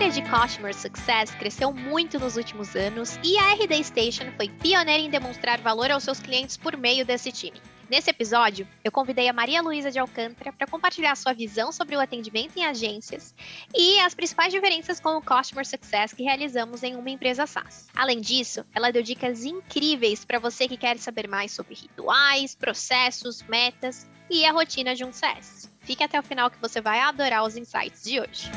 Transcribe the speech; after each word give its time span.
área 0.00 0.10
de 0.10 0.22
Customer 0.22 0.74
Success 0.74 1.30
cresceu 1.34 1.74
muito 1.74 2.18
nos 2.18 2.38
últimos 2.38 2.74
anos 2.74 3.18
e 3.22 3.36
a 3.36 3.52
RD 3.52 3.84
Station 3.84 4.32
foi 4.34 4.48
pioneira 4.48 5.02
em 5.02 5.10
demonstrar 5.10 5.60
valor 5.60 5.90
aos 5.90 6.02
seus 6.02 6.18
clientes 6.18 6.56
por 6.56 6.74
meio 6.74 7.04
desse 7.04 7.30
time. 7.30 7.60
Nesse 7.90 8.08
episódio, 8.08 8.66
eu 8.82 8.90
convidei 8.90 9.28
a 9.28 9.32
Maria 9.34 9.60
Luísa 9.60 9.90
de 9.90 9.98
Alcântara 9.98 10.54
para 10.54 10.66
compartilhar 10.66 11.14
sua 11.16 11.34
visão 11.34 11.70
sobre 11.70 11.96
o 11.96 12.00
atendimento 12.00 12.56
em 12.56 12.64
agências 12.64 13.34
e 13.76 13.98
as 13.98 14.14
principais 14.14 14.50
diferenças 14.50 14.98
com 14.98 15.18
o 15.18 15.22
Customer 15.22 15.66
Success 15.66 16.14
que 16.14 16.22
realizamos 16.22 16.82
em 16.82 16.96
uma 16.96 17.10
empresa 17.10 17.46
SaaS. 17.46 17.88
Além 17.94 18.22
disso, 18.22 18.64
ela 18.74 18.90
deu 18.90 19.02
dicas 19.02 19.44
incríveis 19.44 20.24
para 20.24 20.38
você 20.38 20.66
que 20.66 20.78
quer 20.78 20.96
saber 20.96 21.28
mais 21.28 21.52
sobre 21.52 21.74
rituais, 21.74 22.54
processos, 22.54 23.42
metas 23.42 24.08
e 24.30 24.46
a 24.46 24.52
rotina 24.52 24.94
de 24.94 25.04
um 25.04 25.12
CS. 25.12 25.70
Fique 25.82 26.02
até 26.02 26.18
o 26.18 26.22
final 26.22 26.50
que 26.50 26.58
você 26.58 26.80
vai 26.80 27.00
adorar 27.00 27.44
os 27.44 27.54
insights 27.54 28.02
de 28.02 28.18
hoje. 28.18 28.50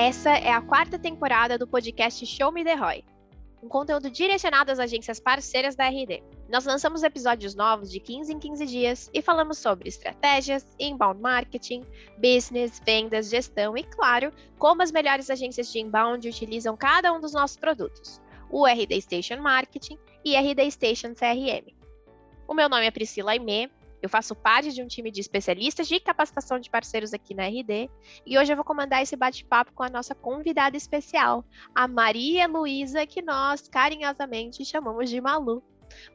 Essa 0.00 0.30
é 0.30 0.52
a 0.52 0.60
quarta 0.60 0.96
temporada 0.96 1.58
do 1.58 1.66
podcast 1.66 2.24
Show 2.24 2.52
Me 2.52 2.62
The 2.62 2.74
Roy 2.74 3.04
um 3.60 3.66
conteúdo 3.66 4.08
direcionado 4.08 4.70
às 4.70 4.78
agências 4.78 5.18
parceiras 5.18 5.74
da 5.74 5.88
RD. 5.88 6.22
Nós 6.48 6.64
lançamos 6.64 7.02
episódios 7.02 7.56
novos 7.56 7.90
de 7.90 7.98
15 7.98 8.32
em 8.32 8.38
15 8.38 8.64
dias 8.64 9.10
e 9.12 9.20
falamos 9.20 9.58
sobre 9.58 9.88
estratégias, 9.88 10.64
inbound 10.78 11.20
marketing, 11.20 11.82
business, 12.16 12.80
vendas, 12.86 13.28
gestão 13.28 13.76
e, 13.76 13.82
claro, 13.82 14.32
como 14.56 14.82
as 14.82 14.92
melhores 14.92 15.30
agências 15.30 15.72
de 15.72 15.80
inbound 15.80 16.28
utilizam 16.28 16.76
cada 16.76 17.12
um 17.12 17.20
dos 17.20 17.32
nossos 17.32 17.56
produtos, 17.56 18.20
o 18.48 18.68
RD 18.68 19.00
Station 19.00 19.38
Marketing 19.38 19.98
e 20.24 20.36
RD 20.36 20.70
Station 20.70 21.12
CRM. 21.12 21.74
O 22.46 22.54
meu 22.54 22.68
nome 22.68 22.86
é 22.86 22.90
Priscila 22.92 23.32
Aimee 23.32 23.68
eu 24.02 24.08
faço 24.08 24.34
parte 24.34 24.72
de 24.72 24.82
um 24.82 24.86
time 24.86 25.10
de 25.10 25.20
especialistas 25.20 25.88
de 25.88 26.00
capacitação 26.00 26.58
de 26.58 26.70
parceiros 26.70 27.12
aqui 27.12 27.34
na 27.34 27.46
RD 27.46 27.90
e 28.26 28.38
hoje 28.38 28.52
eu 28.52 28.56
vou 28.56 28.64
comandar 28.64 29.02
esse 29.02 29.16
bate-papo 29.16 29.72
com 29.72 29.82
a 29.82 29.88
nossa 29.88 30.14
convidada 30.14 30.76
especial, 30.76 31.44
a 31.74 31.88
Maria 31.88 32.46
Luísa, 32.46 33.06
que 33.06 33.22
nós 33.22 33.68
carinhosamente 33.68 34.64
chamamos 34.64 35.10
de 35.10 35.20
Malu. 35.20 35.62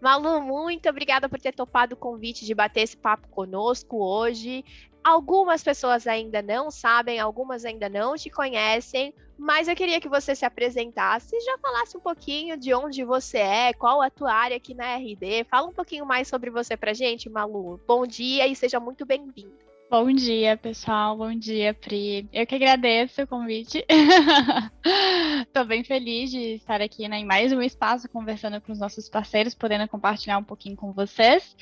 Malu, 0.02 0.42
muito 0.42 0.88
obrigada 0.88 1.28
por 1.28 1.40
ter 1.40 1.54
topado 1.54 1.96
o 1.96 1.98
convite 1.98 2.46
de 2.46 2.54
bater 2.54 2.82
esse 2.82 2.96
papo 2.96 3.28
conosco 3.30 3.98
hoje. 3.98 4.64
Algumas 5.04 5.62
pessoas 5.62 6.08
ainda 6.08 6.42
não 6.42 6.72
sabem, 6.72 7.20
algumas 7.20 7.66
ainda 7.66 7.90
não 7.90 8.16
te 8.16 8.30
conhecem, 8.30 9.14
mas 9.38 9.68
eu 9.68 9.76
queria 9.76 10.00
que 10.00 10.08
você 10.08 10.34
se 10.34 10.46
apresentasse 10.46 11.36
e 11.36 11.42
já 11.42 11.58
falasse 11.58 11.98
um 11.98 12.00
pouquinho 12.00 12.56
de 12.56 12.74
onde 12.74 13.04
você 13.04 13.40
é, 13.40 13.74
qual 13.74 14.02
a 14.02 14.10
tua 14.10 14.32
área 14.32 14.56
aqui 14.56 14.74
na 14.74 14.96
RD. 14.96 15.44
Fala 15.50 15.68
um 15.68 15.74
pouquinho 15.74 16.06
mais 16.06 16.28
sobre 16.30 16.50
você 16.50 16.78
pra 16.78 16.94
gente, 16.94 17.30
Malu. 17.30 17.82
Bom 17.86 18.08
dia 18.08 18.48
e 18.48 18.56
seja 18.56 18.80
muito 18.80 19.06
bem-vindo. 19.06 19.64
Bom 19.90 20.12
dia, 20.12 20.58
pessoal. 20.58 21.16
Bom 21.18 21.38
dia, 21.38 21.74
Pri. 21.74 22.28
Eu 22.34 22.48
que 22.48 22.56
agradeço 22.56 23.22
o 23.22 23.28
convite. 23.28 23.86
Estou 25.46 25.66
bem 25.66 25.84
feliz 25.84 26.32
de 26.32 26.56
estar 26.56 26.82
aqui 26.82 27.08
né, 27.08 27.18
em 27.18 27.26
mais 27.26 27.52
um 27.52 27.62
espaço 27.62 28.10
conversando 28.10 28.60
com 28.62 28.72
os 28.72 28.80
nossos 28.80 29.08
parceiros, 29.10 29.54
podendo 29.54 29.88
compartilhar 29.88 30.38
um 30.38 30.44
pouquinho 30.44 30.76
com 30.76 30.92
vocês. 30.94 31.56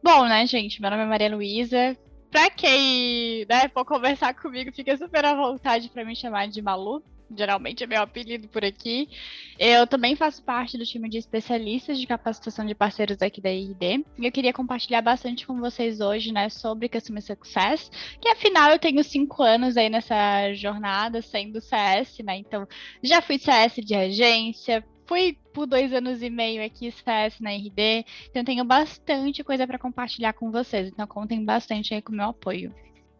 Bom, 0.00 0.26
né, 0.26 0.46
gente? 0.46 0.80
Meu 0.80 0.90
nome 0.90 1.02
é 1.02 1.06
Maria 1.06 1.34
Luísa, 1.34 1.96
Pra 2.32 2.48
quem 2.48 3.44
né, 3.46 3.68
for 3.68 3.84
conversar 3.84 4.32
comigo, 4.32 4.72
fica 4.72 4.96
super 4.96 5.22
à 5.22 5.34
vontade 5.34 5.90
para 5.90 6.02
me 6.02 6.16
chamar 6.16 6.48
de 6.48 6.62
Malu. 6.62 7.02
Geralmente 7.36 7.84
é 7.84 7.86
meu 7.86 8.00
apelido 8.00 8.48
por 8.48 8.64
aqui. 8.64 9.06
Eu 9.58 9.86
também 9.86 10.16
faço 10.16 10.42
parte 10.42 10.78
do 10.78 10.84
time 10.84 11.10
de 11.10 11.18
especialistas 11.18 11.98
de 11.98 12.06
capacitação 12.06 12.64
de 12.64 12.74
parceiros 12.74 13.20
aqui 13.20 13.38
da 13.38 13.52
IRD. 13.52 14.04
E 14.18 14.26
eu 14.26 14.32
queria 14.32 14.52
compartilhar 14.52 15.02
bastante 15.02 15.46
com 15.46 15.60
vocês 15.60 16.00
hoje, 16.00 16.32
né, 16.32 16.48
sobre 16.48 16.88
Customer 16.88 17.22
Success, 17.22 17.90
que 18.18 18.28
afinal 18.28 18.70
eu 18.70 18.78
tenho 18.78 19.04
cinco 19.04 19.42
anos 19.42 19.76
aí 19.76 19.90
nessa 19.90 20.54
jornada 20.54 21.20
sendo 21.20 21.60
CS, 21.60 22.18
né? 22.24 22.36
Então 22.38 22.66
já 23.02 23.20
fui 23.20 23.38
CS 23.38 23.76
de 23.84 23.94
agência, 23.94 24.82
fui 25.12 25.36
por 25.52 25.66
dois 25.66 25.92
anos 25.92 26.22
e 26.22 26.30
meio 26.30 26.64
aqui 26.64 26.90
CS 26.90 27.38
na 27.38 27.50
RD, 27.50 28.06
então 28.30 28.42
tenho 28.42 28.64
bastante 28.64 29.44
coisa 29.44 29.66
para 29.66 29.78
compartilhar 29.78 30.32
com 30.32 30.50
vocês. 30.50 30.88
Então 30.88 31.06
contem 31.06 31.44
bastante 31.44 31.92
aí 31.92 32.00
com 32.00 32.12
o 32.12 32.16
meu 32.16 32.30
apoio. 32.30 32.74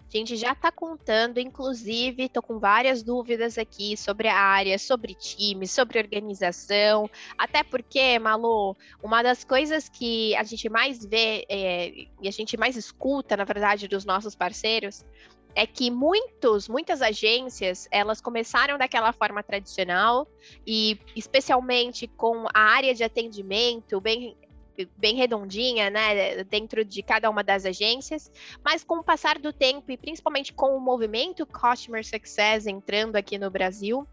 A 0.08 0.16
gente 0.16 0.34
já 0.36 0.52
está 0.52 0.72
contando, 0.72 1.38
inclusive, 1.38 2.24
estou 2.24 2.42
com 2.42 2.58
várias 2.58 3.02
dúvidas 3.02 3.58
aqui 3.58 3.94
sobre 3.94 4.26
a 4.28 4.34
área, 4.34 4.78
sobre 4.78 5.14
time, 5.14 5.66
sobre 5.66 5.98
organização. 5.98 7.10
Até 7.36 7.62
porque, 7.62 8.18
Malu, 8.18 8.74
uma 9.02 9.22
das 9.22 9.44
coisas 9.44 9.90
que 9.90 10.34
a 10.36 10.44
gente 10.44 10.70
mais 10.70 11.04
vê 11.04 11.44
é, 11.46 12.06
e 12.22 12.28
a 12.28 12.30
gente 12.30 12.56
mais 12.56 12.74
escuta, 12.74 13.36
na 13.36 13.44
verdade, 13.44 13.86
dos 13.86 14.06
nossos 14.06 14.34
parceiros 14.34 15.04
é 15.54 15.66
que 15.66 15.90
muitos, 15.90 16.68
muitas 16.68 17.02
agências, 17.02 17.88
elas 17.90 18.20
começaram 18.20 18.78
daquela 18.78 19.12
forma 19.12 19.42
tradicional 19.42 20.26
e 20.66 20.98
especialmente 21.14 22.06
com 22.06 22.46
a 22.52 22.60
área 22.60 22.94
de 22.94 23.04
atendimento 23.04 24.00
bem 24.00 24.36
bem 24.96 25.14
redondinha, 25.14 25.90
né, 25.90 26.42
dentro 26.44 26.82
de 26.82 27.02
cada 27.02 27.28
uma 27.28 27.44
das 27.44 27.66
agências, 27.66 28.32
mas 28.64 28.82
com 28.82 28.96
o 28.96 29.04
passar 29.04 29.38
do 29.38 29.52
tempo 29.52 29.92
e 29.92 29.98
principalmente 29.98 30.52
com 30.52 30.74
o 30.74 30.80
movimento 30.80 31.46
Customer 31.46 32.04
Success 32.04 32.66
entrando 32.66 33.16
aqui 33.16 33.36
no 33.38 33.50
Brasil, 33.50 34.08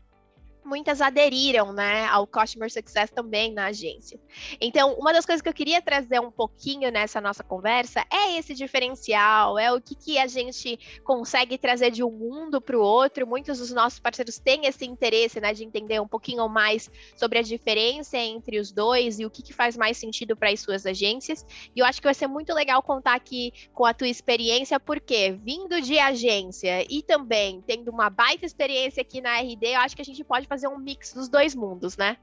muitas 0.70 1.02
aderiram, 1.02 1.74
né, 1.74 2.06
ao 2.06 2.28
Customer 2.28 2.72
Success 2.72 3.10
também 3.10 3.52
na 3.52 3.66
agência. 3.66 4.20
Então, 4.62 4.94
uma 4.94 5.12
das 5.12 5.26
coisas 5.26 5.42
que 5.42 5.50
eu 5.50 5.54
queria 5.54 5.82
trazer 5.82 6.20
um 6.20 6.30
pouquinho 6.30 6.92
nessa 6.92 7.20
nossa 7.20 7.44
conversa 7.44 8.06
é 8.12 8.38
esse 8.38 8.54
diferencial, 8.54 9.58
é 9.58 9.74
o 9.74 9.82
que, 9.82 9.96
que 9.96 10.20
a 10.20 10.28
gente 10.28 10.80
consegue 11.04 11.58
trazer 11.58 11.90
de 11.90 12.04
um 12.04 12.12
mundo 12.12 12.62
para 12.62 12.78
o 12.78 12.82
outro. 12.82 13.26
Muitos 13.26 13.58
dos 13.58 13.72
nossos 13.72 14.00
parceiros 14.00 14.38
têm 14.38 14.68
esse 14.68 14.86
interesse, 14.86 15.42
né, 15.42 15.54
de 15.54 15.64
entender 15.64 16.00
um 16.00 16.08
pouquinho 16.08 16.48
mais 16.48 16.90
sobre 17.16 17.40
a 17.40 17.42
diferença 17.42 18.18
entre 18.18 18.60
os 18.60 18.72
dois 18.72 19.20
e 19.20 19.26
o 19.26 19.30
que, 19.30 19.42
que 19.42 19.54
faz 19.54 19.76
mais 19.76 19.98
sentido 19.98 20.38
para 20.38 20.52
as 20.52 20.60
suas 20.60 20.86
agências. 20.86 21.44
E 21.76 21.80
eu 21.80 21.86
acho 21.86 22.00
que 22.00 22.08
vai 22.08 22.14
ser 22.14 22.28
muito 22.28 22.54
legal 22.54 22.84
contar 22.84 23.16
aqui 23.16 23.52
com 23.74 23.86
a 23.86 23.94
tua 23.94 24.08
experiência, 24.08 24.80
porque 24.80 25.32
vindo 25.32 25.82
de 25.82 25.98
agência 25.98 26.86
e 26.88 27.02
também 27.02 27.62
tendo 27.66 27.90
uma 27.90 28.10
baita 28.10 28.46
experiência 28.46 29.02
aqui 29.02 29.20
na 29.20 29.40
RD, 29.40 29.66
eu 29.68 29.80
acho 29.80 29.96
que 29.96 30.02
a 30.02 30.06
gente 30.06 30.24
pode 30.24 30.46
fazer 30.46 30.59
um 30.68 30.78
mix 30.78 31.14
dos 31.14 31.30
dois 31.30 31.56
mundos, 31.56 31.96
né? 31.98 32.18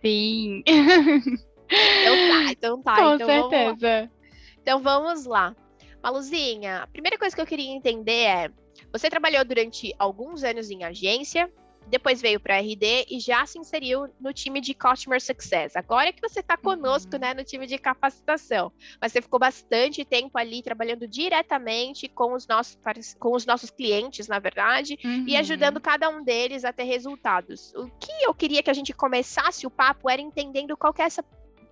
Sim. 0.00 0.62
então 0.66 2.16
tá, 2.30 2.52
então 2.52 2.82
tá. 2.82 2.96
Com 2.96 3.14
então 3.14 3.26
certeza. 3.26 3.98
Vamos 4.00 4.24
então 4.64 4.80
vamos 4.80 5.26
lá. 5.26 5.54
Maluzinha, 6.02 6.82
a 6.82 6.86
primeira 6.86 7.18
coisa 7.18 7.36
que 7.36 7.40
eu 7.40 7.46
queria 7.46 7.70
entender 7.70 8.24
é: 8.24 8.50
você 8.90 9.10
trabalhou 9.10 9.44
durante 9.44 9.94
alguns 9.98 10.42
anos 10.42 10.70
em 10.70 10.84
agência, 10.84 11.50
depois 11.86 12.20
veio 12.20 12.40
para 12.40 12.56
a 12.56 12.60
RD 12.60 13.06
e 13.10 13.20
já 13.20 13.44
se 13.46 13.58
inseriu 13.58 14.08
no 14.20 14.32
time 14.32 14.60
de 14.60 14.74
Customer 14.74 15.20
Success. 15.20 15.76
Agora 15.76 16.08
é 16.08 16.12
que 16.12 16.20
você 16.20 16.40
está 16.40 16.56
conosco, 16.56 17.14
uhum. 17.14 17.20
né, 17.20 17.34
no 17.34 17.44
time 17.44 17.66
de 17.66 17.78
capacitação. 17.78 18.72
Mas 19.00 19.12
você 19.12 19.20
ficou 19.20 19.38
bastante 19.38 20.04
tempo 20.04 20.38
ali 20.38 20.62
trabalhando 20.62 21.06
diretamente 21.06 22.08
com 22.08 22.32
os 22.32 22.46
nossos, 22.46 22.78
com 23.18 23.34
os 23.34 23.46
nossos 23.46 23.70
clientes, 23.70 24.28
na 24.28 24.38
verdade, 24.38 24.98
uhum. 25.04 25.24
e 25.26 25.36
ajudando 25.36 25.80
cada 25.80 26.08
um 26.08 26.22
deles 26.22 26.64
a 26.64 26.72
ter 26.72 26.84
resultados. 26.84 27.72
O 27.74 27.86
que 27.98 28.12
eu 28.22 28.34
queria 28.34 28.62
que 28.62 28.70
a 28.70 28.74
gente 28.74 28.92
começasse 28.92 29.66
o 29.66 29.70
papo 29.70 30.08
era 30.08 30.22
entendendo 30.22 30.76
qual 30.76 30.92
que 30.92 31.02
é 31.02 31.04
essa 31.04 31.24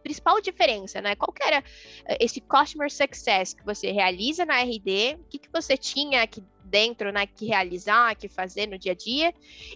principal 0.03 0.41
diferença, 0.41 1.01
né? 1.01 1.15
Qual 1.15 1.33
que 1.33 1.43
era 1.43 1.65
eh, 2.05 2.19
esse 2.21 2.41
customer 2.41 2.91
success 2.91 3.55
que 3.55 3.65
você 3.65 3.91
realiza 3.93 4.45
na 4.45 4.61
RD? 4.61 5.17
O 5.21 5.25
que, 5.29 5.39
que 5.39 5.49
você 5.53 5.77
tinha 5.77 6.27
que 6.27 6.43
dentro, 6.73 7.13
né, 7.13 7.27
que 7.27 7.45
realizar, 7.45 8.17
que 8.17 8.29
fazer 8.29 8.67
no 8.67 8.79
dia 8.79 8.93
a 8.93 8.95
dia, 8.95 9.35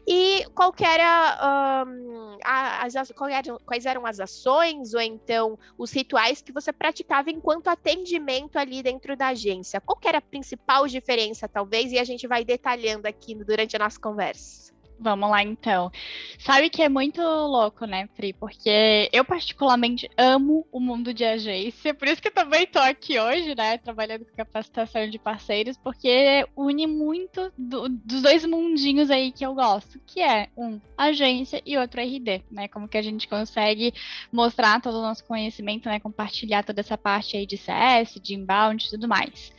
e 0.08 0.46
qual 0.54 0.74
era, 0.80 1.84
um, 1.86 2.38
as, 2.42 2.94
eram, 2.96 3.60
quais 3.66 3.84
eram 3.84 4.06
as 4.06 4.18
ações 4.18 4.94
ou 4.94 5.00
então 5.00 5.58
os 5.76 5.92
rituais 5.92 6.40
que 6.40 6.52
você 6.52 6.72
praticava 6.72 7.30
enquanto 7.30 7.68
atendimento 7.68 8.56
ali 8.56 8.82
dentro 8.82 9.14
da 9.14 9.28
agência. 9.28 9.78
Qual 9.78 9.98
era 10.06 10.18
a 10.18 10.22
principal 10.22 10.86
diferença, 10.86 11.46
talvez, 11.46 11.92
e 11.92 11.98
a 11.98 12.04
gente 12.04 12.26
vai 12.26 12.44
detalhando 12.44 13.06
aqui 13.06 13.34
durante 13.34 13.76
a 13.76 13.78
nossa 13.78 14.00
conversa. 14.00 14.75
Vamos 14.98 15.30
lá 15.30 15.42
então. 15.42 15.90
Sabe 16.38 16.70
que 16.70 16.82
é 16.82 16.88
muito 16.88 17.20
louco, 17.20 17.84
né, 17.84 18.08
Pri? 18.16 18.32
Porque 18.32 19.10
eu 19.12 19.24
particularmente 19.24 20.10
amo 20.16 20.66
o 20.72 20.80
mundo 20.80 21.12
de 21.12 21.24
agência, 21.24 21.92
por 21.92 22.08
isso 22.08 22.22
que 22.22 22.28
eu 22.28 22.32
também 22.32 22.66
tô 22.66 22.78
aqui 22.78 23.18
hoje, 23.18 23.54
né, 23.54 23.76
trabalhando 23.76 24.24
com 24.24 24.36
capacitação 24.36 25.08
de 25.08 25.18
parceiros, 25.18 25.76
porque 25.76 26.46
une 26.56 26.86
muito 26.86 27.52
do, 27.58 27.88
dos 27.88 28.22
dois 28.22 28.44
mundinhos 28.46 29.10
aí 29.10 29.32
que 29.32 29.44
eu 29.44 29.54
gosto, 29.54 30.00
que 30.06 30.20
é 30.20 30.48
um 30.56 30.80
agência 30.96 31.62
e 31.66 31.76
outro 31.76 32.00
RD, 32.00 32.42
né? 32.50 32.68
Como 32.68 32.88
que 32.88 32.96
a 32.96 33.02
gente 33.02 33.28
consegue 33.28 33.92
mostrar 34.32 34.80
todo 34.80 34.98
o 34.98 35.02
nosso 35.02 35.24
conhecimento, 35.24 35.88
né, 35.88 36.00
compartilhar 36.00 36.64
toda 36.64 36.80
essa 36.80 36.96
parte 36.96 37.36
aí 37.36 37.46
de 37.46 37.58
CS, 37.58 38.18
de 38.20 38.34
inbound 38.34 38.84
e 38.84 38.90
tudo 38.90 39.06
mais. 39.06 39.52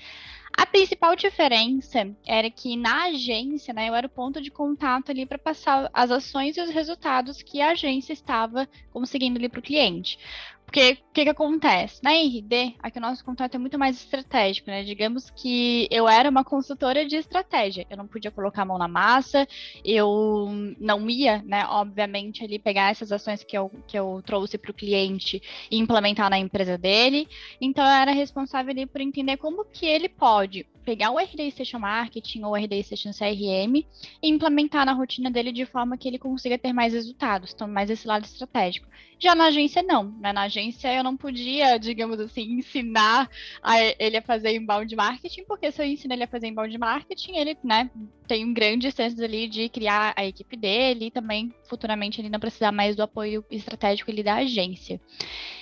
A 0.58 0.66
principal 0.66 1.16
diferença 1.16 2.10
era 2.26 2.50
que 2.50 2.76
na 2.76 3.06
agência, 3.06 3.72
né, 3.72 3.90
eu 3.90 3.94
era 3.94 4.08
o 4.08 4.10
ponto 4.10 4.42
de 4.42 4.50
contato 4.50 5.12
ali 5.12 5.24
para 5.24 5.38
passar 5.38 5.88
as 5.94 6.10
ações 6.10 6.58
e 6.58 6.62
os 6.62 6.72
resultados 6.72 7.44
que 7.44 7.62
a 7.62 7.70
agência 7.70 8.12
estava 8.12 8.68
conseguindo 8.92 9.38
ali 9.38 9.48
para 9.48 9.60
o 9.60 9.64
cliente. 9.64 10.18
Porque 10.68 10.92
o 10.92 11.14
que, 11.14 11.24
que 11.24 11.30
acontece? 11.30 12.04
Na 12.04 12.12
RD, 12.12 12.76
aqui 12.84 12.98
o 13.00 13.02
nosso 13.02 13.24
contrato 13.24 13.56
é 13.56 13.58
muito 13.58 13.80
mais 13.80 13.96
estratégico, 13.96 14.70
né? 14.70 14.84
Digamos 14.84 15.30
que 15.30 15.88
eu 15.90 16.10
era 16.10 16.30
uma 16.30 16.44
consultora 16.44 17.06
de 17.06 17.16
estratégia. 17.16 17.88
Eu 17.90 17.96
não 17.96 18.06
podia 18.06 18.30
colocar 18.30 18.64
a 18.64 18.66
mão 18.66 18.78
na 18.78 18.88
massa, 18.88 19.48
eu 19.84 20.50
não 20.78 21.10
ia, 21.10 21.42
né, 21.44 21.66
obviamente, 21.68 22.44
ali 22.44 22.60
pegar 22.60 22.92
essas 22.92 23.14
ações 23.14 23.46
que 23.46 23.58
eu, 23.58 23.72
que 23.88 23.98
eu 23.98 24.22
trouxe 24.26 24.58
para 24.58 24.70
o 24.70 24.74
cliente 24.74 25.42
e 25.72 25.78
implementar 25.78 26.30
na 26.30 26.38
empresa 26.38 26.78
dele. 26.78 27.30
Então, 27.62 27.86
eu 27.86 27.92
era 27.92 28.12
responsável 28.12 28.72
ali 28.72 28.86
por 28.86 29.00
entender 29.00 29.38
como 29.38 29.66
que 29.66 29.86
ele 29.86 30.10
pode 30.10 30.68
pegar 30.88 31.12
o 31.12 31.20
RD 31.20 31.52
Station 31.52 31.80
Marketing 31.80 32.44
ou 32.44 32.54
o 32.54 32.56
RD 32.56 32.82
Station 32.82 33.12
CRM 33.12 33.86
e 34.24 34.30
implementar 34.30 34.86
na 34.86 34.94
rotina 34.94 35.30
dele 35.30 35.52
de 35.52 35.66
forma 35.66 35.98
que 35.98 36.08
ele 36.08 36.18
consiga 36.18 36.58
ter 36.58 36.72
mais 36.72 36.94
resultados, 36.94 37.52
então 37.54 37.68
mais 37.68 37.90
esse 37.90 38.08
lado 38.08 38.24
estratégico. 38.24 38.88
Já 39.20 39.36
na 39.36 39.48
agência, 39.48 39.84
não. 39.84 40.06
Né? 40.22 40.32
Na 40.32 40.44
agência, 40.44 40.94
eu 40.94 41.04
não 41.04 41.18
podia, 41.18 41.78
digamos 41.78 42.22
assim, 42.22 42.54
ensinar 42.54 43.30
a 43.62 43.76
ele 44.00 44.16
a 44.16 44.22
fazer 44.22 44.56
inbound 44.56 44.96
marketing, 44.96 45.44
porque 45.44 45.70
se 45.74 45.82
eu 45.82 45.86
ensino 45.86 46.14
ele 46.14 46.24
a 46.24 46.28
fazer 46.28 46.48
inbound 46.48 46.78
marketing, 46.78 47.36
ele 47.36 47.58
né, 47.62 47.92
tem 48.28 48.54
grandes 48.54 48.94
chances 48.94 49.20
ali 49.20 49.48
de 49.48 49.70
criar 49.70 50.14
a 50.16 50.26
equipe 50.26 50.58
dele 50.58 51.06
e 51.06 51.12
também, 51.12 51.54
futuramente, 51.68 52.20
ele 52.20 52.30
não 52.30 52.40
precisar 52.40 52.72
mais 52.72 52.96
do 52.96 53.02
apoio 53.02 53.44
estratégico 53.50 54.12
ali 54.12 54.22
da 54.22 54.36
agência. 54.36 55.00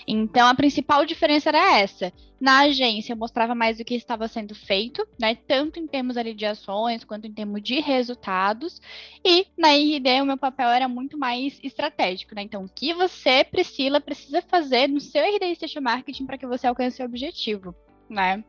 Então, 0.07 0.47
a 0.47 0.55
principal 0.55 1.05
diferença 1.05 1.49
era 1.49 1.79
essa. 1.79 2.11
Na 2.39 2.61
agência, 2.61 3.13
eu 3.13 3.17
mostrava 3.17 3.55
mais 3.55 3.79
o 3.79 3.85
que 3.85 3.95
estava 3.95 4.27
sendo 4.27 4.53
feito, 4.53 5.07
né? 5.19 5.35
Tanto 5.35 5.79
em 5.79 5.87
termos 5.87 6.17
ali 6.17 6.33
de 6.33 6.45
ações, 6.45 7.03
quanto 7.03 7.27
em 7.27 7.33
termos 7.33 7.61
de 7.61 7.79
resultados. 7.79 8.81
E 9.23 9.47
na 9.57 9.69
RD, 9.69 10.21
o 10.21 10.25
meu 10.25 10.37
papel 10.37 10.69
era 10.69 10.87
muito 10.87 11.17
mais 11.17 11.59
estratégico, 11.63 12.35
né? 12.35 12.41
Então, 12.41 12.65
o 12.65 12.69
que 12.69 12.93
você, 12.93 13.43
Priscila, 13.43 14.01
precisa 14.01 14.41
fazer 14.41 14.87
no 14.87 14.99
seu 14.99 15.23
RD 15.23 15.55
Station 15.55 15.81
Marketing 15.81 16.25
para 16.25 16.37
que 16.37 16.45
você 16.45 16.67
alcance 16.67 17.01
o 17.01 17.05
objetivo, 17.05 17.73
né? 18.09 18.43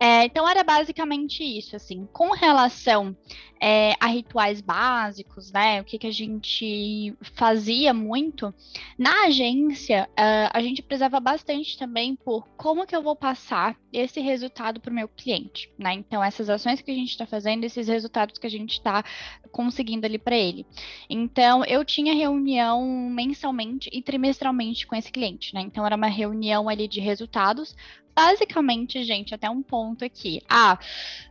É, 0.00 0.24
então 0.24 0.48
era 0.48 0.62
basicamente 0.62 1.42
isso, 1.42 1.74
assim, 1.74 2.08
com 2.12 2.30
relação 2.30 3.16
é, 3.60 3.94
a 3.98 4.06
rituais 4.06 4.60
básicos, 4.60 5.50
né? 5.50 5.80
O 5.80 5.84
que, 5.84 5.98
que 5.98 6.06
a 6.06 6.12
gente 6.12 7.14
fazia 7.34 7.92
muito 7.92 8.54
na 8.96 9.24
agência, 9.24 10.08
uh, 10.12 10.50
a 10.52 10.62
gente 10.62 10.82
prezava 10.82 11.18
bastante 11.18 11.76
também 11.76 12.14
por 12.14 12.46
como 12.56 12.86
que 12.86 12.94
eu 12.94 13.02
vou 13.02 13.16
passar 13.16 13.76
esse 13.92 14.20
resultado 14.20 14.80
para 14.80 14.90
o 14.90 14.94
meu 14.94 15.08
cliente, 15.08 15.70
né? 15.76 15.94
Então 15.94 16.22
essas 16.22 16.48
ações 16.48 16.80
que 16.80 16.90
a 16.90 16.94
gente 16.94 17.10
está 17.10 17.26
fazendo, 17.26 17.64
esses 17.64 17.88
resultados 17.88 18.38
que 18.38 18.46
a 18.46 18.50
gente 18.50 18.74
está 18.74 19.04
conseguindo 19.50 20.06
ali 20.06 20.18
para 20.18 20.36
ele. 20.36 20.64
Então 21.10 21.64
eu 21.64 21.84
tinha 21.84 22.14
reunião 22.14 22.86
mensalmente 23.10 23.90
e 23.92 24.00
trimestralmente 24.02 24.86
com 24.86 24.94
esse 24.94 25.10
cliente, 25.10 25.54
né? 25.54 25.62
Então 25.62 25.84
era 25.84 25.96
uma 25.96 26.06
reunião 26.06 26.68
ali 26.68 26.86
de 26.86 27.00
resultados 27.00 27.74
basicamente, 28.18 29.04
gente, 29.04 29.32
até 29.32 29.48
um 29.48 29.62
ponto 29.62 30.04
aqui. 30.04 30.42
Ah, 30.48 30.76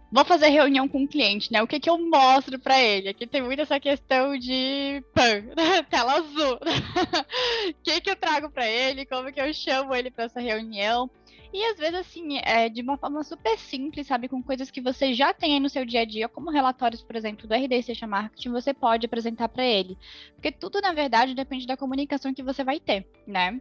vou 0.10 0.24
fazer 0.24 0.48
reunião 0.48 0.88
com 0.88 1.04
o 1.04 1.08
cliente, 1.08 1.52
né? 1.52 1.62
O 1.62 1.68
que, 1.68 1.82
que 1.82 1.90
eu 1.90 1.98
mostro 1.98 2.58
para 2.58 2.82
ele? 2.82 3.10
Aqui 3.10 3.28
tem 3.28 3.42
muito 3.42 3.62
essa 3.62 3.78
questão 3.78 4.38
de 4.38 5.04
pan, 5.14 5.44
tela 5.92 6.14
azul. 6.14 6.54
O 6.56 7.74
que, 7.84 8.00
que 8.00 8.10
eu 8.10 8.16
trago 8.16 8.50
para 8.50 8.66
ele? 8.66 9.06
Como 9.06 9.34
que 9.34 9.42
eu 9.42 9.54
chamo 9.54 9.94
ele 9.94 10.10
para 10.10 10.24
essa 10.24 10.40
reunião? 10.40 11.12
E 11.54 11.62
às 11.66 11.78
vezes, 11.78 11.96
assim, 11.96 12.40
é 12.42 12.70
de 12.70 12.82
uma 12.82 12.98
forma 12.98 13.22
super 13.22 13.58
simples, 13.58 14.08
sabe? 14.08 14.30
Com 14.30 14.42
coisas 14.42 14.72
que 14.72 14.80
você 14.80 15.14
já 15.14 15.34
tem 15.34 15.56
aí 15.56 15.60
no 15.60 15.70
seu 15.70 15.84
dia 15.84 16.02
a 16.02 16.06
dia, 16.06 16.30
como 16.30 16.52
relatórios, 16.52 17.04
por 17.04 17.18
exemplo, 17.18 17.48
do 17.48 17.54
RD 17.54 17.84
Seja 17.84 18.08
Marketing, 18.08 18.52
você 18.52 18.74
pode 18.74 19.06
apresentar 19.06 19.50
para 19.50 19.66
ele. 19.66 19.98
Porque 20.36 20.54
tudo, 20.54 20.80
na 20.80 20.94
verdade, 20.94 21.36
depende 21.36 21.68
da 21.68 21.76
comunicação 21.76 22.34
que 22.34 22.44
você 22.44 22.64
vai 22.64 22.80
ter, 22.80 23.06
né? 23.26 23.60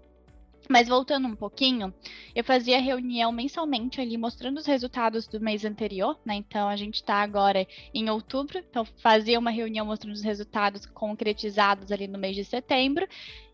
Mas 0.69 0.89
voltando 0.89 1.29
um 1.29 1.37
pouquinho, 1.37 1.95
eu 2.35 2.43
fazia 2.43 2.81
reunião 2.81 3.31
mensalmente 3.31 4.01
ali 4.01 4.19
mostrando 4.19 4.59
os 4.59 4.67
resultados 4.67 5.27
do 5.29 5.41
mês 5.41 5.65
anterior, 5.65 6.19
né? 6.25 6.35
Então 6.35 6.69
a 6.69 6.75
gente 6.75 6.97
está 6.97 7.17
agora 7.17 7.67
em 7.95 8.11
outubro, 8.11 8.59
então 8.59 8.85
fazia 8.85 9.39
uma 9.39 9.51
reunião 9.51 9.87
mostrando 9.87 10.15
os 10.15 10.23
resultados 10.23 10.85
concretizados 10.87 11.93
ali 11.93 12.09
no 12.09 12.19
mês 12.19 12.35
de 12.35 12.45
setembro 12.45 13.07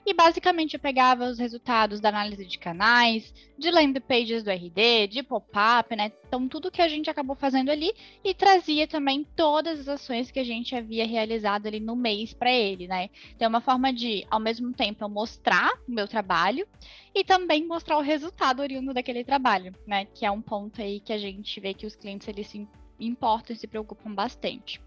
e 0.04 0.12
basicamente 0.12 0.75
eu 0.75 0.81
pegava 0.81 1.26
os 1.26 1.38
resultados 1.38 2.00
da 2.00 2.08
análise 2.08 2.44
de 2.44 2.58
canais, 2.58 3.32
de 3.56 3.70
landing 3.70 4.00
pages 4.00 4.43
do 4.43 4.50
RD, 4.50 5.06
de 5.08 5.22
pop-up, 5.22 5.94
né? 5.94 6.10
Então, 6.26 6.49
tudo 6.49 6.70
que 6.70 6.82
a 6.82 6.88
gente 6.88 7.08
acabou 7.08 7.37
fazendo 7.37 7.70
ali 7.70 7.93
e 8.25 8.34
trazia 8.34 8.88
também 8.88 9.25
todas 9.37 9.81
as 9.81 9.88
ações 9.88 10.31
que 10.31 10.40
a 10.40 10.44
gente 10.44 10.75
havia 10.75 11.06
realizado 11.06 11.66
ali 11.66 11.78
no 11.78 11.94
mês 11.94 12.34
para 12.34 12.50
ele, 12.50 12.88
né? 12.88 13.10
Então, 13.34 13.46
é 13.46 13.49
uma 13.49 13.60
forma 13.60 13.93
de, 13.93 14.26
ao 14.31 14.40
mesmo 14.40 14.72
tempo, 14.72 15.04
eu 15.04 15.08
mostrar 15.08 15.72
o 15.88 15.93
meu 15.93 16.08
trabalho 16.08 16.66
e 17.14 17.22
também 17.22 17.66
mostrar 17.66 17.96
o 17.96 18.02
resultado 18.02 18.60
oriundo 18.60 18.93
daquele 18.93 19.22
trabalho, 19.22 19.75
né? 19.87 20.06
Que 20.06 20.26
é 20.26 20.31
um 20.31 20.43
ponto 20.43 20.82
aí 20.82 20.99
que 21.00 21.12
a 21.12 21.19
gente 21.19 21.60
vê 21.60 21.72
que 21.75 21.87
os 21.87 21.94
clientes 21.94 22.26
eles 22.26 22.49
se 22.49 22.66
importam 22.99 23.54
e 23.54 23.58
se 23.58 23.66
preocupam 23.66 24.12
bastante. 24.12 24.81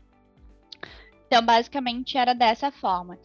Então, 1.28 1.44
basicamente, 1.44 2.18
era 2.18 2.34
dessa 2.34 2.72
forma. 2.72 3.18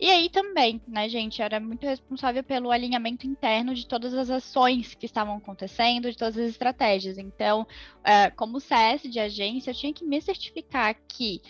E 0.00 0.08
aí 0.08 0.30
também, 0.30 0.80
né, 0.86 1.08
gente, 1.08 1.42
era 1.42 1.58
muito 1.58 1.84
responsável 1.84 2.44
pelo 2.44 2.70
alinhamento 2.70 3.26
interno 3.26 3.74
de 3.74 3.86
todas 3.86 4.14
as 4.14 4.30
ações 4.30 4.94
que 4.94 5.06
estavam 5.06 5.36
acontecendo, 5.36 6.10
de 6.10 6.16
todas 6.16 6.38
as 6.38 6.50
estratégias. 6.50 7.18
Então, 7.18 7.66
é, 8.04 8.30
como 8.30 8.60
CS 8.60 9.02
de 9.02 9.18
agência, 9.18 9.70
eu 9.70 9.74
tinha 9.74 9.92
que 9.92 10.04
me 10.04 10.20
certificar 10.20 10.94
que 11.08 11.42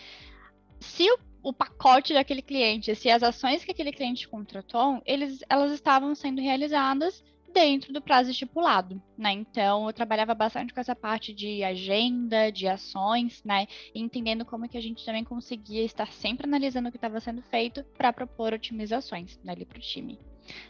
se 0.80 1.06
o, 1.42 1.52
pacote 1.52 2.14
daquele 2.14 2.42
cliente, 2.42 2.94
se 2.94 3.10
as 3.10 3.22
ações 3.22 3.64
que 3.64 3.72
aquele 3.72 3.92
cliente 3.92 4.28
contratou, 4.28 5.02
eles, 5.04 5.40
elas 5.48 5.72
estavam 5.72 6.14
sendo 6.14 6.40
realizadas 6.40 7.22
dentro 7.52 7.92
do 7.92 8.00
prazo 8.00 8.30
estipulado, 8.30 9.00
né? 9.16 9.32
Então, 9.32 9.86
eu 9.86 9.92
trabalhava 9.92 10.34
bastante 10.34 10.72
com 10.72 10.80
essa 10.80 10.94
parte 10.94 11.32
de 11.32 11.62
agenda, 11.62 12.50
de 12.50 12.66
ações, 12.66 13.42
né? 13.44 13.66
Entendendo 13.94 14.44
como 14.44 14.68
que 14.68 14.78
a 14.78 14.82
gente 14.82 15.04
também 15.04 15.24
conseguia 15.24 15.84
estar 15.84 16.10
sempre 16.12 16.46
analisando 16.46 16.88
o 16.88 16.90
que 16.90 16.96
estava 16.96 17.20
sendo 17.20 17.42
feito 17.42 17.84
para 17.96 18.12
propor 18.12 18.52
otimizações 18.52 19.38
né, 19.42 19.52
ali 19.52 19.64
para 19.64 19.78
o 19.78 19.82
time. 19.82 20.18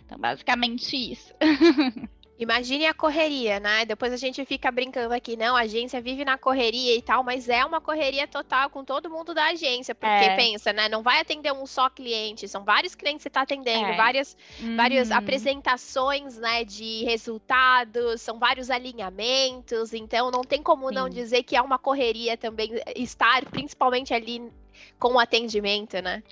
Então, 0.04 0.18
basicamente 0.18 0.96
isso. 0.96 1.32
Imagine 2.38 2.86
a 2.86 2.94
correria, 2.94 3.58
né? 3.58 3.84
Depois 3.84 4.12
a 4.12 4.16
gente 4.16 4.44
fica 4.44 4.70
brincando 4.70 5.12
aqui, 5.12 5.36
não, 5.36 5.56
a 5.56 5.62
agência 5.62 6.00
vive 6.00 6.24
na 6.24 6.38
correria 6.38 6.94
e 6.94 7.02
tal, 7.02 7.24
mas 7.24 7.48
é 7.48 7.64
uma 7.64 7.80
correria 7.80 8.28
total 8.28 8.70
com 8.70 8.84
todo 8.84 9.10
mundo 9.10 9.34
da 9.34 9.46
agência, 9.46 9.92
porque 9.92 10.24
é. 10.24 10.36
pensa, 10.36 10.72
né? 10.72 10.88
Não 10.88 11.02
vai 11.02 11.20
atender 11.20 11.52
um 11.52 11.66
só 11.66 11.90
cliente, 11.90 12.46
são 12.46 12.62
vários 12.62 12.94
clientes 12.94 13.18
que 13.18 13.22
você 13.24 13.28
está 13.28 13.40
atendendo, 13.40 13.86
é. 13.86 13.96
várias, 13.96 14.36
uhum. 14.60 14.76
várias 14.76 15.10
apresentações, 15.10 16.38
né, 16.38 16.64
de 16.64 17.02
resultados, 17.04 18.22
são 18.22 18.38
vários 18.38 18.70
alinhamentos, 18.70 19.92
então 19.92 20.30
não 20.30 20.42
tem 20.42 20.62
como 20.62 20.88
Sim. 20.90 20.94
não 20.94 21.08
dizer 21.08 21.42
que 21.42 21.56
é 21.56 21.60
uma 21.60 21.78
correria 21.78 22.36
também 22.36 22.70
estar, 22.94 23.44
principalmente 23.46 24.14
ali 24.14 24.48
com 24.96 25.14
o 25.14 25.18
atendimento, 25.18 26.00
né? 26.00 26.22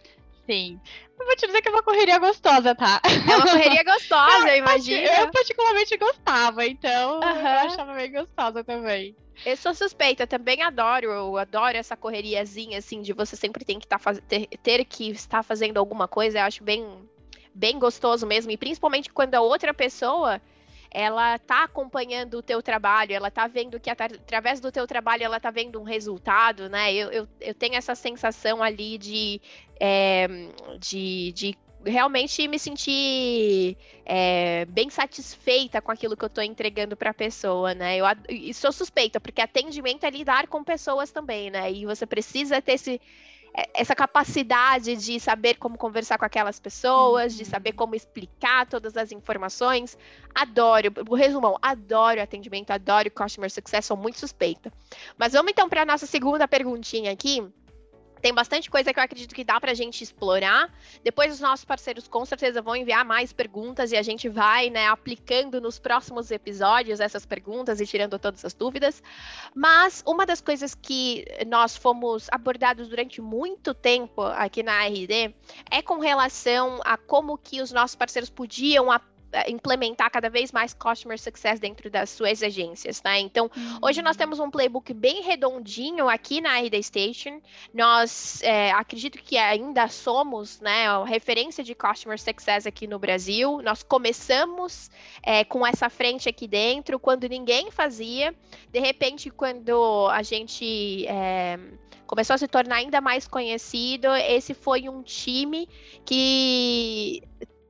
Sim. 0.47 0.81
Eu 1.19 1.27
vou 1.27 1.37
te 1.37 1.47
dizer 1.47 1.61
que 1.61 1.69
é 1.69 1.71
uma 1.73 1.83
correria 1.83 2.19
gostosa, 2.19 2.75
tá? 2.75 3.01
É 3.05 3.37
uma 3.37 3.51
correria 3.51 3.83
gostosa, 3.85 4.49
eu 4.49 4.59
imagino. 4.59 5.07
Eu 5.07 5.31
particularmente 5.31 5.97
gostava, 5.97 6.65
então 6.65 7.21
uhum. 7.21 7.39
eu 7.39 7.47
achava 7.47 7.95
bem 7.95 8.13
gostosa 8.13 8.63
também. 8.63 9.17
Eu 9.45 9.57
sou 9.57 9.75
suspeita, 9.75 10.27
também 10.27 10.63
adoro, 10.63 11.11
eu 11.11 11.37
adoro 11.37 11.77
essa 11.77 11.97
correriazinha, 11.97 12.79
assim, 12.79 13.03
de 13.03 13.13
você 13.13 13.37
sempre 13.37 13.65
tem 13.65 13.79
que 13.79 13.87
tá 13.87 13.99
faz... 13.99 14.21
ter, 14.29 14.47
ter 14.63 14.85
que 14.85 15.11
estar 15.11 15.43
fazendo 15.43 15.79
alguma 15.79 16.09
coisa, 16.09 16.39
eu 16.39 16.45
acho 16.45 16.63
bem, 16.63 16.87
bem 17.55 17.79
gostoso 17.79 18.27
mesmo, 18.27 18.51
e 18.51 18.57
principalmente 18.57 19.13
quando 19.13 19.35
a 19.35 19.41
outra 19.41 19.75
pessoa 19.75 20.41
ela 20.97 21.39
tá 21.39 21.65
acompanhando 21.65 22.39
o 22.39 22.43
teu 22.43 22.63
trabalho, 22.63 23.13
ela 23.13 23.31
tá 23.31 23.47
vendo 23.47 23.79
que 23.79 23.91
através 23.91 24.61
do 24.61 24.73
teu 24.73 24.87
trabalho 24.87 25.25
ela 25.25 25.39
tá 25.39 25.51
vendo 25.51 25.79
um 25.79 25.83
resultado, 25.83 26.71
né? 26.71 26.91
Eu, 26.95 27.11
eu, 27.11 27.29
eu 27.39 27.55
tenho 27.55 27.75
essa 27.75 27.95
sensação 27.95 28.63
ali 28.63 28.97
de, 28.97 29.39
é, 29.79 30.27
de, 30.81 31.33
de 31.33 31.59
realmente 31.85 32.49
me 32.49 32.59
sentir 32.59 33.77
é, 34.07 34.65
bem 34.65 34.89
satisfeita 34.89 35.83
com 35.83 35.93
aquilo 35.93 36.17
que 36.17 36.25
eu 36.25 36.29
estou 36.29 36.43
entregando 36.43 36.97
para 36.97 37.11
a 37.11 37.15
pessoa, 37.15 37.75
né? 37.75 37.99
Eu 37.99 38.07
e 38.31 38.55
sou 38.55 38.73
suspeita, 38.73 39.21
porque 39.21 39.43
atendimento 39.43 40.05
é 40.05 40.09
lidar 40.09 40.47
com 40.47 40.65
pessoas 40.65 41.11
também, 41.11 41.51
né? 41.51 41.71
E 41.71 41.85
você 41.85 42.07
precisa 42.07 42.63
ter 42.63 42.73
esse, 42.73 42.99
essa 43.73 43.95
capacidade 43.95 44.97
de 44.97 45.19
saber 45.19 45.55
como 45.55 45.79
conversar 45.79 46.19
com 46.19 46.25
aquelas 46.25 46.61
pessoas, 46.61 47.33
uhum. 47.33 47.39
de 47.39 47.45
saber 47.47 47.73
como 47.73 47.95
explicar 47.95 48.67
todas 48.67 48.97
as 48.97 49.13
informações. 49.13 49.97
Adoro, 50.35 50.93
o 51.09 51.15
resumão, 51.15 51.57
adoro 51.63 52.21
atendimento, 52.21 52.71
adoro 52.71 53.11
customer 53.11 53.51
success, 53.51 53.87
sou 53.87 53.97
muito 53.97 54.19
suspeita. 54.19 54.71
Mas 55.17 55.33
vamos 55.33 55.51
então 55.51 55.69
para 55.69 55.83
a 55.83 55.87
nossa 55.87 56.07
segunda 56.07 56.47
perguntinha 56.47 57.11
aqui 57.13 57.43
tem 58.21 58.33
bastante 58.33 58.71
coisa 58.71 58.93
que 58.93 58.99
eu 58.99 59.05
acredito 59.05 59.35
que 59.35 59.45
dá 59.45 59.61
para 59.61 59.73
a 59.73 59.75
gente 59.75 60.03
explorar. 60.03 60.73
Depois 61.03 61.33
os 61.33 61.41
nossos 61.41 61.65
parceiros 61.65 62.09
com 62.09 62.25
certeza 62.25 62.63
vão 62.63 62.75
enviar 62.75 63.05
mais 63.05 63.33
perguntas 63.33 63.93
e 63.93 63.97
a 63.97 64.03
gente 64.03 64.29
vai, 64.29 64.71
né, 64.71 64.89
aplicando 64.89 65.61
nos 65.61 65.79
próximos 65.79 66.31
episódios 66.31 67.01
essas 67.01 67.27
perguntas 67.27 67.81
e 67.81 67.87
tirando 67.87 68.19
todas 68.19 68.45
as 68.45 68.55
dúvidas. 68.55 69.03
Mas 69.55 70.03
uma 70.07 70.25
das 70.25 70.41
coisas 70.41 70.75
que 70.75 71.25
nós 71.47 71.77
fomos 71.77 72.29
abordados 72.31 72.89
durante 72.89 73.21
muito 73.21 73.75
tempo 73.75 74.23
aqui 74.23 74.63
na 74.63 74.87
RD 74.87 75.35
é 75.71 75.83
com 75.83 75.99
relação 75.99 76.81
a 76.85 76.97
como 76.97 77.39
que 77.39 77.61
os 77.61 77.73
nossos 77.73 77.97
parceiros 77.97 78.31
podiam 78.31 78.91
implementar 79.49 80.11
cada 80.11 80.31
vez 80.31 80.53
mais 80.53 80.73
customer 80.73 81.19
success 81.19 81.61
dentro 81.61 81.91
das 81.91 82.11
suas 82.11 82.43
agências, 82.43 83.03
né? 83.03 83.21
Então, 83.21 83.51
uhum. 83.57 83.79
hoje 83.83 84.03
nós 84.03 84.17
temos 84.17 84.39
um 84.39 84.51
playbook 84.51 84.93
bem 84.95 85.23
redondinho 85.23 86.09
aqui 86.09 86.41
na 86.41 86.59
RD 86.59 86.83
Station. 86.83 87.41
Nós 87.73 88.43
é, 88.43 88.71
acredito 88.73 89.19
que 89.19 89.37
ainda 89.37 89.89
somos, 89.89 90.61
né, 90.61 90.89
a 90.89 91.05
referência 91.05 91.63
de 91.63 91.75
customer 91.75 92.19
success 92.19 92.67
aqui 92.67 92.87
no 92.87 92.99
Brasil. 92.99 93.61
Nós 93.63 93.83
começamos 93.83 94.91
é, 95.23 95.45
com 95.45 95.67
essa 95.67 95.89
frente 95.89 96.29
aqui 96.29 96.47
dentro 96.47 96.99
quando 96.99 97.29
ninguém 97.29 97.71
fazia. 97.71 98.35
De 98.71 98.81
repente, 98.81 99.31
quando 99.31 100.09
a 100.11 100.23
gente 100.23 101.07
é, 101.07 101.59
começou 102.07 102.35
a 102.35 102.39
se 102.39 102.49
tornar 102.49 102.77
ainda 102.77 103.01
mais 103.01 103.27
conhecido, 103.27 104.09
esse 104.15 104.55
foi 104.55 104.89
um 104.89 105.03
time 105.03 105.69
que 106.05 107.23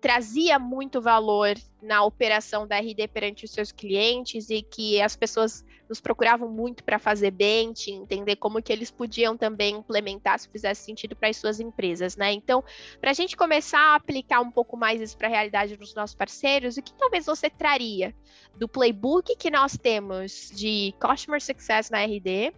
trazia 0.07 0.57
muito 0.57 1.01
valor 1.01 1.57
na 1.83 2.05
operação 2.05 2.65
da 2.65 2.79
RD 2.79 3.09
perante 3.09 3.45
os 3.45 3.51
seus 3.51 3.73
clientes 3.73 4.51
e 4.51 4.63
que 4.63 5.03
as 5.03 5.17
pessoas 5.17 5.65
nos 5.89 6.01
procuravam 6.01 6.49
muito 6.49 6.85
para 6.85 6.97
fazer 6.97 7.33
bench, 7.33 7.91
entender 7.91 8.37
como 8.37 8.63
que 8.63 8.73
eles 8.73 8.89
podiam 8.89 9.37
também 9.37 9.75
implementar 9.75 10.39
se 10.39 10.49
fizesse 10.49 10.85
sentido 10.85 11.17
para 11.17 11.29
as 11.29 11.37
suas 11.37 11.59
empresas, 11.59 12.17
né? 12.17 12.33
Então, 12.33 12.63
para 13.01 13.11
a 13.11 13.15
gente 13.15 13.37
começar 13.37 13.81
a 13.81 13.95
aplicar 13.97 14.41
um 14.41 14.51
pouco 14.53 14.77
mais 14.77 15.01
isso 15.01 15.19
para 15.19 15.27
a 15.27 15.31
realidade 15.31 15.77
dos 15.77 15.93
nossos 15.93 16.15
parceiros, 16.15 16.77
o 16.77 16.83
que 16.83 16.95
talvez 16.95 17.27
você 17.27 17.51
traria 17.51 18.15
do 18.55 18.69
playbook 18.69 19.35
que 19.35 19.51
nós 19.51 19.77
temos 19.77 20.53
de 20.55 20.95
Customer 21.01 21.43
Success 21.43 21.91
na 21.91 22.05
RD 22.05 22.55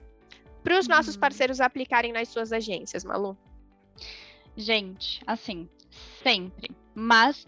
para 0.62 0.78
os 0.78 0.86
nossos 0.86 1.14
uhum. 1.14 1.20
parceiros 1.20 1.62
aplicarem 1.62 2.12
nas 2.12 2.28
suas 2.28 2.52
agências, 2.52 3.06
Malu? 3.06 3.38
Gente, 4.54 5.22
assim, 5.26 5.66
sempre, 6.22 6.76
mas 6.98 7.46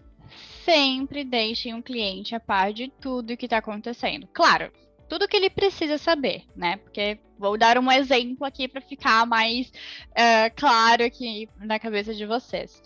sempre 0.63 1.23
deixem 1.23 1.73
um 1.73 1.81
cliente 1.81 2.33
a 2.33 2.39
par 2.39 2.71
de 2.71 2.87
tudo 3.01 3.35
que 3.35 3.45
está 3.45 3.57
acontecendo. 3.57 4.27
Claro, 4.33 4.71
tudo 5.09 5.27
que 5.27 5.35
ele 5.35 5.49
precisa 5.49 5.97
saber, 5.97 6.43
né? 6.55 6.77
Porque 6.77 7.19
vou 7.37 7.57
dar 7.57 7.77
um 7.77 7.91
exemplo 7.91 8.45
aqui 8.45 8.67
para 8.67 8.79
ficar 8.79 9.25
mais 9.25 9.67
uh, 9.67 10.55
claro 10.55 11.03
aqui 11.03 11.49
na 11.59 11.77
cabeça 11.79 12.13
de 12.13 12.25
vocês. 12.25 12.81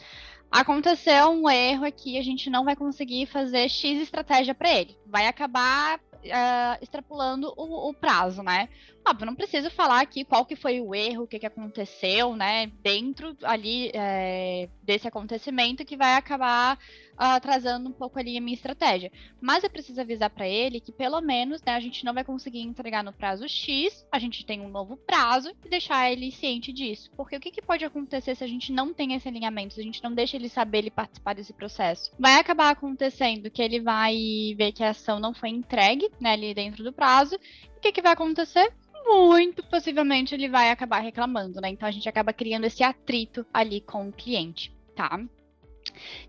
Aconteceu 0.50 1.30
um 1.30 1.50
erro 1.50 1.86
aqui, 1.86 2.18
a 2.18 2.24
gente 2.24 2.50
não 2.50 2.64
vai 2.64 2.76
conseguir 2.76 3.26
fazer 3.28 3.70
X 3.70 4.02
estratégia 4.02 4.56
para 4.56 4.72
ele. 4.72 4.98
Vai 5.06 5.28
acabar 5.28 6.00
uh, 6.26 6.78
extrapolando 6.82 7.54
o, 7.56 7.90
o, 7.90 7.94
prazo, 7.94 8.42
né? 8.44 8.70
Óbvio, 9.08 9.26
não 9.26 9.36
preciso 9.36 9.70
falar 9.70 10.02
aqui 10.02 10.24
qual 10.24 10.46
que 10.46 10.56
foi 10.56 10.80
o 10.82 10.94
erro, 10.96 11.24
o 11.24 11.28
que, 11.28 11.40
que 11.40 11.46
aconteceu, 11.46 12.36
né? 12.36 12.72
Dentro 12.82 13.36
ali 13.44 13.92
é, 13.94 14.70
desse 14.84 15.08
acontecimento 15.08 15.86
que 15.86 15.98
vai 15.98 16.14
acabar 16.16 16.78
atrasando 17.18 17.90
um 17.90 17.92
pouco 17.92 18.20
ali 18.20 18.38
a 18.38 18.42
minha 18.42 18.56
estratégia. 18.56 19.12
Mas 19.42 19.64
eu 19.64 19.70
preciso 19.70 20.00
avisar 20.02 20.30
para 20.30 20.48
ele 20.48 20.80
que 20.80 20.92
pelo 20.92 21.22
menos 21.22 21.62
né, 21.62 21.74
a 21.74 21.80
gente 21.80 22.04
não 22.04 22.14
vai 22.14 22.24
conseguir 22.24 22.62
entregar 22.62 23.04
no 23.04 23.14
prazo 23.14 23.48
X, 23.48 24.06
a 24.12 24.20
gente 24.20 24.46
tem 24.46 24.62
um 24.62 24.70
novo 24.70 24.98
prazo 24.98 25.52
e 25.64 25.70
deixar 25.70 26.12
ele 26.12 26.32
ciente 26.32 26.72
disso. 26.72 27.12
Porque 27.16 27.38
o 27.38 27.40
que, 27.40 27.52
que 27.52 27.62
pode 27.62 27.86
acontecer 27.86 28.36
se 28.36 28.44
a 28.44 28.48
gente 28.48 28.72
não 28.72 28.94
tem 28.94 29.14
esse 29.14 29.28
alinhamento, 29.28 29.76
se 29.76 29.82
a 29.82 29.84
gente 29.84 30.04
não 30.04 30.14
deixa 30.14 30.36
ele 30.36 30.50
saber 30.50 30.80
ele 30.80 30.92
participar 30.92 31.34
desse 31.34 31.54
processo? 31.54 32.12
Vai 32.20 32.40
acabar 32.40 32.70
acontecendo 32.70 33.50
que 33.50 33.62
ele 33.62 33.80
vai 33.80 34.16
ver 34.58 34.72
que 34.72 34.84
a 34.84 34.90
ação 34.90 35.20
não 35.20 35.34
foi 35.34 35.50
entregue 35.50 36.10
né, 36.20 36.34
ali 36.34 36.54
dentro 36.54 36.84
do 36.84 36.94
prazo. 36.94 37.36
E 37.36 37.78
o 37.78 37.82
que, 37.82 37.92
que 37.92 38.02
vai 38.02 38.14
acontecer? 38.14 38.72
muito 39.08 39.64
possivelmente 39.64 40.34
ele 40.34 40.50
vai 40.50 40.72
acabar 40.72 41.00
reclamando, 41.00 41.62
né? 41.62 41.70
Então 41.70 41.88
a 41.88 41.92
gente 41.92 42.10
acaba 42.10 42.34
criando 42.34 42.66
esse 42.66 42.84
atrito 42.84 43.46
ali 43.54 43.80
com 43.80 44.10
o 44.10 44.12
cliente, 44.12 44.76
tá? 44.96 45.24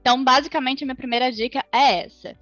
Então, 0.01 0.23
basicamente, 0.23 0.85
a 0.85 0.87
minha 0.87 0.97
primeira 0.97 1.31
dica 1.31 1.65
é 1.73 2.05
essa. 2.05 2.37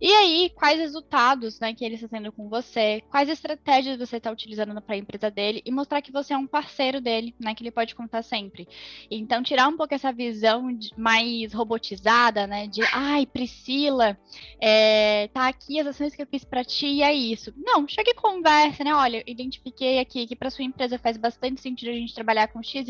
E 0.00 0.12
aí, 0.12 0.50
quais 0.54 0.78
resultados 0.78 1.58
né, 1.60 1.72
que 1.72 1.82
ele 1.82 1.94
está 1.94 2.06
tendo 2.06 2.30
com 2.30 2.46
você, 2.48 3.02
quais 3.10 3.28
estratégias 3.28 3.96
você 3.96 4.18
está 4.18 4.30
utilizando 4.30 4.78
para 4.82 4.96
a 4.96 4.98
empresa 4.98 5.30
dele 5.30 5.62
e 5.64 5.70
mostrar 5.70 6.02
que 6.02 6.12
você 6.12 6.34
é 6.34 6.36
um 6.36 6.46
parceiro 6.46 7.00
dele, 7.00 7.34
né, 7.40 7.54
que 7.54 7.62
ele 7.62 7.70
pode 7.70 7.94
contar 7.94 8.22
sempre. 8.22 8.68
Então, 9.10 9.42
tirar 9.42 9.66
um 9.66 9.76
pouco 9.78 9.94
essa 9.94 10.12
visão 10.12 10.70
de, 10.72 10.90
mais 10.94 11.54
robotizada, 11.54 12.46
né, 12.46 12.66
de, 12.66 12.82
ai, 12.92 13.24
Priscila, 13.24 14.18
é, 14.60 15.28
tá 15.28 15.48
aqui 15.48 15.80
as 15.80 15.86
ações 15.86 16.14
que 16.14 16.20
eu 16.20 16.26
fiz 16.26 16.44
para 16.44 16.64
ti 16.64 16.86
e 16.86 17.02
é 17.02 17.14
isso. 17.14 17.54
Não, 17.56 17.88
chega 17.88 18.10
e 18.10 18.14
conversa, 18.14 18.84
né, 18.84 18.94
olha, 18.94 19.22
identifiquei 19.26 20.00
aqui 20.00 20.26
que 20.26 20.36
para 20.36 20.50
sua 20.50 20.64
empresa 20.64 20.98
faz 20.98 21.16
bastante 21.16 21.62
sentido 21.62 21.90
a 21.90 21.94
gente 21.94 22.14
trabalhar 22.14 22.48
com 22.48 22.62
XY, 22.62 22.84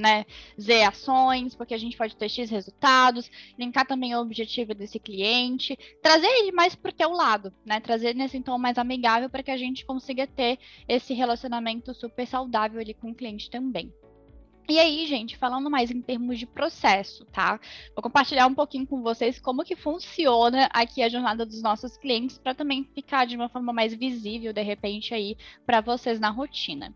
né, 0.00 0.24
Z 0.60 0.82
ações, 0.82 1.54
porque 1.54 1.74
a 1.74 1.78
gente 1.78 1.96
pode 1.96 2.16
ter 2.16 2.28
X 2.28 2.50
resultados, 2.50 3.30
linkar 3.58 3.86
também 3.86 4.14
o 4.14 4.20
objetivo 4.20 4.74
desse 4.74 4.98
cliente, 4.98 5.78
trazer 6.02 6.26
ele 6.26 6.52
mais 6.52 6.74
para 6.74 6.90
o 6.90 6.94
teu 6.94 7.12
lado, 7.12 7.52
né? 7.64 7.78
Trazer 7.80 8.14
nesse 8.14 8.40
tom 8.40 8.58
mais 8.58 8.78
amigável 8.78 9.28
para 9.28 9.42
que 9.42 9.50
a 9.50 9.56
gente 9.56 9.84
consiga 9.84 10.26
ter 10.26 10.58
esse 10.88 11.14
relacionamento 11.14 11.94
super 11.94 12.26
saudável 12.26 12.80
ali 12.80 12.94
com 12.94 13.10
o 13.10 13.14
cliente 13.14 13.50
também. 13.50 13.92
E 14.70 14.78
aí, 14.78 15.04
gente, 15.04 15.36
falando 15.36 15.68
mais 15.68 15.90
em 15.90 16.00
termos 16.00 16.38
de 16.38 16.46
processo, 16.46 17.24
tá? 17.24 17.58
Vou 17.92 18.02
compartilhar 18.04 18.46
um 18.46 18.54
pouquinho 18.54 18.86
com 18.86 19.02
vocês 19.02 19.40
como 19.40 19.64
que 19.64 19.74
funciona 19.74 20.68
aqui 20.72 21.02
a 21.02 21.08
jornada 21.08 21.44
dos 21.44 21.60
nossos 21.60 21.96
clientes 21.96 22.38
para 22.38 22.54
também 22.54 22.88
ficar 22.94 23.26
de 23.26 23.34
uma 23.34 23.48
forma 23.48 23.72
mais 23.72 23.92
visível, 23.92 24.52
de 24.52 24.62
repente, 24.62 25.12
aí 25.12 25.36
para 25.66 25.80
vocês 25.80 26.20
na 26.20 26.30
rotina. 26.30 26.94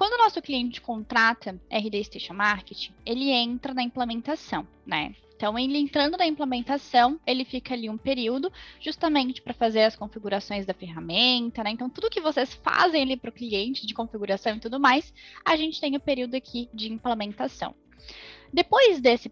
Quando 0.00 0.14
o 0.14 0.24
nosso 0.24 0.40
cliente 0.40 0.80
contrata 0.80 1.60
RD 1.68 2.04
Station 2.04 2.32
Marketing, 2.32 2.94
ele 3.04 3.28
entra 3.28 3.74
na 3.74 3.82
implementação, 3.82 4.66
né? 4.86 5.14
Então, 5.36 5.58
ele 5.58 5.76
entrando 5.76 6.16
na 6.16 6.24
implementação, 6.24 7.20
ele 7.26 7.44
fica 7.44 7.74
ali 7.74 7.90
um 7.90 7.98
período 7.98 8.50
justamente 8.80 9.42
para 9.42 9.52
fazer 9.52 9.82
as 9.82 9.94
configurações 9.94 10.64
da 10.64 10.72
ferramenta, 10.72 11.62
né? 11.62 11.72
Então, 11.72 11.90
tudo 11.90 12.08
que 12.08 12.18
vocês 12.18 12.54
fazem 12.54 13.02
ali 13.02 13.14
para 13.14 13.28
o 13.28 13.32
cliente 13.32 13.86
de 13.86 13.92
configuração 13.92 14.56
e 14.56 14.60
tudo 14.60 14.80
mais, 14.80 15.12
a 15.44 15.54
gente 15.54 15.78
tem 15.78 15.94
o 15.94 16.00
período 16.00 16.34
aqui 16.34 16.70
de 16.72 16.90
implementação. 16.90 17.74
Depois 18.50 19.02
desse 19.02 19.30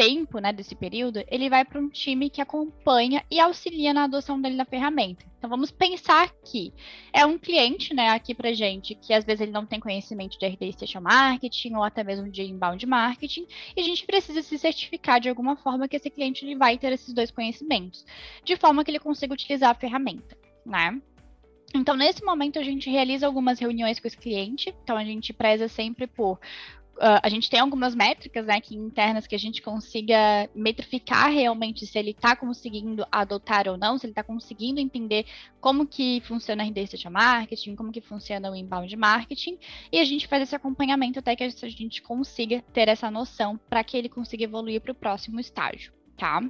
tempo, 0.00 0.38
né, 0.38 0.50
desse 0.50 0.74
período, 0.74 1.22
ele 1.28 1.50
vai 1.50 1.62
para 1.62 1.78
um 1.78 1.90
time 1.90 2.30
que 2.30 2.40
acompanha 2.40 3.22
e 3.30 3.38
auxilia 3.38 3.92
na 3.92 4.04
adoção 4.04 4.40
dele 4.40 4.56
da 4.56 4.64
ferramenta. 4.64 5.26
Então 5.36 5.50
vamos 5.50 5.70
pensar 5.70 6.32
que 6.42 6.72
é 7.12 7.26
um 7.26 7.38
cliente, 7.38 7.92
né, 7.92 8.08
aqui 8.08 8.34
para 8.34 8.50
gente, 8.54 8.94
que 8.94 9.12
às 9.12 9.26
vezes 9.26 9.42
ele 9.42 9.52
não 9.52 9.66
tem 9.66 9.78
conhecimento 9.78 10.38
de 10.38 10.46
RD 10.46 10.72
Station 10.72 11.02
Marketing 11.02 11.74
ou 11.74 11.82
até 11.82 12.02
mesmo 12.02 12.30
de 12.30 12.42
Inbound 12.42 12.86
Marketing, 12.86 13.46
e 13.76 13.80
a 13.82 13.84
gente 13.84 14.06
precisa 14.06 14.40
se 14.40 14.58
certificar 14.58 15.20
de 15.20 15.28
alguma 15.28 15.54
forma 15.56 15.86
que 15.86 15.96
esse 15.96 16.08
cliente 16.08 16.46
ele 16.46 16.56
vai 16.56 16.78
ter 16.78 16.92
esses 16.92 17.12
dois 17.12 17.30
conhecimentos, 17.30 18.02
de 18.42 18.56
forma 18.56 18.82
que 18.82 18.90
ele 18.90 18.98
consiga 18.98 19.34
utilizar 19.34 19.68
a 19.68 19.74
ferramenta, 19.74 20.34
né? 20.64 20.98
Então, 21.74 21.94
nesse 21.94 22.24
momento, 22.24 22.58
a 22.58 22.64
gente 22.64 22.90
realiza 22.90 23.26
algumas 23.26 23.60
reuniões 23.60 24.00
com 24.00 24.08
esse 24.08 24.16
cliente. 24.16 24.74
Então, 24.82 24.96
a 24.96 25.04
gente 25.04 25.32
preza 25.32 25.68
sempre 25.68 26.04
por 26.08 26.40
a 27.00 27.28
gente 27.28 27.48
tem 27.48 27.58
algumas 27.58 27.94
métricas 27.94 28.46
né, 28.46 28.60
que, 28.60 28.76
internas 28.76 29.26
que 29.26 29.34
a 29.34 29.38
gente 29.38 29.62
consiga 29.62 30.48
metrificar 30.54 31.30
realmente 31.30 31.86
se 31.86 31.98
ele 31.98 32.10
está 32.10 32.36
conseguindo 32.36 33.06
adotar 33.10 33.66
ou 33.68 33.78
não, 33.78 33.96
se 33.96 34.04
ele 34.06 34.12
está 34.12 34.22
conseguindo 34.22 34.80
entender 34.80 35.24
como 35.60 35.86
que 35.86 36.20
funciona 36.26 36.62
a 36.62 36.66
rede 36.66 36.86
marketing, 37.10 37.74
como 37.74 37.90
que 37.90 38.00
funciona 38.00 38.50
o 38.50 38.54
inbound 38.54 38.94
marketing, 38.96 39.58
e 39.90 39.98
a 39.98 40.04
gente 40.04 40.28
faz 40.28 40.42
esse 40.42 40.54
acompanhamento 40.54 41.18
até 41.18 41.34
que 41.34 41.44
a 41.44 41.48
gente 41.48 42.02
consiga 42.02 42.62
ter 42.72 42.88
essa 42.88 43.10
noção 43.10 43.58
para 43.68 43.82
que 43.82 43.96
ele 43.96 44.08
consiga 44.08 44.44
evoluir 44.44 44.80
para 44.80 44.92
o 44.92 44.94
próximo 44.94 45.40
estágio, 45.40 45.92
tá? 46.16 46.40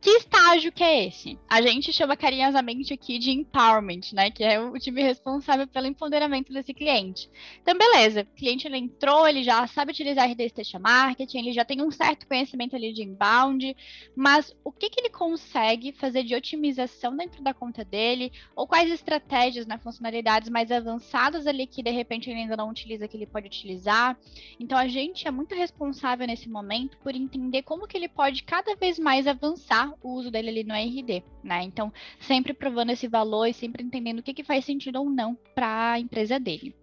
Que 0.00 0.10
estágio 0.10 0.70
que 0.70 0.84
é 0.84 1.06
esse? 1.06 1.36
A 1.48 1.60
gente 1.60 1.92
chama 1.92 2.16
carinhosamente 2.16 2.94
aqui 2.94 3.18
de 3.18 3.32
empowerment, 3.32 4.12
né? 4.12 4.30
Que 4.30 4.44
é 4.44 4.60
o 4.60 4.78
time 4.78 5.02
responsável 5.02 5.66
pelo 5.66 5.88
empoderamento 5.88 6.52
desse 6.52 6.72
cliente. 6.72 7.28
Então, 7.60 7.76
beleza, 7.76 8.20
o 8.22 8.36
cliente 8.36 8.68
ele 8.68 8.76
entrou, 8.76 9.26
ele 9.26 9.42
já 9.42 9.66
sabe 9.66 9.90
utilizar 9.90 10.30
RD 10.30 10.50
Station 10.50 10.78
Marketing, 10.78 11.38
ele 11.38 11.52
já 11.52 11.64
tem 11.64 11.82
um 11.82 11.90
certo 11.90 12.28
conhecimento 12.28 12.76
ali 12.76 12.92
de 12.92 13.02
inbound, 13.02 13.76
mas 14.14 14.54
o 14.62 14.70
que, 14.70 14.88
que 14.88 15.00
ele 15.00 15.10
consegue 15.10 15.90
fazer 15.90 16.22
de 16.22 16.34
otimização 16.34 17.16
dentro 17.16 17.42
da 17.42 17.52
conta 17.52 17.84
dele? 17.84 18.30
Ou 18.54 18.68
quais 18.68 18.92
estratégias, 18.92 19.66
né, 19.66 19.78
funcionalidades 19.78 20.48
mais 20.48 20.70
avançadas 20.70 21.44
ali 21.44 21.66
que 21.66 21.82
de 21.82 21.90
repente 21.90 22.30
ele 22.30 22.38
ainda 22.40 22.56
não 22.56 22.70
utiliza, 22.70 23.08
que 23.08 23.16
ele 23.16 23.26
pode 23.26 23.48
utilizar? 23.48 24.16
Então, 24.60 24.78
a 24.78 24.86
gente 24.86 25.26
é 25.26 25.30
muito 25.32 25.56
responsável 25.56 26.24
nesse 26.24 26.48
momento 26.48 26.96
por 26.98 27.16
entender 27.16 27.62
como 27.62 27.88
que 27.88 27.96
ele 27.96 28.08
pode 28.08 28.44
cada 28.44 28.76
vez 28.76 28.96
mais 28.96 29.26
avançar 29.26 29.87
o 30.02 30.12
uso 30.12 30.30
dele 30.30 30.50
ali 30.50 30.64
no 30.64 30.74
RD, 30.74 31.22
né? 31.42 31.62
Então, 31.62 31.92
sempre 32.20 32.52
provando 32.52 32.90
esse 32.90 33.08
valor 33.08 33.46
e 33.46 33.52
sempre 33.52 33.82
entendendo 33.82 34.20
o 34.20 34.22
que, 34.22 34.34
que 34.34 34.44
faz 34.44 34.64
sentido 34.64 35.00
ou 35.00 35.10
não 35.10 35.36
para 35.54 35.92
a 35.92 36.00
empresa 36.00 36.38
dele. 36.38 36.74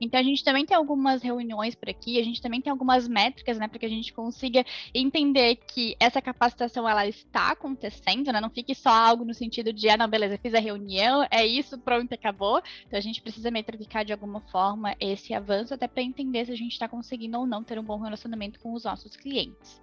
Então 0.00 0.20
a 0.20 0.22
gente 0.22 0.44
também 0.44 0.66
tem 0.66 0.76
algumas 0.76 1.22
reuniões 1.22 1.74
por 1.74 1.88
aqui, 1.88 2.18
a 2.18 2.24
gente 2.24 2.40
também 2.40 2.60
tem 2.60 2.70
algumas 2.70 3.08
métricas, 3.08 3.58
né, 3.58 3.68
para 3.68 3.78
que 3.78 3.86
a 3.86 3.90
gente 3.90 4.12
consiga 4.12 4.64
entender 4.94 5.56
que 5.56 5.96
essa 5.98 6.20
capacitação 6.20 6.88
ela 6.88 7.06
está 7.06 7.52
acontecendo, 7.52 8.32
né? 8.32 8.40
Não 8.40 8.50
fique 8.50 8.74
só 8.74 8.90
algo 8.90 9.24
no 9.24 9.34
sentido 9.34 9.72
de, 9.72 9.88
ah, 9.88 9.96
não, 9.96 10.08
beleza, 10.08 10.38
fiz 10.38 10.54
a 10.54 10.60
reunião, 10.60 11.26
é 11.30 11.46
isso, 11.46 11.78
pronto, 11.78 12.12
acabou. 12.12 12.60
Então 12.86 12.98
a 12.98 13.02
gente 13.02 13.22
precisa 13.22 13.50
metrificar 13.50 14.04
de 14.04 14.12
alguma 14.12 14.40
forma 14.40 14.94
esse 15.00 15.34
avanço 15.34 15.74
até 15.74 15.86
para 15.86 16.02
entender 16.02 16.46
se 16.46 16.52
a 16.52 16.56
gente 16.56 16.72
está 16.72 16.88
conseguindo 16.88 17.38
ou 17.38 17.46
não 17.46 17.62
ter 17.62 17.78
um 17.78 17.84
bom 17.84 17.98
relacionamento 17.98 18.60
com 18.60 18.72
os 18.72 18.84
nossos 18.84 19.16
clientes. 19.16 19.80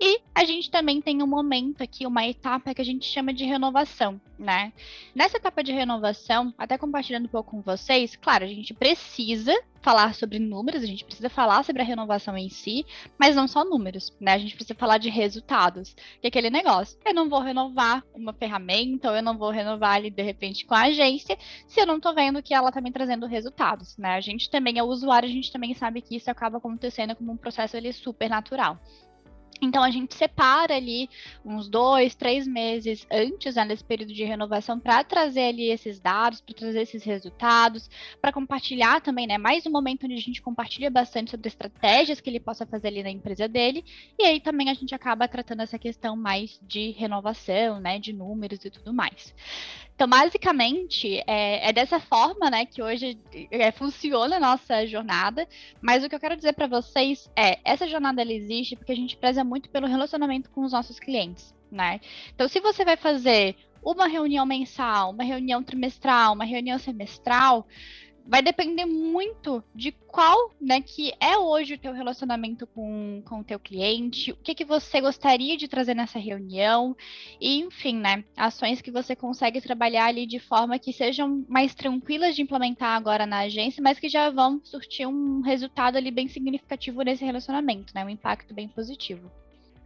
E 0.00 0.20
a 0.34 0.44
gente 0.44 0.70
também 0.70 1.00
tem 1.00 1.22
um 1.22 1.26
momento 1.26 1.82
aqui, 1.82 2.06
uma 2.06 2.26
etapa 2.26 2.74
que 2.74 2.80
a 2.80 2.84
gente 2.84 3.06
chama 3.06 3.32
de 3.32 3.44
renovação, 3.44 4.20
né? 4.36 4.72
Nessa 5.14 5.36
etapa 5.36 5.62
de 5.62 5.72
renovação, 5.72 6.52
até 6.58 6.76
compartilhando 6.76 7.26
um 7.26 7.28
pouco 7.28 7.52
com 7.52 7.62
vocês, 7.62 8.16
claro, 8.16 8.44
a 8.44 8.48
gente 8.48 8.74
precisa 8.74 9.54
falar 9.80 10.14
sobre 10.14 10.38
números, 10.38 10.82
a 10.82 10.86
gente 10.86 11.04
precisa 11.04 11.28
falar 11.28 11.62
sobre 11.62 11.82
a 11.82 11.84
renovação 11.84 12.36
em 12.36 12.48
si, 12.48 12.84
mas 13.18 13.36
não 13.36 13.46
só 13.46 13.64
números, 13.64 14.12
né? 14.18 14.32
A 14.32 14.38
gente 14.38 14.56
precisa 14.56 14.74
falar 14.74 14.98
de 14.98 15.10
resultados, 15.10 15.94
que 15.94 16.26
é 16.26 16.28
aquele 16.28 16.50
negócio. 16.50 16.98
Eu 17.04 17.14
não 17.14 17.28
vou 17.28 17.40
renovar 17.40 18.02
uma 18.14 18.32
ferramenta, 18.32 19.10
ou 19.10 19.16
eu 19.16 19.22
não 19.22 19.38
vou 19.38 19.50
renovar 19.50 19.96
ali 19.96 20.10
de 20.10 20.22
repente 20.22 20.64
com 20.64 20.74
a 20.74 20.84
agência, 20.84 21.38
se 21.68 21.78
eu 21.78 21.86
não 21.86 22.00
tô 22.00 22.12
vendo 22.12 22.42
que 22.42 22.54
ela 22.54 22.72
tá 22.72 22.80
me 22.80 22.90
trazendo 22.90 23.26
resultados, 23.26 23.96
né? 23.96 24.16
A 24.16 24.20
gente 24.20 24.50
também 24.50 24.78
é 24.78 24.82
usuário, 24.82 25.28
a 25.28 25.32
gente 25.32 25.52
também 25.52 25.72
sabe 25.74 26.00
que 26.00 26.16
isso 26.16 26.30
acaba 26.30 26.58
acontecendo 26.58 27.14
como 27.14 27.30
um 27.30 27.36
processo 27.36 27.76
ali 27.76 27.92
super 27.92 28.28
natural. 28.28 28.80
Então 29.64 29.82
a 29.82 29.90
gente 29.90 30.14
separa 30.14 30.76
ali 30.76 31.08
uns 31.44 31.68
dois, 31.68 32.14
três 32.14 32.46
meses 32.46 33.06
antes 33.10 33.56
né, 33.56 33.66
desse 33.66 33.84
período 33.84 34.12
de 34.12 34.24
renovação 34.24 34.78
para 34.78 35.02
trazer 35.02 35.48
ali 35.48 35.70
esses 35.70 35.98
dados, 35.98 36.40
para 36.40 36.54
trazer 36.54 36.82
esses 36.82 37.02
resultados, 37.02 37.88
para 38.20 38.32
compartilhar 38.32 39.00
também, 39.00 39.26
né? 39.26 39.38
Mais 39.38 39.66
um 39.66 39.70
momento 39.70 40.04
onde 40.04 40.14
a 40.14 40.20
gente 40.20 40.42
compartilha 40.42 40.90
bastante 40.90 41.30
sobre 41.30 41.48
estratégias 41.48 42.20
que 42.20 42.30
ele 42.30 42.40
possa 42.40 42.66
fazer 42.66 42.88
ali 42.88 43.02
na 43.02 43.10
empresa 43.10 43.48
dele. 43.48 43.84
E 44.18 44.24
aí 44.24 44.40
também 44.40 44.70
a 44.70 44.74
gente 44.74 44.94
acaba 44.94 45.26
tratando 45.26 45.62
essa 45.62 45.78
questão 45.78 46.16
mais 46.16 46.58
de 46.62 46.90
renovação, 46.92 47.80
né? 47.80 47.98
De 47.98 48.12
números 48.12 48.64
e 48.64 48.70
tudo 48.70 48.92
mais. 48.92 49.34
Então, 49.94 50.08
basicamente, 50.08 51.22
é, 51.26 51.68
é, 51.68 51.72
dessa 51.72 52.00
forma, 52.00 52.50
né, 52.50 52.66
que 52.66 52.82
hoje 52.82 53.16
é, 53.50 53.70
funciona 53.70 54.36
a 54.36 54.40
nossa 54.40 54.84
jornada. 54.86 55.46
Mas 55.80 56.02
o 56.02 56.08
que 56.08 56.14
eu 56.14 56.20
quero 56.20 56.36
dizer 56.36 56.52
para 56.52 56.66
vocês 56.66 57.30
é, 57.36 57.58
essa 57.64 57.86
jornada 57.86 58.20
ela 58.20 58.32
existe 58.32 58.74
porque 58.74 58.92
a 58.92 58.96
gente 58.96 59.16
preza 59.16 59.44
muito 59.44 59.68
pelo 59.70 59.86
relacionamento 59.86 60.50
com 60.50 60.62
os 60.64 60.72
nossos 60.72 60.98
clientes, 60.98 61.54
né? 61.70 62.00
Então, 62.34 62.48
se 62.48 62.58
você 62.60 62.84
vai 62.84 62.96
fazer 62.96 63.56
uma 63.84 64.08
reunião 64.08 64.44
mensal, 64.44 65.10
uma 65.10 65.22
reunião 65.22 65.62
trimestral, 65.62 66.32
uma 66.32 66.44
reunião 66.44 66.78
semestral, 66.78 67.66
vai 68.26 68.40
depender 68.42 68.86
muito 68.86 69.62
de 69.74 69.92
qual, 69.92 70.50
né, 70.60 70.80
que 70.80 71.12
é 71.20 71.36
hoje 71.36 71.74
o 71.74 71.78
teu 71.78 71.92
relacionamento 71.92 72.66
com, 72.66 73.22
com 73.24 73.40
o 73.40 73.44
teu 73.44 73.58
cliente, 73.58 74.32
o 74.32 74.36
que 74.36 74.54
que 74.54 74.64
você 74.64 75.00
gostaria 75.00 75.56
de 75.56 75.68
trazer 75.68 75.94
nessa 75.94 76.18
reunião, 76.18 76.96
e 77.40 77.58
enfim, 77.60 77.96
né, 77.96 78.24
ações 78.36 78.80
que 78.80 78.90
você 78.90 79.14
consegue 79.14 79.60
trabalhar 79.60 80.06
ali 80.06 80.26
de 80.26 80.38
forma 80.38 80.78
que 80.78 80.92
sejam 80.92 81.44
mais 81.48 81.74
tranquilas 81.74 82.34
de 82.34 82.42
implementar 82.42 82.96
agora 82.96 83.26
na 83.26 83.40
agência, 83.40 83.82
mas 83.82 83.98
que 83.98 84.08
já 84.08 84.30
vão 84.30 84.60
surtir 84.64 85.06
um 85.06 85.42
resultado 85.42 85.96
ali 85.96 86.10
bem 86.10 86.26
significativo 86.26 87.02
nesse 87.02 87.24
relacionamento, 87.24 87.94
né, 87.94 88.04
um 88.04 88.10
impacto 88.10 88.54
bem 88.54 88.68
positivo. 88.68 89.30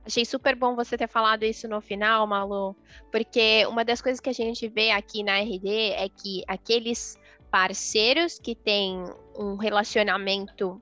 Achei 0.06 0.24
super 0.24 0.56
bom 0.56 0.74
você 0.74 0.96
ter 0.96 1.08
falado 1.08 1.42
isso 1.42 1.68
no 1.68 1.82
final, 1.82 2.26
Malu, 2.26 2.74
porque 3.12 3.66
uma 3.66 3.84
das 3.84 4.00
coisas 4.00 4.20
que 4.20 4.30
a 4.30 4.32
gente 4.32 4.66
vê 4.66 4.90
aqui 4.90 5.22
na 5.22 5.38
RD 5.40 5.68
é 5.68 6.08
que 6.08 6.42
aqueles 6.46 7.18
parceiros 7.50 8.38
que 8.38 8.54
têm 8.54 9.04
um 9.36 9.56
relacionamento 9.56 10.80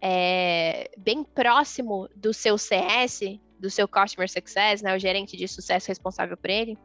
é, 0.00 0.90
bem 0.96 1.24
próximo 1.24 2.08
do 2.14 2.32
seu 2.32 2.56
CS, 2.56 3.38
do 3.58 3.70
seu 3.70 3.88
Customer 3.88 4.30
Success, 4.30 4.82
né, 4.82 4.94
o 4.94 4.98
gerente 4.98 5.36
de 5.36 5.48
sucesso 5.48 5.88
responsável 5.88 6.36
por 6.36 6.50
ele, 6.50 6.78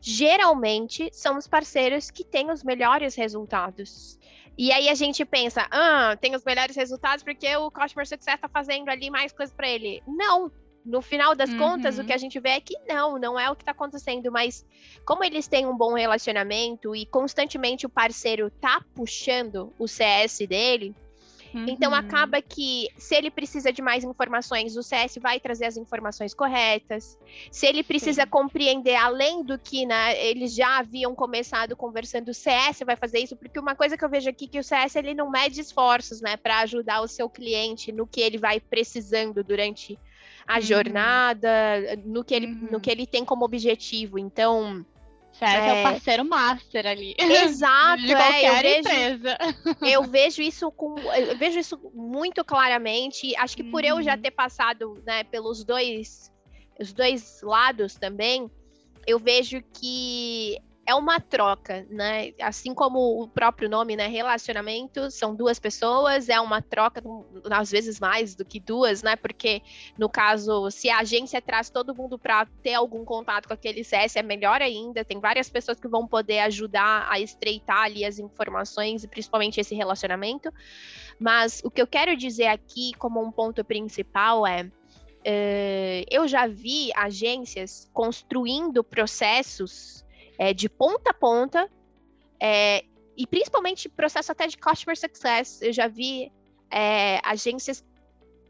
geralmente 0.00 1.08
são 1.12 1.38
os 1.38 1.46
parceiros 1.46 2.10
que 2.10 2.24
têm 2.24 2.50
os 2.50 2.62
melhores 2.62 3.14
resultados. 3.14 4.18
E 4.56 4.70
aí 4.70 4.88
a 4.88 4.94
gente 4.94 5.24
pensa, 5.24 5.66
ah, 5.70 6.16
tem 6.20 6.34
os 6.34 6.44
melhores 6.44 6.76
resultados 6.76 7.24
porque 7.24 7.56
o 7.56 7.70
Customer 7.70 8.06
Success 8.06 8.34
está 8.34 8.48
fazendo 8.48 8.88
ali 8.88 9.10
mais 9.10 9.32
coisas 9.32 9.54
para 9.54 9.68
ele. 9.68 10.02
Não, 10.06 10.52
no 10.84 11.00
final 11.00 11.34
das 11.34 11.50
uhum. 11.50 11.58
contas, 11.58 11.98
o 11.98 12.04
que 12.04 12.12
a 12.12 12.16
gente 12.16 12.38
vê 12.38 12.50
é 12.50 12.60
que 12.60 12.74
não, 12.86 13.18
não 13.18 13.40
é 13.40 13.50
o 13.50 13.56
que 13.56 13.62
está 13.62 13.72
acontecendo, 13.72 14.30
mas 14.30 14.66
como 15.04 15.24
eles 15.24 15.48
têm 15.48 15.66
um 15.66 15.76
bom 15.76 15.94
relacionamento 15.94 16.94
e 16.94 17.06
constantemente 17.06 17.86
o 17.86 17.88
parceiro 17.88 18.50
tá 18.50 18.82
puxando 18.94 19.72
o 19.78 19.88
CS 19.88 20.40
dele, 20.46 20.94
então, 21.54 21.62
uhum. 21.62 21.68
então 21.68 21.94
acaba 21.94 22.42
que 22.42 22.88
se 22.98 23.14
ele 23.14 23.30
precisa 23.30 23.72
de 23.72 23.80
mais 23.80 24.02
informações, 24.02 24.76
o 24.76 24.82
CS 24.82 25.18
vai 25.20 25.38
trazer 25.38 25.66
as 25.66 25.76
informações 25.76 26.34
corretas. 26.34 27.16
Se 27.50 27.66
ele 27.66 27.84
precisa 27.84 28.22
Sim. 28.22 28.28
compreender 28.28 28.96
além 28.96 29.44
do 29.44 29.56
que 29.56 29.86
né, 29.86 30.20
eles 30.26 30.54
já 30.54 30.78
haviam 30.78 31.14
começado 31.14 31.76
conversando, 31.76 32.30
o 32.30 32.34
CS 32.34 32.80
vai 32.84 32.96
fazer 32.96 33.20
isso, 33.20 33.36
porque 33.36 33.58
uma 33.58 33.76
coisa 33.76 33.96
que 33.96 34.04
eu 34.04 34.10
vejo 34.10 34.28
aqui 34.28 34.46
é 34.46 34.48
que 34.48 34.58
o 34.58 34.64
CS 34.64 34.96
ele 34.96 35.14
não 35.14 35.30
mede 35.30 35.60
esforços, 35.60 36.20
né, 36.20 36.36
para 36.36 36.58
ajudar 36.60 37.00
o 37.00 37.08
seu 37.08 37.28
cliente 37.28 37.92
no 37.92 38.06
que 38.06 38.20
ele 38.20 38.36
vai 38.36 38.58
precisando 38.58 39.44
durante 39.44 39.98
a 40.46 40.56
uhum. 40.56 40.60
jornada, 40.60 41.50
no 42.04 42.24
que, 42.24 42.34
ele, 42.34 42.46
uhum. 42.46 42.68
no 42.72 42.80
que 42.80 42.90
ele 42.90 43.06
tem 43.06 43.24
como 43.24 43.44
objetivo. 43.44 44.18
Então. 44.18 44.84
Certo, 45.32 45.64
é, 45.64 45.68
é 45.68 45.80
o 45.80 45.82
parceiro 45.82 46.24
master 46.24 46.86
ali. 46.86 47.16
Exato, 47.18 48.02
de 48.06 48.14
qualquer 48.14 48.44
é, 48.44 48.48
eu 48.48 48.62
vejo, 48.62 48.78
empresa. 48.78 49.38
Eu 49.82 50.02
vejo 50.04 50.42
isso 50.42 50.70
com. 50.70 50.96
Eu 50.98 51.36
vejo 51.36 51.58
isso 51.58 51.92
muito 51.92 52.44
claramente. 52.44 53.34
Acho 53.36 53.56
que 53.56 53.64
por 53.64 53.82
uhum. 53.82 53.98
eu 53.98 54.02
já 54.02 54.14
uhum. 54.14 54.22
ter 54.22 54.30
passado 54.30 55.02
né, 55.04 55.24
pelos 55.24 55.64
dois, 55.64 56.32
os 56.78 56.92
dois 56.92 57.40
lados 57.42 57.96
também, 57.96 58.48
eu 59.06 59.18
vejo 59.18 59.60
que 59.72 60.58
é 60.86 60.94
uma 60.94 61.18
troca, 61.18 61.86
né? 61.88 62.32
Assim 62.40 62.74
como 62.74 63.22
o 63.22 63.28
próprio 63.28 63.68
nome, 63.68 63.96
né? 63.96 64.06
Relacionamento 64.06 65.10
são 65.10 65.34
duas 65.34 65.58
pessoas, 65.58 66.28
é 66.28 66.38
uma 66.38 66.60
troca, 66.60 67.02
às 67.50 67.70
vezes 67.70 67.98
mais 67.98 68.34
do 68.34 68.44
que 68.44 68.60
duas, 68.60 69.02
né? 69.02 69.16
Porque 69.16 69.62
no 69.98 70.08
caso, 70.08 70.70
se 70.70 70.90
a 70.90 70.98
agência 70.98 71.40
traz 71.40 71.70
todo 71.70 71.94
mundo 71.94 72.18
para 72.18 72.46
ter 72.62 72.74
algum 72.74 73.04
contato 73.04 73.46
com 73.48 73.54
aquele 73.54 73.82
CS, 73.82 74.16
é 74.16 74.22
melhor 74.22 74.60
ainda. 74.60 75.04
Tem 75.04 75.18
várias 75.18 75.48
pessoas 75.48 75.80
que 75.80 75.88
vão 75.88 76.06
poder 76.06 76.40
ajudar 76.40 77.06
a 77.08 77.18
estreitar 77.18 77.84
ali 77.84 78.04
as 78.04 78.18
informações 78.18 79.04
e 79.04 79.08
principalmente 79.08 79.60
esse 79.60 79.74
relacionamento. 79.74 80.52
Mas 81.18 81.62
o 81.64 81.70
que 81.70 81.80
eu 81.80 81.86
quero 81.86 82.16
dizer 82.16 82.46
aqui, 82.46 82.92
como 82.98 83.22
um 83.22 83.32
ponto 83.32 83.64
principal, 83.64 84.46
é. 84.46 84.70
Uh, 85.26 86.04
eu 86.10 86.28
já 86.28 86.46
vi 86.46 86.90
agências 86.94 87.88
construindo 87.94 88.84
processos 88.84 90.03
é, 90.38 90.52
de 90.52 90.68
ponta 90.68 91.10
a 91.10 91.14
ponta, 91.14 91.70
é, 92.40 92.84
e 93.16 93.26
principalmente 93.26 93.88
processo 93.88 94.32
até 94.32 94.46
de 94.46 94.56
customer 94.58 94.96
success. 94.96 95.62
Eu 95.62 95.72
já 95.72 95.88
vi 95.88 96.32
é, 96.70 97.20
agências 97.24 97.84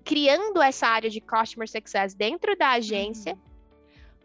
criando 0.04 0.60
essa 0.60 0.86
área 0.86 1.08
de 1.08 1.20
customer 1.20 1.68
success 1.68 2.14
dentro 2.14 2.56
da 2.56 2.72
agência. 2.72 3.34
Uhum. 3.34 3.54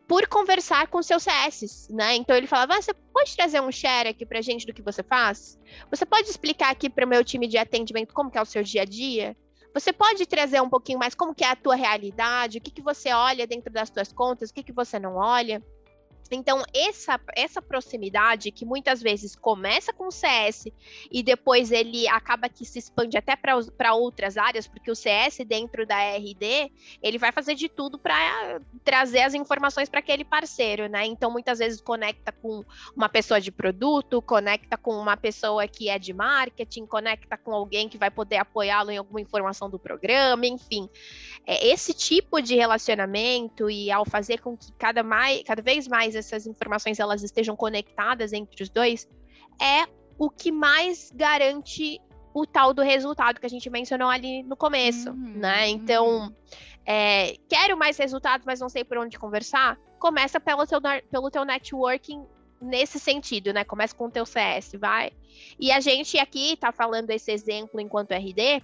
Por 0.08 0.28
conversar 0.28 0.88
com 0.88 1.04
seus 1.04 1.24
CS, 1.24 1.88
né? 1.92 2.16
Então 2.16 2.36
ele 2.36 2.48
falava: 2.48 2.76
ah, 2.76 2.82
você 2.82 2.94
pode 2.94 3.36
trazer 3.36 3.62
um 3.62 3.72
share 3.72 4.10
aqui 4.10 4.26
pra 4.26 4.42
gente 4.42 4.66
do 4.66 4.74
que 4.74 4.82
você 4.82 5.04
faz? 5.04 5.60
Você 5.92 6.06
pode 6.06 6.28
explicar 6.28 6.72
aqui 6.72 6.90
para 6.90 7.06
o 7.06 7.08
meu 7.08 7.24
time 7.24 7.48
de 7.48 7.58
atendimento 7.58 8.14
como 8.14 8.32
que 8.32 8.38
é 8.38 8.42
o 8.42 8.46
seu 8.46 8.64
dia 8.64 8.82
a 8.82 8.86
dia? 8.86 9.38
Você 9.72 9.94
pode 9.94 10.26
trazer 10.26 10.62
um 10.62 10.70
pouquinho 10.70 10.98
mais 10.98 11.14
como 11.14 11.36
que 11.36 11.44
é 11.44 11.50
a 11.50 11.56
tua 11.56 11.76
realidade, 11.76 12.58
o 12.58 12.62
que, 12.62 12.72
que 12.72 12.82
você 12.82 13.14
olha 13.14 13.46
dentro 13.46 13.72
das 13.72 13.92
tuas 13.92 14.12
contas, 14.12 14.50
o 14.50 14.54
que, 14.54 14.64
que 14.64 14.74
você 14.74 14.98
não 14.98 15.16
olha? 15.16 15.64
Então, 16.32 16.64
essa, 16.74 17.20
essa 17.36 17.62
proximidade 17.62 18.52
que 18.52 18.66
muitas 18.66 19.02
vezes 19.02 19.36
começa 19.36 19.92
com 19.92 20.08
o 20.08 20.12
CS 20.12 20.68
e 21.12 21.24
depois 21.24 21.72
ele 21.72 22.08
acaba 22.08 22.48
que 22.48 22.66
se 22.66 22.80
expande 22.80 23.18
até 23.18 23.36
para 23.36 23.94
outras 23.96 24.38
áreas, 24.38 24.68
porque 24.68 24.92
o 24.92 24.96
CS 24.96 25.40
dentro 25.46 25.86
da 25.86 25.98
RD, 26.16 26.72
ele 27.02 27.18
vai 27.18 27.32
fazer 27.32 27.56
de 27.56 27.68
tudo 27.68 27.98
para 27.98 28.62
trazer 28.84 29.22
as 29.22 29.34
informações 29.34 29.90
para 29.90 30.00
aquele 30.00 30.24
parceiro, 30.24 30.88
né? 30.88 31.06
Então, 31.06 31.32
muitas 31.32 31.60
vezes 31.60 31.82
conecta 31.82 32.32
com 32.32 32.64
uma 32.96 33.10
pessoa 33.10 33.42
de 33.42 33.52
produto, 33.52 34.22
conecta 34.22 34.78
com 34.78 34.96
uma 34.96 35.18
pessoa 35.18 35.68
que 35.68 35.90
é 35.90 35.98
de 35.98 36.14
marketing, 36.14 36.86
conecta 36.86 37.38
com 37.38 37.54
alguém 37.54 37.90
que 37.90 37.98
vai 37.98 38.12
poder 38.12 38.38
apoiá-lo 38.38 38.92
em 38.92 38.98
alguma 38.98 39.22
informação 39.22 39.70
do 39.70 39.80
programa, 39.80 40.46
enfim. 40.46 40.90
É, 41.46 41.68
esse 41.68 41.94
tipo 41.94 42.42
de 42.42 42.56
relacionamento 42.56 43.70
e 43.70 43.92
ao 43.92 44.06
fazer 44.06 44.40
com 44.40 44.56
que 44.56 44.72
cada, 44.74 45.02
mais, 45.02 45.44
cada 45.44 45.62
vez 45.62 45.88
mais 45.88 46.09
essas 46.16 46.46
informações 46.46 47.00
elas 47.00 47.24
estejam 47.24 47.56
conectadas 47.56 48.34
entre 48.34 48.64
os 48.64 48.70
dois, 48.70 49.08
é 49.62 49.88
o 50.18 50.30
que 50.30 50.52
mais 50.52 51.12
garante 51.14 52.02
o 52.34 52.46
tal 52.46 52.74
do 52.74 52.82
resultado 52.82 53.40
que 53.40 53.46
a 53.46 53.50
gente 53.50 53.70
mencionou 53.70 54.10
ali 54.10 54.44
no 54.44 54.56
começo, 54.56 55.10
uhum, 55.10 55.34
né? 55.38 55.68
Então, 55.70 56.08
uhum. 56.08 56.36
é, 56.86 57.36
quero 57.50 57.78
mais 57.78 57.98
resultados, 57.98 58.46
mas 58.46 58.60
não 58.60 58.70
sei 58.70 58.84
por 58.84 58.98
onde 58.98 59.18
conversar. 59.18 59.78
Começa 60.00 60.40
pelo 60.40 60.66
teu, 60.66 60.80
pelo 61.10 61.32
teu 61.32 61.44
networking 61.44 62.24
nesse 62.62 63.00
sentido, 63.00 63.54
né? 63.54 63.64
Começa 63.64 63.96
com 63.96 64.06
o 64.06 64.12
teu 64.12 64.26
CS, 64.26 64.74
vai. 64.80 65.12
E 65.60 65.72
a 65.72 65.80
gente 65.80 66.18
aqui 66.18 66.58
tá 66.58 66.72
falando 66.72 67.10
esse 67.10 67.32
exemplo 67.32 67.80
enquanto 67.80 68.12
RD, 68.12 68.62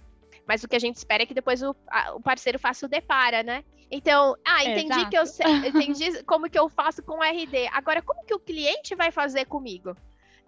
mas 0.47 0.63
o 0.63 0.67
que 0.67 0.75
a 0.75 0.79
gente 0.79 0.95
espera 0.95 1.23
é 1.23 1.25
que 1.25 1.33
depois 1.33 1.61
o, 1.61 1.75
a, 1.87 2.15
o 2.15 2.21
parceiro 2.21 2.59
faça 2.59 2.85
o 2.85 2.89
depara, 2.89 3.43
né? 3.43 3.63
Então, 3.89 4.35
ah, 4.45 4.63
entendi 4.63 4.93
Exato. 4.93 5.09
que 5.09 5.17
eu 5.17 5.55
entendi 5.67 6.23
como 6.23 6.49
que 6.49 6.57
eu 6.57 6.67
faço 6.69 7.03
com 7.03 7.19
o 7.19 7.23
RD. 7.23 7.67
Agora, 7.71 8.01
como 8.01 8.25
que 8.25 8.33
o 8.33 8.39
cliente 8.39 8.95
vai 8.95 9.11
fazer 9.11 9.45
comigo? 9.45 9.95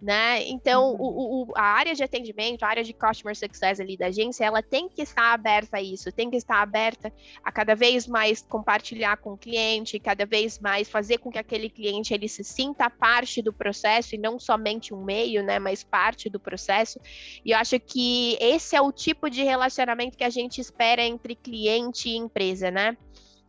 Né? 0.00 0.46
Então, 0.48 0.92
uhum. 0.92 0.96
o, 1.00 1.42
o, 1.42 1.52
a 1.56 1.62
área 1.62 1.92
de 1.92 2.04
atendimento, 2.04 2.62
a 2.62 2.68
área 2.68 2.84
de 2.84 2.92
customer 2.92 3.36
success 3.36 3.80
ali 3.80 3.96
da 3.96 4.06
agência, 4.06 4.44
ela 4.44 4.62
tem 4.62 4.88
que 4.88 5.02
estar 5.02 5.32
aberta 5.32 5.78
a 5.78 5.82
isso, 5.82 6.12
tem 6.12 6.30
que 6.30 6.36
estar 6.36 6.62
aberta 6.62 7.12
a 7.42 7.50
cada 7.50 7.74
vez 7.74 8.06
mais 8.06 8.40
compartilhar 8.40 9.16
com 9.16 9.32
o 9.32 9.36
cliente, 9.36 9.98
cada 9.98 10.24
vez 10.24 10.60
mais 10.60 10.88
fazer 10.88 11.18
com 11.18 11.30
que 11.30 11.38
aquele 11.38 11.68
cliente 11.68 12.14
ele 12.14 12.28
se 12.28 12.44
sinta 12.44 12.88
parte 12.88 13.42
do 13.42 13.52
processo 13.52 14.14
e 14.14 14.18
não 14.18 14.38
somente 14.38 14.94
um 14.94 15.02
meio, 15.02 15.42
né, 15.42 15.58
mas 15.58 15.82
parte 15.82 16.30
do 16.30 16.38
processo. 16.38 17.00
E 17.44 17.50
eu 17.50 17.58
acho 17.58 17.78
que 17.80 18.38
esse 18.40 18.76
é 18.76 18.80
o 18.80 18.92
tipo 18.92 19.28
de 19.28 19.42
relacionamento 19.42 20.16
que 20.16 20.24
a 20.24 20.30
gente 20.30 20.60
espera 20.60 21.02
entre 21.02 21.34
cliente 21.34 22.08
e 22.08 22.16
empresa, 22.16 22.70
né? 22.70 22.96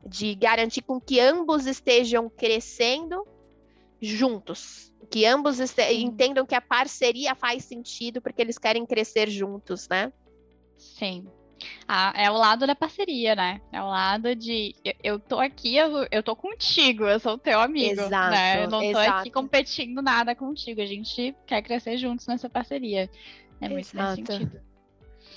De 0.05 0.33
garantir 0.33 0.81
com 0.81 0.99
que 0.99 1.19
ambos 1.19 1.65
estejam 1.65 2.29
crescendo 2.29 3.23
juntos. 4.01 4.93
Que 5.09 5.25
ambos 5.25 5.59
entendam 5.91 6.45
que 6.45 6.55
a 6.55 6.61
parceria 6.61 7.33
faz 7.33 7.65
sentido 7.65 8.21
porque 8.21 8.41
eles 8.41 8.57
querem 8.57 8.85
crescer 8.85 9.29
juntos, 9.29 9.87
né? 9.89 10.11
Sim. 10.77 11.27
Ah, 11.87 12.13
é 12.15 12.29
o 12.31 12.35
lado 12.35 12.65
da 12.65 12.75
parceria, 12.75 13.35
né? 13.35 13.61
É 13.71 13.81
o 13.81 13.87
lado 13.87 14.35
de 14.35 14.75
eu, 14.83 14.93
eu 15.03 15.19
tô 15.19 15.39
aqui, 15.39 15.75
eu, 15.75 16.07
eu 16.11 16.23
tô 16.23 16.35
contigo, 16.35 17.05
eu 17.05 17.19
sou 17.19 17.37
teu 17.37 17.59
amigo. 17.59 18.01
Exato, 18.01 18.31
né? 18.31 18.63
Eu 18.63 18.69
não 18.69 18.79
tô 18.79 19.01
exato. 19.01 19.19
aqui 19.19 19.31
competindo 19.31 20.01
nada 20.01 20.35
contigo. 20.35 20.81
A 20.81 20.85
gente 20.85 21.35
quer 21.45 21.61
crescer 21.61 21.97
juntos 21.97 22.27
nessa 22.27 22.49
parceria. 22.49 23.09
É 23.59 23.67
muito 23.67 23.93
exato. 23.93 24.21
nesse 24.21 24.33
sentido. 24.33 24.61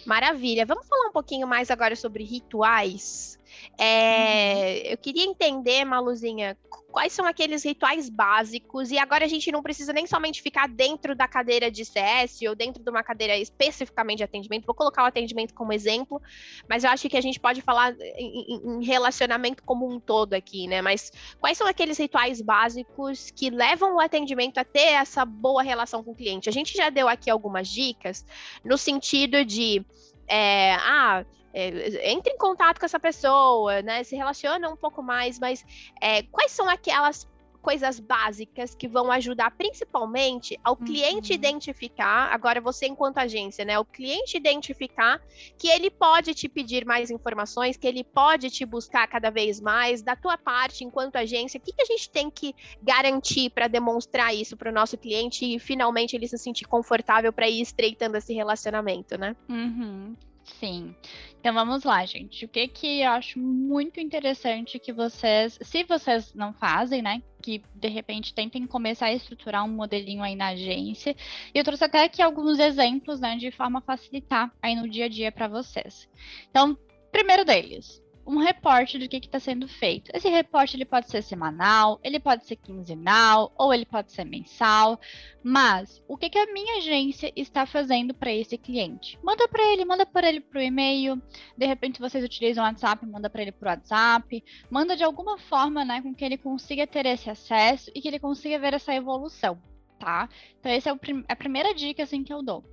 Maravilha. 0.06 0.66
Vamos 0.66 0.86
falar 0.86 1.08
um 1.08 1.12
pouquinho 1.12 1.46
mais 1.46 1.70
agora 1.70 1.96
sobre 1.96 2.24
rituais. 2.24 3.38
É, 3.78 4.82
uhum. 4.84 4.90
Eu 4.92 4.98
queria 4.98 5.24
entender, 5.24 5.84
Maluzinha, 5.84 6.56
quais 6.92 7.12
são 7.12 7.26
aqueles 7.26 7.64
rituais 7.64 8.08
básicos, 8.08 8.90
e 8.90 8.98
agora 8.98 9.24
a 9.24 9.28
gente 9.28 9.50
não 9.50 9.62
precisa 9.62 9.92
nem 9.92 10.06
somente 10.06 10.42
ficar 10.42 10.68
dentro 10.68 11.16
da 11.16 11.26
cadeira 11.26 11.70
de 11.70 11.84
CS 11.84 12.40
ou 12.48 12.54
dentro 12.54 12.82
de 12.82 12.90
uma 12.90 13.02
cadeira 13.02 13.36
especificamente 13.36 14.18
de 14.18 14.24
atendimento, 14.24 14.66
vou 14.66 14.74
colocar 14.74 15.02
o 15.02 15.06
atendimento 15.06 15.54
como 15.54 15.72
exemplo, 15.72 16.20
mas 16.68 16.84
eu 16.84 16.90
acho 16.90 17.08
que 17.08 17.16
a 17.16 17.20
gente 17.20 17.40
pode 17.40 17.62
falar 17.62 17.96
em, 17.98 18.78
em 18.80 18.84
relacionamento 18.84 19.62
como 19.62 19.90
um 19.90 19.98
todo 19.98 20.34
aqui, 20.34 20.68
né? 20.68 20.82
Mas 20.82 21.10
quais 21.40 21.56
são 21.56 21.66
aqueles 21.66 21.98
rituais 21.98 22.42
básicos 22.42 23.30
que 23.30 23.48
levam 23.48 23.96
o 23.96 24.00
atendimento 24.00 24.58
a 24.58 24.64
ter 24.64 24.92
essa 24.92 25.24
boa 25.24 25.62
relação 25.62 26.04
com 26.04 26.12
o 26.12 26.14
cliente? 26.14 26.48
A 26.48 26.52
gente 26.52 26.76
já 26.76 26.90
deu 26.90 27.08
aqui 27.08 27.30
algumas 27.30 27.68
dicas 27.68 28.24
no 28.62 28.76
sentido 28.76 29.44
de 29.44 29.84
é, 30.28 30.74
ah, 30.74 31.24
é, 31.52 32.10
entre 32.10 32.32
em 32.32 32.38
contato 32.38 32.78
com 32.78 32.86
essa 32.86 33.00
pessoa, 33.00 33.82
né? 33.82 34.02
Se 34.04 34.16
relaciona 34.16 34.68
um 34.68 34.76
pouco 34.76 35.02
mais, 35.02 35.38
mas 35.38 35.64
é, 36.00 36.22
quais 36.24 36.52
são 36.52 36.68
aquelas 36.68 37.26
coisas 37.62 38.00
básicas 38.00 38.74
que 38.74 38.88
vão 38.88 39.10
ajudar 39.12 39.52
principalmente 39.52 40.58
ao 40.64 40.76
cliente 40.76 41.30
uhum. 41.30 41.36
identificar, 41.36 42.32
agora 42.32 42.60
você 42.60 42.86
enquanto 42.86 43.18
agência, 43.18 43.64
né? 43.64 43.78
O 43.78 43.84
cliente 43.84 44.36
identificar 44.36 45.22
que 45.56 45.68
ele 45.68 45.88
pode 45.88 46.34
te 46.34 46.48
pedir 46.48 46.84
mais 46.84 47.10
informações, 47.10 47.76
que 47.76 47.86
ele 47.86 48.02
pode 48.02 48.50
te 48.50 48.66
buscar 48.66 49.06
cada 49.06 49.30
vez 49.30 49.60
mais, 49.60 50.02
da 50.02 50.16
tua 50.16 50.36
parte 50.36 50.84
enquanto 50.84 51.16
agência, 51.16 51.58
o 51.58 51.60
que, 51.60 51.72
que 51.72 51.82
a 51.82 51.86
gente 51.86 52.10
tem 52.10 52.28
que 52.28 52.52
garantir 52.82 53.50
para 53.50 53.68
demonstrar 53.68 54.34
isso 54.34 54.56
para 54.56 54.70
o 54.70 54.74
nosso 54.74 54.98
cliente 54.98 55.44
e 55.44 55.58
finalmente 55.58 56.16
ele 56.16 56.26
se 56.26 56.36
sentir 56.36 56.66
confortável 56.66 57.32
para 57.32 57.48
ir 57.48 57.60
estreitando 57.60 58.16
esse 58.16 58.34
relacionamento, 58.34 59.16
né? 59.16 59.36
Uhum. 59.48 60.16
Sim. 60.44 60.94
Então 61.40 61.54
vamos 61.54 61.84
lá, 61.84 62.04
gente. 62.04 62.44
O 62.44 62.48
que 62.48 62.68
que 62.68 63.00
eu 63.00 63.10
acho 63.10 63.38
muito 63.38 64.00
interessante 64.00 64.78
que 64.78 64.92
vocês, 64.92 65.58
se 65.62 65.84
vocês 65.84 66.34
não 66.34 66.52
fazem, 66.52 67.02
né, 67.02 67.22
que 67.40 67.62
de 67.74 67.88
repente 67.88 68.34
tentem 68.34 68.66
começar 68.66 69.06
a 69.06 69.12
estruturar 69.12 69.64
um 69.64 69.68
modelinho 69.68 70.22
aí 70.22 70.34
na 70.36 70.48
agência. 70.48 71.16
E 71.54 71.58
eu 71.58 71.64
trouxe 71.64 71.84
até 71.84 72.04
aqui 72.04 72.22
alguns 72.22 72.58
exemplos, 72.58 73.20
né, 73.20 73.36
de 73.36 73.50
forma 73.50 73.78
a 73.78 73.82
facilitar 73.82 74.52
aí 74.60 74.74
no 74.74 74.88
dia 74.88 75.06
a 75.06 75.08
dia 75.08 75.32
para 75.32 75.48
vocês. 75.48 76.08
Então, 76.50 76.76
primeiro 77.10 77.44
deles, 77.44 78.01
um 78.26 78.38
reporte 78.38 78.98
do 78.98 79.08
que 79.08 79.16
está 79.16 79.40
sendo 79.40 79.66
feito. 79.66 80.10
Esse 80.14 80.28
reporte 80.28 80.76
ele 80.76 80.84
pode 80.84 81.10
ser 81.10 81.22
semanal, 81.22 81.98
ele 82.02 82.20
pode 82.20 82.46
ser 82.46 82.56
quinzenal 82.56 83.52
ou 83.56 83.72
ele 83.72 83.84
pode 83.84 84.12
ser 84.12 84.24
mensal. 84.24 85.00
Mas 85.42 86.02
o 86.06 86.16
que, 86.16 86.30
que 86.30 86.38
a 86.38 86.52
minha 86.52 86.78
agência 86.78 87.32
está 87.34 87.66
fazendo 87.66 88.14
para 88.14 88.32
esse 88.32 88.56
cliente? 88.56 89.18
Manda 89.22 89.48
para 89.48 89.64
ele, 89.72 89.84
manda 89.84 90.06
para 90.06 90.28
ele 90.28 90.40
para 90.40 90.60
o 90.60 90.62
e-mail. 90.62 91.20
De 91.56 91.66
repente 91.66 92.00
vocês 92.00 92.24
utilizam 92.24 92.64
o 92.64 92.66
WhatsApp, 92.66 93.04
manda 93.06 93.28
para 93.28 93.42
ele 93.42 93.52
para 93.52 93.68
o 93.68 93.70
WhatsApp. 93.70 94.44
Manda 94.70 94.96
de 94.96 95.04
alguma 95.04 95.38
forma, 95.38 95.84
né, 95.84 96.00
com 96.00 96.14
que 96.14 96.24
ele 96.24 96.38
consiga 96.38 96.86
ter 96.86 97.06
esse 97.06 97.28
acesso 97.28 97.90
e 97.94 98.00
que 98.00 98.08
ele 98.08 98.18
consiga 98.18 98.58
ver 98.58 98.74
essa 98.74 98.94
evolução, 98.94 99.60
tá? 99.98 100.28
Então 100.60 100.70
essa 100.70 100.90
é 100.90 100.92
a 101.28 101.36
primeira 101.36 101.74
dica 101.74 102.02
assim 102.04 102.22
que 102.22 102.32
eu 102.32 102.42
dou. 102.42 102.64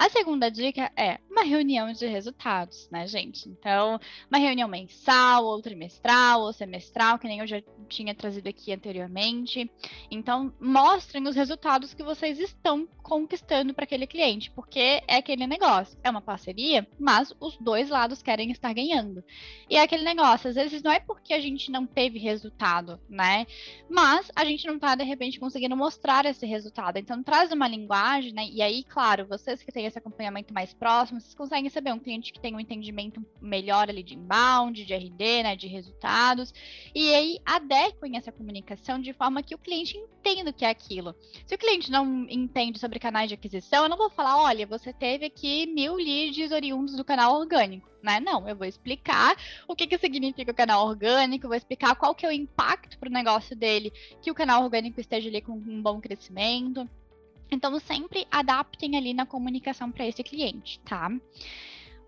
A 0.00 0.08
segunda 0.08 0.50
dica 0.50 0.90
é 0.96 1.18
uma 1.30 1.42
reunião 1.42 1.92
de 1.92 2.06
resultados, 2.06 2.88
né, 2.90 3.06
gente? 3.06 3.46
Então, 3.50 4.00
uma 4.30 4.38
reunião 4.38 4.66
mensal, 4.66 5.44
ou 5.44 5.60
trimestral, 5.60 6.40
ou 6.40 6.54
semestral, 6.54 7.18
que 7.18 7.28
nem 7.28 7.40
eu 7.40 7.46
já 7.46 7.62
tinha 7.86 8.14
trazido 8.14 8.48
aqui 8.48 8.72
anteriormente. 8.72 9.70
Então, 10.10 10.54
mostrem 10.58 11.28
os 11.28 11.36
resultados 11.36 11.92
que 11.92 12.02
vocês 12.02 12.38
estão 12.38 12.88
conquistando 13.02 13.74
para 13.74 13.84
aquele 13.84 14.06
cliente, 14.06 14.50
porque 14.52 15.02
é 15.06 15.16
aquele 15.16 15.46
negócio, 15.46 15.98
é 16.02 16.08
uma 16.08 16.22
parceria, 16.22 16.88
mas 16.98 17.34
os 17.38 17.58
dois 17.58 17.90
lados 17.90 18.22
querem 18.22 18.50
estar 18.50 18.72
ganhando. 18.72 19.22
E 19.68 19.76
é 19.76 19.82
aquele 19.82 20.04
negócio, 20.04 20.48
às 20.48 20.54
vezes 20.54 20.82
não 20.82 20.92
é 20.92 21.00
porque 21.00 21.34
a 21.34 21.40
gente 21.40 21.70
não 21.70 21.86
teve 21.86 22.18
resultado, 22.18 22.98
né? 23.06 23.46
Mas 23.88 24.30
a 24.34 24.46
gente 24.46 24.66
não 24.66 24.76
está 24.76 24.94
de 24.94 25.04
repente 25.04 25.38
conseguindo 25.38 25.76
mostrar 25.76 26.24
esse 26.24 26.46
resultado. 26.46 26.96
Então, 26.96 27.22
traz 27.22 27.52
uma 27.52 27.68
linguagem, 27.68 28.32
né? 28.32 28.46
E 28.50 28.62
aí, 28.62 28.82
claro, 28.84 29.26
vocês 29.26 29.62
que 29.62 29.70
têm 29.72 29.89
esse 29.90 29.98
acompanhamento 29.98 30.54
mais 30.54 30.72
próximo, 30.72 31.20
vocês 31.20 31.34
conseguem 31.34 31.68
saber 31.68 31.92
um 31.92 31.98
cliente 31.98 32.32
que 32.32 32.40
tem 32.40 32.54
um 32.54 32.60
entendimento 32.60 33.24
melhor 33.40 33.90
ali 33.90 34.02
de 34.02 34.14
inbound, 34.14 34.84
de 34.84 34.94
RD, 34.94 35.42
né, 35.42 35.56
de 35.56 35.66
resultados, 35.66 36.54
e 36.94 37.14
aí 37.14 37.38
adequem 37.44 38.16
essa 38.16 38.32
comunicação 38.32 38.98
de 38.98 39.12
forma 39.12 39.42
que 39.42 39.54
o 39.54 39.58
cliente 39.58 39.96
entenda 39.96 40.50
o 40.50 40.54
que 40.54 40.64
é 40.64 40.70
aquilo. 40.70 41.14
Se 41.46 41.54
o 41.54 41.58
cliente 41.58 41.90
não 41.90 42.26
entende 42.28 42.78
sobre 42.78 42.98
canais 42.98 43.28
de 43.28 43.34
aquisição, 43.34 43.84
eu 43.84 43.88
não 43.88 43.96
vou 43.96 44.10
falar, 44.10 44.38
olha, 44.38 44.66
você 44.66 44.92
teve 44.92 45.26
aqui 45.26 45.66
mil 45.66 45.94
leads 45.94 46.52
oriundos 46.52 46.96
do 46.96 47.04
canal 47.04 47.38
orgânico. 47.38 47.90
Né? 48.02 48.18
Não, 48.18 48.48
eu 48.48 48.56
vou 48.56 48.66
explicar 48.66 49.36
o 49.68 49.76
que, 49.76 49.86
que 49.86 49.98
significa 49.98 50.52
o 50.52 50.54
canal 50.54 50.86
orgânico, 50.86 51.48
vou 51.48 51.56
explicar 51.56 51.94
qual 51.94 52.14
que 52.14 52.24
é 52.24 52.28
o 52.30 52.32
impacto 52.32 52.98
para 52.98 53.10
o 53.10 53.12
negócio 53.12 53.54
dele 53.54 53.92
que 54.22 54.30
o 54.30 54.34
canal 54.34 54.62
orgânico 54.62 54.98
esteja 54.98 55.28
ali 55.28 55.42
com 55.42 55.52
um 55.52 55.82
bom 55.82 56.00
crescimento. 56.00 56.88
Então, 57.50 57.70
sempre 57.80 58.26
adaptem 58.30 58.96
ali 58.96 59.12
na 59.12 59.26
comunicação 59.26 59.90
para 59.90 60.06
esse 60.06 60.22
cliente, 60.22 60.78
tá? 60.80 61.10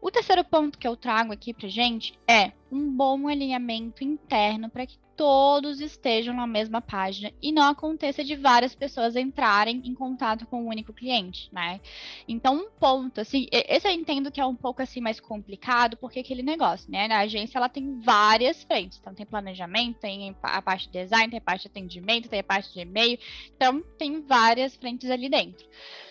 O 0.02 0.10
terceiro 0.10 0.42
ponto 0.42 0.80
que 0.80 0.88
eu 0.88 0.96
trago 0.96 1.32
aqui 1.32 1.54
para 1.54 1.68
gente 1.68 2.18
é 2.26 2.50
um 2.72 2.90
bom 2.90 3.28
alinhamento 3.28 4.02
interno 4.02 4.68
para 4.68 4.84
que 4.84 4.98
todos 5.16 5.80
estejam 5.80 6.34
na 6.34 6.44
mesma 6.44 6.80
página 6.80 7.32
e 7.40 7.52
não 7.52 7.62
aconteça 7.62 8.24
de 8.24 8.34
várias 8.34 8.74
pessoas 8.74 9.14
entrarem 9.14 9.80
em 9.84 9.94
contato 9.94 10.44
com 10.44 10.64
um 10.64 10.68
único 10.68 10.92
cliente, 10.92 11.48
né? 11.52 11.80
Então, 12.26 12.56
um 12.56 12.70
ponto, 12.70 13.20
assim, 13.20 13.46
esse 13.52 13.86
eu 13.86 13.92
entendo 13.92 14.32
que 14.32 14.40
é 14.40 14.44
um 14.44 14.56
pouco 14.56 14.82
assim 14.82 15.00
mais 15.00 15.20
complicado, 15.20 15.96
porque 15.96 16.18
aquele 16.18 16.42
negócio, 16.42 16.90
né? 16.90 17.06
A 17.06 17.20
agência 17.20 17.56
ela 17.56 17.68
tem 17.68 18.00
várias 18.00 18.64
frentes. 18.64 18.98
Então, 19.00 19.14
tem 19.14 19.24
planejamento, 19.24 20.00
tem 20.00 20.34
a 20.42 20.60
parte 20.60 20.90
de 20.90 20.98
design, 20.98 21.30
tem 21.30 21.38
a 21.38 21.42
parte 21.42 21.62
de 21.62 21.68
atendimento, 21.68 22.28
tem 22.28 22.40
a 22.40 22.44
parte 22.44 22.74
de 22.74 22.80
e-mail. 22.80 23.20
Então, 23.54 23.80
tem 23.96 24.20
várias 24.20 24.74
frentes 24.74 25.08
ali 25.08 25.28
dentro. 25.28 25.64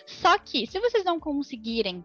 Só 0.06 0.38
que, 0.38 0.66
se 0.66 0.80
vocês 0.80 1.04
não 1.04 1.20
conseguirem 1.20 2.02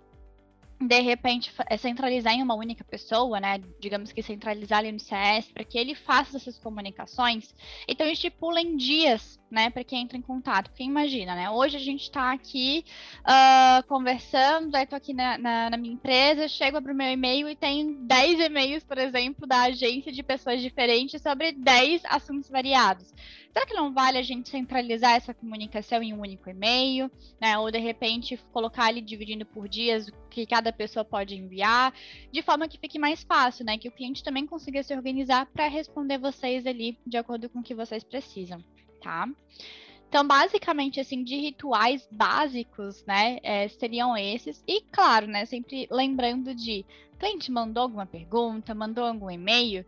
de 0.79 0.99
repente 0.99 1.51
é 1.69 1.75
centralizar 1.75 2.33
em 2.33 2.43
uma 2.43 2.53
única 2.53 2.83
pessoa, 2.83 3.39
né? 3.39 3.59
Digamos 3.79 4.11
que 4.11 4.21
centralizar 4.21 4.79
ali 4.79 4.91
no 4.91 4.99
CS 4.99 5.51
para 5.51 5.63
que 5.63 5.77
ele 5.77 5.95
faça 5.95 6.37
essas 6.37 6.57
comunicações. 6.59 7.53
Então 7.87 8.05
estipulem 8.05 8.77
dias, 8.77 9.39
né, 9.49 9.69
para 9.69 9.83
quem 9.83 10.03
entra 10.03 10.17
em 10.17 10.21
contato. 10.21 10.69
Porque 10.69 10.83
imagina, 10.83 11.33
né? 11.33 11.49
Hoje 11.49 11.77
a 11.77 11.79
gente 11.79 12.03
está 12.03 12.31
aqui 12.31 12.85
uh, 13.21 13.87
conversando, 13.87 14.75
aí 14.75 14.85
tô 14.85 14.95
aqui 14.95 15.13
na, 15.13 15.37
na, 15.37 15.69
na 15.71 15.77
minha 15.77 15.93
empresa, 15.93 16.47
chego 16.47 16.81
para 16.81 16.93
o 16.93 16.95
meu 16.95 17.11
e-mail 17.11 17.49
e 17.49 17.55
tem 17.55 18.05
10 18.05 18.39
e-mails, 18.41 18.83
por 18.83 18.99
exemplo, 18.99 19.47
da 19.47 19.63
agência 19.63 20.11
de 20.11 20.21
pessoas 20.21 20.61
diferentes 20.61 21.21
sobre 21.21 21.53
10 21.53 22.03
assuntos 22.05 22.49
variados. 22.49 23.11
Será 23.57 23.65
que 23.65 23.73
não 23.73 23.91
vale 23.91 24.19
a 24.19 24.21
gente 24.21 24.49
centralizar 24.49 25.15
essa 25.15 25.33
comunicação 25.33 26.03
em 26.03 26.13
um 26.13 26.21
único 26.21 26.47
e-mail, 26.47 27.09
né? 27.41 27.57
Ou 27.57 27.71
de 27.71 27.79
repente 27.79 28.37
colocar 28.53 28.85
ali 28.85 29.01
dividindo 29.01 29.47
por 29.47 29.67
dias 29.67 30.09
o 30.09 30.11
que 30.29 30.45
cada 30.45 30.71
pessoa 30.71 31.03
pode 31.03 31.35
enviar, 31.35 31.91
de 32.31 32.43
forma 32.43 32.67
que 32.67 32.77
fique 32.77 32.99
mais 32.99 33.23
fácil, 33.23 33.65
né? 33.65 33.75
Que 33.75 33.87
o 33.87 33.91
cliente 33.91 34.23
também 34.23 34.45
consiga 34.45 34.83
se 34.83 34.93
organizar 34.93 35.47
para 35.47 35.67
responder 35.67 36.19
vocês 36.19 36.67
ali 36.67 36.99
de 37.03 37.17
acordo 37.17 37.49
com 37.49 37.57
o 37.57 37.63
que 37.63 37.73
vocês 37.73 38.03
precisam, 38.03 38.63
tá? 39.01 39.27
Então, 40.07 40.25
basicamente, 40.25 40.99
assim, 40.99 41.23
de 41.23 41.35
rituais 41.37 42.07
básicos, 42.11 43.03
né, 43.05 43.39
é, 43.41 43.67
seriam 43.67 44.15
esses. 44.15 44.63
E, 44.67 44.81
claro, 44.81 45.25
né, 45.25 45.45
sempre 45.45 45.87
lembrando 45.89 46.53
de 46.53 46.85
cliente 47.17 47.51
mandou 47.51 47.83
alguma 47.83 48.05
pergunta, 48.05 48.75
mandou 48.75 49.03
algum 49.03 49.29
e-mail, 49.29 49.83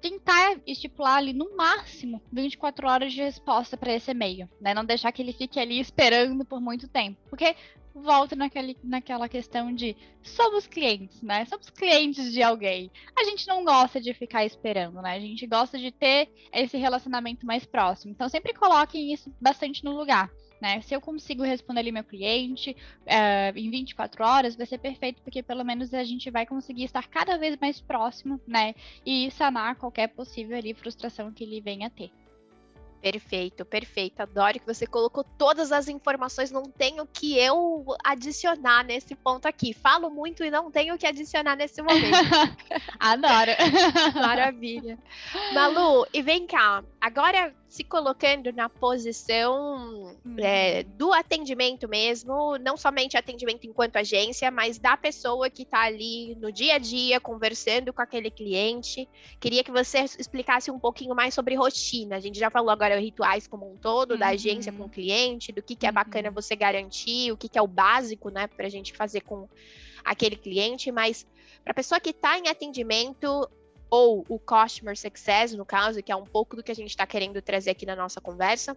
tentar 0.00 0.60
estipular 0.66 1.16
ali 1.16 1.32
no 1.32 1.56
máximo 1.56 2.22
24 2.32 2.88
horas 2.88 3.12
de 3.12 3.22
resposta 3.22 3.76
para 3.76 3.94
esse 3.94 4.10
e-mail, 4.10 4.48
né? 4.60 4.74
Não 4.74 4.84
deixar 4.84 5.12
que 5.12 5.22
ele 5.22 5.32
fique 5.32 5.60
ali 5.60 5.78
esperando 5.78 6.44
por 6.44 6.60
muito 6.60 6.88
tempo, 6.88 7.18
porque 7.28 7.54
volta 7.94 8.36
naquele, 8.36 8.76
naquela 8.82 9.28
questão 9.28 9.74
de 9.74 9.96
somos 10.22 10.66
clientes, 10.66 11.20
né? 11.22 11.44
Somos 11.44 11.70
clientes 11.70 12.32
de 12.32 12.42
alguém. 12.42 12.90
A 13.16 13.24
gente 13.24 13.46
não 13.46 13.64
gosta 13.64 14.00
de 14.00 14.14
ficar 14.14 14.44
esperando, 14.44 15.00
né? 15.02 15.14
A 15.14 15.20
gente 15.20 15.46
gosta 15.46 15.78
de 15.78 15.90
ter 15.90 16.28
esse 16.52 16.76
relacionamento 16.76 17.44
mais 17.44 17.66
próximo. 17.66 18.12
Então 18.12 18.28
sempre 18.28 18.54
coloquem 18.54 19.12
isso 19.12 19.32
bastante 19.40 19.84
no 19.84 19.96
lugar. 19.96 20.30
Né? 20.60 20.80
Se 20.82 20.94
eu 20.94 21.00
consigo 21.00 21.42
responder 21.42 21.80
ali 21.80 21.92
meu 21.92 22.04
cliente 22.04 22.76
uh, 23.06 23.58
em 23.58 23.70
24 23.70 24.24
horas, 24.24 24.56
vai 24.56 24.66
ser 24.66 24.78
perfeito, 24.78 25.22
porque 25.22 25.42
pelo 25.42 25.64
menos 25.64 25.94
a 25.94 26.04
gente 26.04 26.30
vai 26.30 26.44
conseguir 26.44 26.84
estar 26.84 27.06
cada 27.08 27.38
vez 27.38 27.56
mais 27.58 27.80
próximo, 27.80 28.38
né? 28.46 28.74
E 29.04 29.30
sanar 29.30 29.76
qualquer 29.76 30.08
possível 30.08 30.56
ali 30.56 30.74
frustração 30.74 31.32
que 31.32 31.44
ele 31.44 31.60
venha 31.60 31.86
a 31.86 31.90
ter. 31.90 32.10
Perfeito, 33.00 33.64
perfeito. 33.64 34.20
Adoro 34.20 34.60
que 34.60 34.66
você 34.66 34.86
colocou 34.86 35.24
todas 35.24 35.72
as 35.72 35.88
informações. 35.88 36.50
Não 36.50 36.64
tenho 36.64 37.06
que 37.06 37.38
eu 37.38 37.86
adicionar 38.04 38.84
nesse 38.84 39.14
ponto 39.14 39.46
aqui. 39.46 39.72
Falo 39.72 40.10
muito 40.10 40.44
e 40.44 40.50
não 40.50 40.70
tenho 40.70 40.98
que 40.98 41.06
adicionar 41.06 41.56
nesse 41.56 41.80
momento. 41.80 42.04
Adoro. 43.00 43.52
Maravilha. 44.14 44.98
Malu, 45.54 46.06
e 46.12 46.20
vem 46.20 46.46
cá. 46.46 46.84
Agora 47.00 47.54
se 47.66 47.82
colocando 47.82 48.52
na 48.52 48.68
posição 48.68 50.18
hum. 50.22 50.36
é, 50.38 50.82
do 50.82 51.14
atendimento 51.14 51.88
mesmo, 51.88 52.58
não 52.58 52.76
somente 52.76 53.16
atendimento 53.16 53.66
enquanto 53.66 53.96
agência, 53.96 54.50
mas 54.50 54.78
da 54.78 54.98
pessoa 54.98 55.48
que 55.48 55.62
está 55.62 55.80
ali 55.84 56.34
no 56.34 56.52
dia 56.52 56.74
a 56.74 56.78
dia 56.78 57.18
conversando 57.18 57.90
com 57.90 58.02
aquele 58.02 58.30
cliente. 58.30 59.08
Queria 59.40 59.64
que 59.64 59.70
você 59.70 60.00
explicasse 60.00 60.70
um 60.70 60.78
pouquinho 60.78 61.14
mais 61.14 61.32
sobre 61.32 61.54
rotina. 61.54 62.16
A 62.16 62.20
gente 62.20 62.38
já 62.38 62.50
falou 62.50 62.68
agora 62.68 63.00
rituais 63.00 63.46
como 63.46 63.72
um 63.72 63.78
todo, 63.78 64.12
uhum. 64.12 64.18
da 64.18 64.28
agência 64.28 64.70
com 64.70 64.84
o 64.84 64.90
cliente, 64.90 65.52
do 65.52 65.62
que, 65.62 65.74
que 65.74 65.86
é 65.86 65.92
bacana 65.92 66.28
uhum. 66.28 66.34
você 66.34 66.54
garantir, 66.54 67.32
o 67.32 67.36
que, 67.36 67.48
que 67.48 67.58
é 67.58 67.62
o 67.62 67.66
básico, 67.66 68.28
né, 68.28 68.46
para 68.46 68.66
a 68.66 68.70
gente 68.70 68.92
fazer 68.92 69.22
com 69.22 69.48
aquele 70.04 70.36
cliente, 70.36 70.92
mas 70.92 71.26
para 71.64 71.72
a 71.72 71.74
pessoa 71.74 72.00
que 72.00 72.10
está 72.10 72.38
em 72.38 72.48
atendimento, 72.48 73.48
ou 73.90 74.24
o 74.28 74.38
Customer 74.38 74.96
Success, 74.96 75.52
no 75.52 75.66
caso, 75.66 76.02
que 76.02 76.12
é 76.12 76.16
um 76.16 76.24
pouco 76.24 76.56
do 76.56 76.62
que 76.62 76.70
a 76.70 76.74
gente 76.74 76.90
está 76.90 77.06
querendo 77.06 77.42
trazer 77.42 77.70
aqui 77.70 77.84
na 77.84 77.96
nossa 77.96 78.20
conversa. 78.20 78.76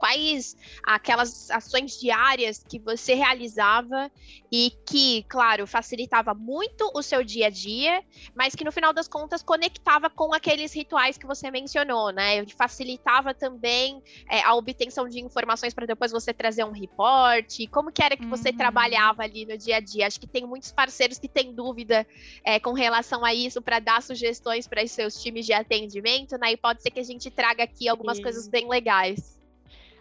Quais 0.00 0.56
aquelas 0.82 1.50
ações 1.50 2.00
diárias 2.00 2.64
que 2.66 2.78
você 2.78 3.12
realizava 3.12 4.10
e 4.50 4.72
que, 4.86 5.24
claro, 5.28 5.66
facilitava 5.66 6.32
muito 6.32 6.90
o 6.94 7.02
seu 7.02 7.22
dia 7.22 7.48
a 7.48 7.50
dia, 7.50 8.02
mas 8.34 8.54
que 8.54 8.64
no 8.64 8.72
final 8.72 8.94
das 8.94 9.06
contas 9.06 9.42
conectava 9.42 10.08
com 10.08 10.32
aqueles 10.32 10.72
rituais 10.72 11.18
que 11.18 11.26
você 11.26 11.50
mencionou, 11.50 12.10
né? 12.12 12.46
Facilitava 12.56 13.34
também 13.34 14.02
é, 14.26 14.40
a 14.40 14.54
obtenção 14.54 15.06
de 15.06 15.20
informações 15.20 15.74
para 15.74 15.84
depois 15.84 16.10
você 16.10 16.32
trazer 16.32 16.64
um 16.64 16.72
reporte. 16.72 17.66
Como 17.66 17.92
que 17.92 18.02
era 18.02 18.16
que 18.16 18.24
você 18.24 18.48
uhum. 18.48 18.56
trabalhava 18.56 19.22
ali 19.22 19.44
no 19.44 19.58
dia 19.58 19.76
a 19.76 19.80
dia? 19.80 20.06
Acho 20.06 20.18
que 20.18 20.26
tem 20.26 20.46
muitos 20.46 20.72
parceiros 20.72 21.18
que 21.18 21.28
têm 21.28 21.54
dúvida 21.54 22.06
é, 22.42 22.58
com 22.58 22.72
relação 22.72 23.22
a 23.22 23.34
isso 23.34 23.60
para 23.60 23.78
dar 23.78 24.02
sugestões 24.02 24.66
para 24.66 24.82
os 24.82 24.90
seus 24.90 25.22
times 25.22 25.44
de 25.44 25.52
atendimento, 25.52 26.38
né? 26.38 26.52
E 26.52 26.56
pode 26.56 26.80
ser 26.80 26.90
que 26.90 27.00
a 27.00 27.04
gente 27.04 27.30
traga 27.30 27.64
aqui 27.64 27.86
algumas 27.86 28.16
Sim. 28.16 28.22
coisas 28.22 28.48
bem 28.48 28.66
legais. 28.66 29.39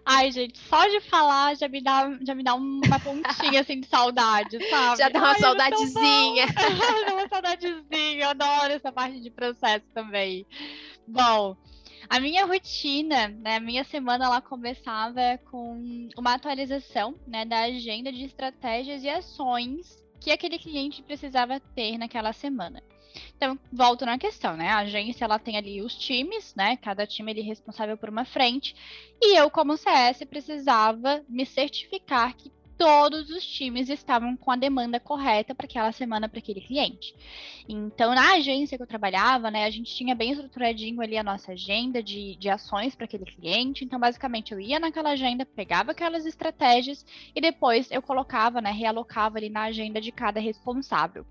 Ai, 0.06 0.32
gente, 0.32 0.58
só 0.58 0.88
de 0.88 1.00
falar 1.02 1.56
já 1.56 1.68
me 1.68 1.82
dá, 1.82 2.18
já 2.26 2.34
me 2.34 2.44
dá 2.44 2.56
uma 2.56 3.00
pontinha 3.00 3.62
assim 3.62 3.80
de 3.80 3.88
saudade, 3.88 4.58
sabe? 4.70 4.98
Já 4.98 5.10
dá 5.10 5.20
uma 5.20 5.30
Ai, 5.30 5.40
saudadezinha. 5.40 6.46
dá 7.06 7.14
uma 7.14 7.28
saudadezinha, 7.28 8.24
eu 8.24 8.30
adoro 8.30 8.74
essa 8.74 8.92
parte 8.92 9.20
de 9.20 9.30
processo 9.30 9.86
também. 9.94 10.46
Bom, 11.08 11.56
a 12.10 12.20
minha 12.20 12.46
rotina, 12.46 13.28
né, 13.28 13.58
a 13.58 13.60
minha 13.60 13.84
semana 13.84 14.26
ela 14.26 14.42
começava 14.42 15.40
com 15.52 16.10
uma 16.18 16.34
atualização, 16.34 17.16
né, 17.28 17.46
da 17.46 17.62
agenda 17.62 18.12
de 18.12 18.26
estratégias 18.26 19.04
e 19.04 19.10
ações 19.10 19.98
que 20.20 20.32
aquele 20.32 20.60
cliente 20.60 21.02
precisava 21.02 21.60
ter 21.60 21.98
naquela 21.98 22.34
semana. 22.34 22.82
Então, 23.36 23.58
volto 23.72 24.06
na 24.06 24.17
questão, 24.17 24.56
né? 24.56 24.69
A 24.69 24.80
agência 24.80 25.26
ela 25.26 25.39
tem 25.39 25.58
ali 25.58 25.82
os 25.82 25.95
times, 25.95 26.54
né? 26.56 26.78
Cada 26.78 27.08
time 27.08 27.32
ele 27.32 27.41
é 27.41 27.43
responsável 27.43 27.98
por 27.98 28.10
uma 28.10 28.26
frente. 28.26 28.76
E 29.22 29.38
eu, 29.38 29.50
como 29.50 29.78
CS, 29.78 30.24
precisava 30.26 31.24
me 31.28 31.45
certificar 31.45 32.36
que 32.36 32.52
todos 32.80 33.30
os 33.30 33.45
times 33.45 33.89
estavam 33.89 34.38
com 34.38 34.52
a 34.52 34.56
demanda 34.56 35.02
correta 35.02 35.54
para 35.54 35.65
aquela 35.65 35.91
semana 35.91 36.30
para 36.30 36.39
aquele 36.39 36.62
cliente. 36.62 37.13
Então, 37.67 38.15
na 38.15 38.36
agência 38.36 38.78
que 38.78 38.84
eu 38.84 38.88
trabalhava, 38.88 39.52
né, 39.52 39.65
a 39.65 39.69
gente 39.69 39.93
tinha 39.93 40.15
bem 40.15 40.32
estruturadinho 40.32 41.02
ali 41.02 41.17
a 41.17 41.24
nossa 41.24 41.52
agenda 41.52 42.02
de, 42.02 42.38
de 42.38 42.50
ações 42.50 42.95
para 42.95 43.04
aquele 43.04 43.26
cliente. 43.26 43.84
Então, 43.84 44.00
basicamente, 44.00 44.54
eu 44.54 44.62
ia 44.62 44.80
naquela 44.80 45.10
agenda, 45.10 45.45
pegava 45.45 45.91
aquelas 45.91 46.26
estratégias 46.26 47.06
e 47.36 47.41
depois 47.41 47.91
eu 47.91 48.02
colocava, 48.02 48.62
né, 48.62 48.72
realocava 48.72 49.38
ali 49.38 49.50
na 49.50 49.63
agenda 49.63 50.00
de 50.00 50.13
cada 50.13 50.39
responsável. 50.39 51.26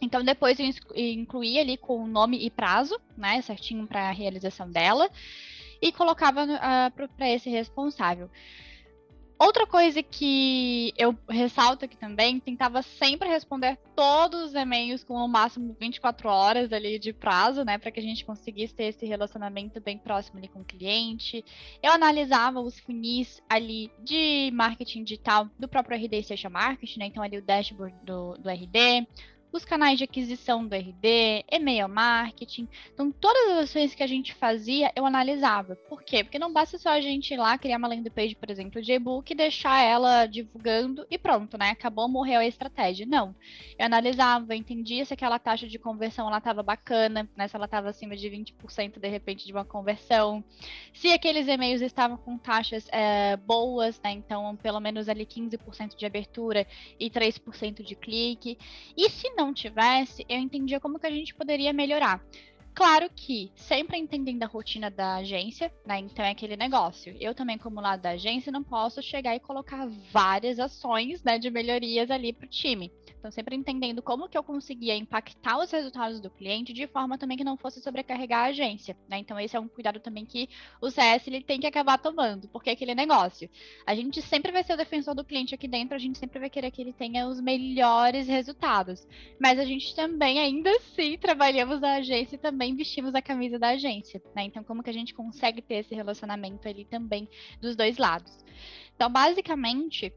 Então, 0.00 0.22
depois 0.22 0.58
eu 0.58 0.66
incluía 0.96 1.60
ali 1.60 1.76
com 1.76 2.06
nome 2.06 2.44
e 2.44 2.50
prazo, 2.50 3.00
né, 3.16 3.40
certinho 3.42 3.86
para 3.86 4.08
a 4.08 4.12
realização 4.12 4.70
dela, 4.70 5.08
e 5.80 5.92
colocava 5.92 6.44
uh, 6.44 7.08
para 7.16 7.30
esse 7.30 7.48
responsável. 7.48 8.30
Outra 9.36 9.66
coisa 9.66 10.00
que 10.00 10.94
eu 10.96 11.14
ressalto 11.28 11.84
aqui 11.84 11.96
também, 11.96 12.38
tentava 12.38 12.82
sempre 12.82 13.28
responder 13.28 13.76
todos 13.96 14.42
os 14.42 14.54
e-mails 14.54 15.02
com 15.02 15.18
no 15.18 15.26
máximo 15.26 15.76
24 15.78 16.28
horas 16.28 16.72
ali 16.72 17.00
de 17.00 17.12
prazo, 17.12 17.64
né, 17.64 17.76
para 17.76 17.90
que 17.90 17.98
a 17.98 18.02
gente 18.02 18.24
conseguisse 18.24 18.72
ter 18.72 18.84
esse 18.84 19.04
relacionamento 19.04 19.80
bem 19.80 19.98
próximo 19.98 20.38
ali 20.38 20.46
com 20.46 20.60
o 20.60 20.64
cliente. 20.64 21.44
Eu 21.82 21.90
analisava 21.90 22.60
os 22.60 22.78
funis 22.78 23.42
ali 23.48 23.90
de 23.98 24.50
marketing 24.52 25.02
digital 25.02 25.48
do 25.58 25.66
próprio 25.66 25.98
RD 25.98 26.22
Seja 26.22 26.48
Marketing, 26.48 27.00
né, 27.00 27.06
então 27.06 27.22
ali 27.22 27.36
o 27.36 27.42
dashboard 27.42 27.96
do, 28.04 28.38
do 28.38 28.48
RD, 28.48 29.06
os 29.56 29.64
canais 29.64 29.98
de 29.98 30.04
aquisição 30.04 30.66
do 30.66 30.74
RD, 30.74 31.44
e-mail 31.50 31.88
marketing. 31.88 32.68
Então, 32.92 33.12
todas 33.12 33.52
as 33.52 33.64
ações 33.64 33.94
que 33.94 34.02
a 34.02 34.06
gente 34.06 34.34
fazia, 34.34 34.90
eu 34.96 35.06
analisava. 35.06 35.76
Por 35.88 36.02
quê? 36.02 36.24
Porque 36.24 36.38
não 36.38 36.52
basta 36.52 36.76
só 36.76 36.90
a 36.90 37.00
gente 37.00 37.32
ir 37.32 37.36
lá 37.36 37.56
criar 37.56 37.78
uma 37.78 37.86
landing 37.86 38.10
page, 38.10 38.34
por 38.34 38.50
exemplo, 38.50 38.82
de 38.82 38.92
e-book 38.92 39.30
e 39.30 39.36
deixar 39.36 39.80
ela 39.82 40.26
divulgando 40.26 41.06
e 41.08 41.16
pronto, 41.16 41.56
né? 41.56 41.70
Acabou, 41.70 42.08
morreu 42.08 42.40
a 42.40 42.46
estratégia. 42.46 43.06
Não. 43.06 43.34
Eu 43.78 43.86
analisava, 43.86 44.56
entendia 44.56 45.04
se 45.04 45.14
aquela 45.14 45.38
taxa 45.38 45.68
de 45.68 45.78
conversão 45.78 46.26
ela 46.26 46.38
estava 46.38 46.62
bacana, 46.62 47.28
né? 47.36 47.46
Se 47.46 47.54
ela 47.54 47.66
estava 47.66 47.90
acima 47.90 48.16
de 48.16 48.28
20% 48.28 48.98
de 48.98 49.08
repente 49.08 49.46
de 49.46 49.52
uma 49.52 49.64
conversão. 49.64 50.42
Se 50.92 51.12
aqueles 51.12 51.46
e-mails 51.46 51.80
estavam 51.80 52.16
com 52.16 52.36
taxas 52.36 52.88
é, 52.90 53.36
boas, 53.36 54.00
né? 54.02 54.10
Então, 54.10 54.56
pelo 54.56 54.80
menos 54.80 55.08
ali 55.08 55.24
15% 55.24 55.96
de 55.96 56.04
abertura 56.04 56.66
e 56.98 57.08
3% 57.08 57.84
de 57.84 57.94
clique. 57.94 58.58
E 58.96 59.08
se 59.10 59.30
não 59.30 59.43
não 59.44 59.52
tivesse, 59.52 60.24
eu 60.28 60.38
entendia 60.38 60.80
como 60.80 60.98
que 60.98 61.06
a 61.06 61.10
gente 61.10 61.34
poderia 61.34 61.72
melhorar. 61.72 62.24
Claro 62.74 63.08
que 63.14 63.52
sempre 63.54 63.96
entendendo 63.96 64.42
a 64.42 64.46
rotina 64.46 64.90
da 64.90 65.16
agência, 65.16 65.72
né? 65.86 65.98
Então 66.00 66.24
é 66.24 66.30
aquele 66.30 66.56
negócio. 66.56 67.16
Eu 67.20 67.32
também, 67.32 67.56
como 67.56 67.80
lado 67.80 68.02
da 68.02 68.10
agência, 68.10 68.50
não 68.50 68.64
posso 68.64 69.00
chegar 69.00 69.36
e 69.36 69.40
colocar 69.40 69.86
várias 70.10 70.58
ações 70.58 71.22
né, 71.22 71.38
de 71.38 71.50
melhorias 71.50 72.10
ali 72.10 72.32
para 72.32 72.46
o 72.46 72.48
time. 72.48 72.90
Então, 73.24 73.32
sempre 73.32 73.56
entendendo 73.56 74.02
como 74.02 74.28
que 74.28 74.36
eu 74.36 74.42
conseguia 74.42 74.94
impactar 74.94 75.58
os 75.58 75.70
resultados 75.70 76.20
do 76.20 76.28
cliente 76.28 76.74
de 76.74 76.86
forma 76.86 77.16
também 77.16 77.38
que 77.38 77.42
não 77.42 77.56
fosse 77.56 77.80
sobrecarregar 77.80 78.40
a 78.40 78.48
agência, 78.48 78.94
né? 79.08 79.16
Então, 79.16 79.40
esse 79.40 79.56
é 79.56 79.60
um 79.60 79.66
cuidado 79.66 79.98
também 79.98 80.26
que 80.26 80.46
o 80.78 80.90
CS 80.90 81.26
ele 81.26 81.42
tem 81.42 81.58
que 81.58 81.66
acabar 81.66 81.96
tomando, 81.96 82.46
porque 82.48 82.68
é 82.68 82.74
aquele 82.74 82.94
negócio. 82.94 83.48
A 83.86 83.94
gente 83.94 84.20
sempre 84.20 84.52
vai 84.52 84.62
ser 84.62 84.74
o 84.74 84.76
defensor 84.76 85.14
do 85.14 85.24
cliente 85.24 85.54
aqui 85.54 85.66
dentro, 85.66 85.96
a 85.96 85.98
gente 85.98 86.18
sempre 86.18 86.38
vai 86.38 86.50
querer 86.50 86.70
que 86.70 86.82
ele 86.82 86.92
tenha 86.92 87.26
os 87.26 87.40
melhores 87.40 88.28
resultados. 88.28 89.08
Mas 89.40 89.58
a 89.58 89.64
gente 89.64 89.96
também, 89.96 90.38
ainda 90.38 90.70
assim, 90.72 91.16
trabalhamos 91.16 91.80
na 91.80 91.94
agência 91.94 92.34
e 92.34 92.38
também 92.38 92.76
vestimos 92.76 93.14
a 93.14 93.22
camisa 93.22 93.58
da 93.58 93.70
agência, 93.70 94.22
né? 94.36 94.42
Então, 94.42 94.62
como 94.62 94.82
que 94.82 94.90
a 94.90 94.94
gente 94.94 95.14
consegue 95.14 95.62
ter 95.62 95.76
esse 95.76 95.94
relacionamento 95.94 96.68
ali 96.68 96.84
também 96.84 97.26
dos 97.58 97.74
dois 97.74 97.96
lados? 97.96 98.44
Então, 98.94 99.10
basicamente, 99.10 100.12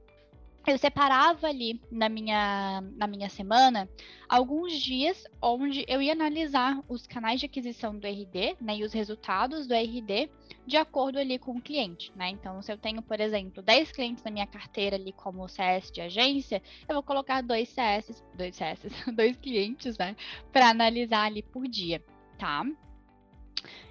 eu 0.68 0.78
separava 0.78 1.48
ali 1.48 1.82
na 1.90 2.10
minha, 2.10 2.84
na 2.98 3.08
minha 3.08 3.30
semana 3.30 3.90
alguns 4.28 4.74
dias 4.74 5.24
onde 5.42 5.86
eu 5.88 6.02
ia 6.02 6.12
analisar 6.12 6.84
os 6.90 7.08
canais 7.08 7.40
de 7.40 7.46
aquisição 7.46 7.98
do 7.98 8.06
RD, 8.06 8.58
né, 8.60 8.78
e 8.78 8.84
os 8.84 8.92
resultados 8.92 9.66
do 9.66 9.74
RD 9.74 10.30
de 10.66 10.76
acordo 10.76 11.18
ali 11.18 11.40
com 11.40 11.54
o 11.54 11.62
cliente, 11.62 12.12
né? 12.14 12.30
Então, 12.30 12.62
se 12.62 12.70
eu 12.70 12.78
tenho, 12.78 13.02
por 13.02 13.22
exemplo, 13.22 13.64
10 13.64 13.94
clientes 13.94 14.24
na 14.24 14.30
minha 14.30 14.46
carteira 14.46 14.98
ali 14.98 15.14
como 15.14 15.48
CS 15.48 15.90
de 15.90 16.02
agência, 16.02 16.62
eu 16.90 16.96
vou 16.96 17.04
colocar 17.04 17.42
dois 17.42 17.70
CS, 17.70 18.22
dois 18.36 18.54
CS, 18.54 18.82
dois 19.16 19.38
clientes, 19.38 19.98
né, 19.98 20.16
para 20.52 20.70
analisar 20.70 21.24
ali 21.24 21.42
por 21.42 21.66
dia, 21.68 22.04
tá? 22.38 22.66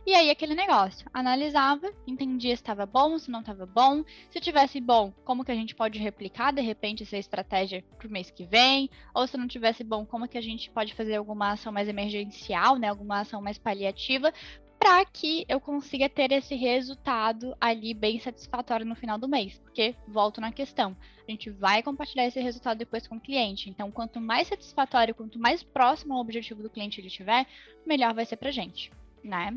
E 0.06 0.14
aí 0.14 0.30
aquele 0.30 0.54
negócio, 0.54 1.08
analisava, 1.12 1.92
entendia 2.06 2.54
se 2.54 2.62
estava 2.62 2.86
bom, 2.86 3.18
se 3.18 3.30
não 3.30 3.40
estava 3.40 3.66
bom. 3.66 4.04
Se 4.30 4.40
tivesse 4.40 4.80
bom, 4.80 5.12
como 5.24 5.44
que 5.44 5.52
a 5.52 5.54
gente 5.54 5.74
pode 5.74 5.98
replicar 5.98 6.52
de 6.52 6.60
repente 6.60 7.02
essa 7.02 7.16
estratégia 7.16 7.84
para 7.96 8.08
o 8.08 8.10
mês 8.10 8.30
que 8.30 8.44
vem? 8.44 8.88
Ou 9.14 9.26
se 9.26 9.36
não 9.36 9.48
tivesse 9.48 9.82
bom, 9.82 10.06
como 10.06 10.28
que 10.28 10.38
a 10.38 10.42
gente 10.42 10.70
pode 10.70 10.94
fazer 10.94 11.16
alguma 11.16 11.52
ação 11.52 11.72
mais 11.72 11.88
emergencial, 11.88 12.76
né? 12.76 12.88
Alguma 12.88 13.20
ação 13.20 13.40
mais 13.42 13.58
paliativa 13.58 14.32
para 14.78 15.04
que 15.04 15.44
eu 15.48 15.60
consiga 15.60 16.08
ter 16.08 16.30
esse 16.32 16.54
resultado 16.54 17.56
ali 17.60 17.94
bem 17.94 18.20
satisfatório 18.20 18.86
no 18.86 18.94
final 18.94 19.18
do 19.18 19.28
mês. 19.28 19.58
Porque, 19.58 19.96
volto 20.06 20.40
na 20.40 20.52
questão, 20.52 20.96
a 21.26 21.30
gente 21.30 21.50
vai 21.50 21.82
compartilhar 21.82 22.26
esse 22.26 22.40
resultado 22.40 22.78
depois 22.78 23.06
com 23.06 23.16
o 23.16 23.20
cliente. 23.20 23.68
Então, 23.68 23.90
quanto 23.90 24.20
mais 24.20 24.48
satisfatório, 24.48 25.14
quanto 25.14 25.38
mais 25.38 25.62
próximo 25.62 26.14
ao 26.14 26.20
objetivo 26.20 26.62
do 26.62 26.70
cliente 26.70 27.00
ele 27.00 27.10
tiver, 27.10 27.46
melhor 27.84 28.14
vai 28.14 28.24
ser 28.24 28.36
para 28.36 28.50
gente, 28.50 28.92
né? 29.26 29.56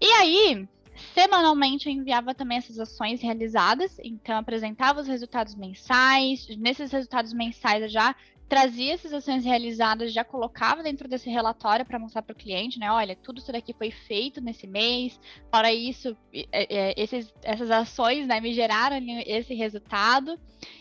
E 0.00 0.06
aí, 0.12 0.68
semanalmente 1.14 1.88
eu 1.88 1.92
enviava 1.92 2.34
também 2.34 2.58
essas 2.58 2.78
ações 2.78 3.20
realizadas, 3.20 3.98
então 4.02 4.38
apresentava 4.38 5.00
os 5.00 5.06
resultados 5.06 5.54
mensais. 5.54 6.46
Nesses 6.58 6.90
resultados 6.90 7.32
mensais 7.32 7.82
eu 7.82 7.88
já 7.88 8.14
trazia 8.50 8.94
essas 8.94 9.12
ações 9.12 9.44
realizadas, 9.44 10.12
já 10.12 10.24
colocava 10.24 10.82
dentro 10.82 11.06
desse 11.06 11.30
relatório 11.30 11.86
para 11.86 12.00
mostrar 12.00 12.20
para 12.20 12.32
o 12.32 12.36
cliente, 12.36 12.80
né? 12.80 12.90
Olha, 12.90 13.14
tudo 13.14 13.38
isso 13.38 13.52
daqui 13.52 13.72
foi 13.72 13.92
feito 13.92 14.40
nesse 14.40 14.66
mês. 14.66 15.20
Para 15.48 15.72
isso, 15.72 16.16
é, 16.34 16.48
é, 16.52 16.94
esses, 17.00 17.32
essas 17.44 17.70
ações 17.70 18.26
né, 18.26 18.40
me 18.40 18.52
geraram 18.52 18.98
esse 19.24 19.54
resultado. 19.54 20.36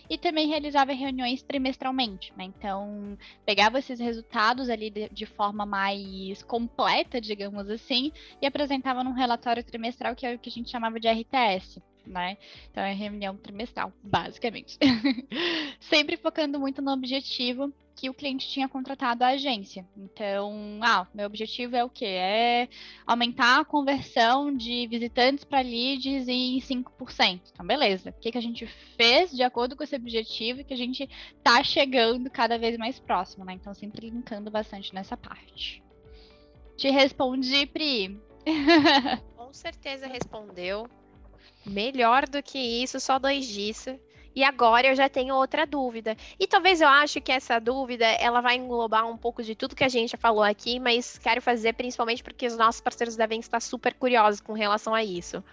E 0.10 0.18
também 0.18 0.48
realizava 0.48 0.92
reuniões 0.94 1.44
trimestralmente, 1.44 2.34
né? 2.36 2.46
Então, 2.46 3.16
pegava 3.46 3.78
esses 3.78 4.00
resultados 4.00 4.68
ali 4.68 4.90
de, 4.90 5.08
de 5.10 5.28
forma 5.28 5.64
mais 5.64 6.42
completa, 6.42 7.22
digamos 7.22 7.70
assim, 7.70 8.12
e 8.42 8.48
apresentava 8.48 9.04
num 9.04 9.14
relatório 9.14 9.64
trimestral 9.64 10.16
que 10.16 10.26
é 10.26 10.34
o 10.34 10.40
que 10.40 10.50
a 10.50 10.52
gente 10.52 10.72
chamava 10.72 11.00
de 11.00 11.08
RTS 11.08 11.80
né? 12.06 12.38
Então 12.72 12.84
é 12.84 12.94
reunião 12.94 13.36
trimestral, 13.36 13.94
basicamente. 14.04 14.78
Sempre 15.80 16.18
focando 16.18 16.60
muito 16.60 16.82
no 16.82 16.92
objetivo 16.92 17.74
que 18.00 18.10
o 18.10 18.14
cliente 18.14 18.48
tinha 18.48 18.70
contratado 18.70 19.26
a 19.26 19.30
agência. 19.30 19.86
Então, 19.98 20.80
ah, 20.82 21.06
meu 21.14 21.26
objetivo 21.26 21.76
é 21.76 21.84
o 21.84 21.90
quê? 21.90 22.06
É 22.06 22.70
aumentar 23.06 23.60
a 23.60 23.66
conversão 23.66 24.56
de 24.56 24.88
visitantes 24.88 25.44
para 25.44 25.60
leads 25.62 26.30
em 26.30 26.58
5%. 26.60 27.42
Então, 27.52 27.68
beleza. 27.68 28.12
O 28.12 28.14
que, 28.14 28.32
que 28.32 28.38
a 28.38 28.42
gente 28.42 28.66
fez 28.96 29.32
de 29.32 29.44
acordo 29.44 29.76
com 29.76 29.84
esse 29.84 29.98
objetivo 29.98 30.64
que 30.64 30.74
a 30.74 30.78
gente 30.78 31.10
tá 31.44 31.62
chegando 31.62 32.30
cada 32.30 32.58
vez 32.58 32.78
mais 32.78 32.98
próximo, 33.00 33.44
né? 33.44 33.54
Então, 33.54 33.74
sempre 33.74 34.10
linkando 34.10 34.50
bastante 34.50 34.96
nessa 34.96 35.18
parte. 35.18 35.84
Te 36.78 36.90
respondi, 36.90 37.66
Pri. 37.66 38.18
Com 39.36 39.52
certeza 39.52 40.08
respondeu. 40.08 40.88
Melhor 41.66 42.28
do 42.28 42.42
que 42.42 42.58
isso, 42.58 43.00
só 43.00 43.20
dois 43.20 43.46
disso. 43.48 44.00
E 44.36 44.44
agora 44.44 44.88
eu 44.88 44.96
já 44.96 45.10
tenho 45.10 45.36
outra 45.36 45.66
dúvida. 45.66 46.16
E 46.40 46.48
talvez 46.48 46.82
eu 46.82 46.88
acho 46.88 47.20
que 47.20 47.32
essa 47.32 47.60
dúvida 47.60 48.06
ela 48.06 48.42
vai 48.42 48.56
englobar 48.56 49.08
um 49.08 49.18
pouco 49.18 49.44
de 49.44 49.56
tudo 49.56 49.76
que 49.76 49.84
a 49.84 49.90
gente 49.90 50.12
já 50.12 50.18
falou 50.18 50.44
aqui, 50.44 50.80
mas 50.80 51.18
quero 51.18 51.42
fazer 51.42 51.74
principalmente 51.74 52.24
porque 52.24 52.48
os 52.48 52.56
nossos 52.56 52.80
parceiros 52.80 53.16
devem 53.16 53.40
estar 53.40 53.60
super 53.60 53.94
curiosos 53.94 54.40
com 54.40 54.54
relação 54.54 54.94
a 54.94 55.04
isso. 55.04 55.44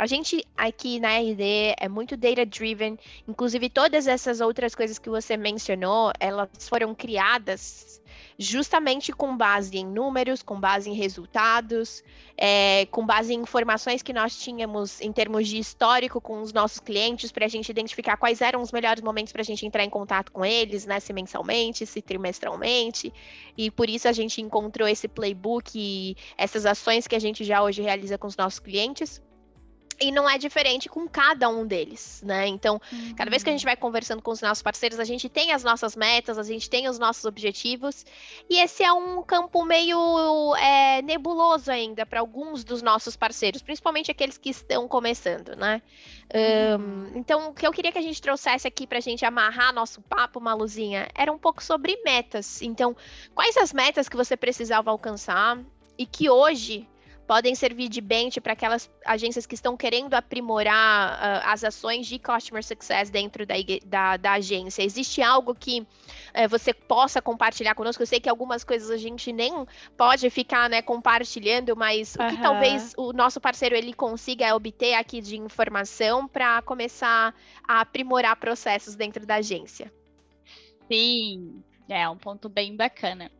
A 0.00 0.06
gente 0.06 0.42
aqui 0.56 0.98
na 0.98 1.18
RD 1.18 1.74
é 1.78 1.86
muito 1.86 2.16
data 2.16 2.46
driven, 2.46 2.98
inclusive 3.28 3.68
todas 3.68 4.06
essas 4.06 4.40
outras 4.40 4.74
coisas 4.74 4.98
que 4.98 5.10
você 5.10 5.36
mencionou, 5.36 6.10
elas 6.18 6.48
foram 6.66 6.94
criadas 6.94 8.00
justamente 8.38 9.12
com 9.12 9.36
base 9.36 9.76
em 9.76 9.84
números, 9.84 10.42
com 10.42 10.58
base 10.58 10.88
em 10.88 10.94
resultados, 10.94 12.02
é, 12.34 12.86
com 12.86 13.04
base 13.04 13.34
em 13.34 13.40
informações 13.42 14.02
que 14.02 14.14
nós 14.14 14.34
tínhamos 14.38 15.02
em 15.02 15.12
termos 15.12 15.46
de 15.46 15.58
histórico 15.58 16.18
com 16.18 16.40
os 16.40 16.50
nossos 16.50 16.80
clientes, 16.80 17.30
para 17.30 17.44
a 17.44 17.48
gente 17.48 17.68
identificar 17.68 18.16
quais 18.16 18.40
eram 18.40 18.62
os 18.62 18.72
melhores 18.72 19.02
momentos 19.02 19.34
para 19.34 19.42
a 19.42 19.44
gente 19.44 19.66
entrar 19.66 19.84
em 19.84 19.90
contato 19.90 20.32
com 20.32 20.42
eles, 20.42 20.86
né, 20.86 20.98
se 20.98 21.12
mensalmente, 21.12 21.84
se 21.84 22.00
trimestralmente, 22.00 23.12
e 23.54 23.70
por 23.70 23.90
isso 23.90 24.08
a 24.08 24.12
gente 24.12 24.40
encontrou 24.40 24.88
esse 24.88 25.06
playbook 25.06 25.72
e 25.74 26.16
essas 26.38 26.64
ações 26.64 27.06
que 27.06 27.14
a 27.14 27.20
gente 27.20 27.44
já 27.44 27.62
hoje 27.62 27.82
realiza 27.82 28.16
com 28.16 28.26
os 28.26 28.36
nossos 28.38 28.60
clientes. 28.60 29.20
E 30.02 30.10
não 30.10 30.28
é 30.28 30.38
diferente 30.38 30.88
com 30.88 31.06
cada 31.06 31.48
um 31.50 31.66
deles, 31.66 32.22
né? 32.24 32.46
Então, 32.46 32.80
uhum. 32.90 33.14
cada 33.14 33.30
vez 33.30 33.42
que 33.42 33.50
a 33.50 33.52
gente 33.52 33.62
uhum. 33.62 33.68
vai 33.68 33.76
conversando 33.76 34.22
com 34.22 34.30
os 34.30 34.40
nossos 34.40 34.62
parceiros, 34.62 34.98
a 34.98 35.04
gente 35.04 35.28
tem 35.28 35.52
as 35.52 35.62
nossas 35.62 35.94
metas, 35.94 36.38
a 36.38 36.42
gente 36.42 36.70
tem 36.70 36.88
os 36.88 36.98
nossos 36.98 37.26
objetivos. 37.26 38.06
E 38.48 38.58
esse 38.58 38.82
é 38.82 38.90
um 38.90 39.22
campo 39.22 39.62
meio 39.62 40.56
é, 40.56 41.02
nebuloso 41.02 41.70
ainda 41.70 42.06
para 42.06 42.20
alguns 42.20 42.64
dos 42.64 42.80
nossos 42.80 43.14
parceiros, 43.14 43.60
principalmente 43.60 44.10
aqueles 44.10 44.38
que 44.38 44.48
estão 44.48 44.88
começando, 44.88 45.54
né? 45.54 45.82
Uhum. 46.32 47.10
Um, 47.10 47.18
então, 47.18 47.50
o 47.50 47.52
que 47.52 47.66
eu 47.66 47.72
queria 47.72 47.92
que 47.92 47.98
a 47.98 48.02
gente 48.02 48.22
trouxesse 48.22 48.66
aqui 48.66 48.86
para 48.86 48.98
a 48.98 49.02
gente 49.02 49.24
amarrar 49.26 49.74
nosso 49.74 50.00
papo, 50.00 50.40
Maluzinha, 50.40 51.08
era 51.14 51.30
um 51.30 51.38
pouco 51.38 51.62
sobre 51.62 52.00
metas. 52.02 52.62
Então, 52.62 52.96
quais 53.34 53.56
as 53.58 53.72
metas 53.72 54.08
que 54.08 54.16
você 54.16 54.34
precisava 54.34 54.90
alcançar 54.90 55.58
e 55.98 56.06
que 56.06 56.30
hoje 56.30 56.88
podem 57.30 57.54
servir 57.54 57.88
de 57.88 58.00
bench 58.00 58.40
para 58.40 58.54
aquelas 58.54 58.90
agências 59.06 59.46
que 59.46 59.54
estão 59.54 59.76
querendo 59.76 60.14
aprimorar 60.14 61.12
uh, 61.12 61.48
as 61.48 61.62
ações 61.62 62.08
de 62.08 62.18
customer 62.18 62.60
success 62.64 63.08
dentro 63.08 63.46
da, 63.46 63.54
da, 63.86 64.16
da 64.16 64.32
agência. 64.32 64.82
Existe 64.82 65.22
algo 65.22 65.54
que 65.54 65.78
uh, 65.78 66.48
você 66.48 66.74
possa 66.74 67.22
compartilhar 67.22 67.76
conosco? 67.76 68.02
Eu 68.02 68.06
sei 68.08 68.18
que 68.18 68.28
algumas 68.28 68.64
coisas 68.64 68.90
a 68.90 68.96
gente 68.96 69.32
nem 69.32 69.64
pode 69.96 70.28
ficar 70.28 70.68
né, 70.68 70.82
compartilhando, 70.82 71.76
mas 71.76 72.16
uhum. 72.16 72.26
o 72.26 72.30
que 72.30 72.42
talvez 72.42 72.94
o 72.96 73.12
nosso 73.12 73.40
parceiro 73.40 73.76
ele 73.76 73.92
consiga 73.92 74.52
obter 74.56 74.94
aqui 74.94 75.20
de 75.20 75.36
informação 75.36 76.26
para 76.26 76.60
começar 76.62 77.32
a 77.62 77.80
aprimorar 77.82 78.34
processos 78.34 78.96
dentro 78.96 79.24
da 79.24 79.36
agência. 79.36 79.92
Sim, 80.88 81.62
é 81.88 82.08
um 82.08 82.16
ponto 82.16 82.48
bem 82.48 82.74
bacana. 82.74 83.30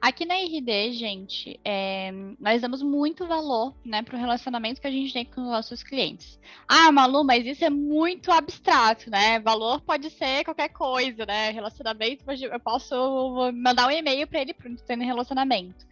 Aqui 0.00 0.24
na 0.24 0.34
RD, 0.34 0.92
gente, 0.92 1.58
é, 1.64 2.12
nós 2.38 2.60
damos 2.60 2.82
muito 2.82 3.26
valor 3.26 3.74
né, 3.84 4.02
para 4.02 4.16
o 4.16 4.18
relacionamento 4.18 4.80
que 4.80 4.86
a 4.86 4.90
gente 4.90 5.12
tem 5.12 5.24
com 5.24 5.40
os 5.40 5.46
nossos 5.46 5.82
clientes. 5.82 6.38
Ah, 6.68 6.92
Malu, 6.92 7.24
mas 7.24 7.46
isso 7.46 7.64
é 7.64 7.70
muito 7.70 8.30
abstrato, 8.30 9.10
né? 9.10 9.40
Valor 9.40 9.80
pode 9.80 10.10
ser 10.10 10.44
qualquer 10.44 10.68
coisa, 10.68 11.24
né? 11.24 11.50
Relacionamento, 11.50 12.24
eu 12.28 12.60
posso 12.60 13.52
mandar 13.52 13.86
um 13.86 13.90
e-mail 13.90 14.26
para 14.26 14.40
ele 14.40 14.52
para 14.52 14.70
ter 14.86 14.98
relacionamento. 14.98 15.86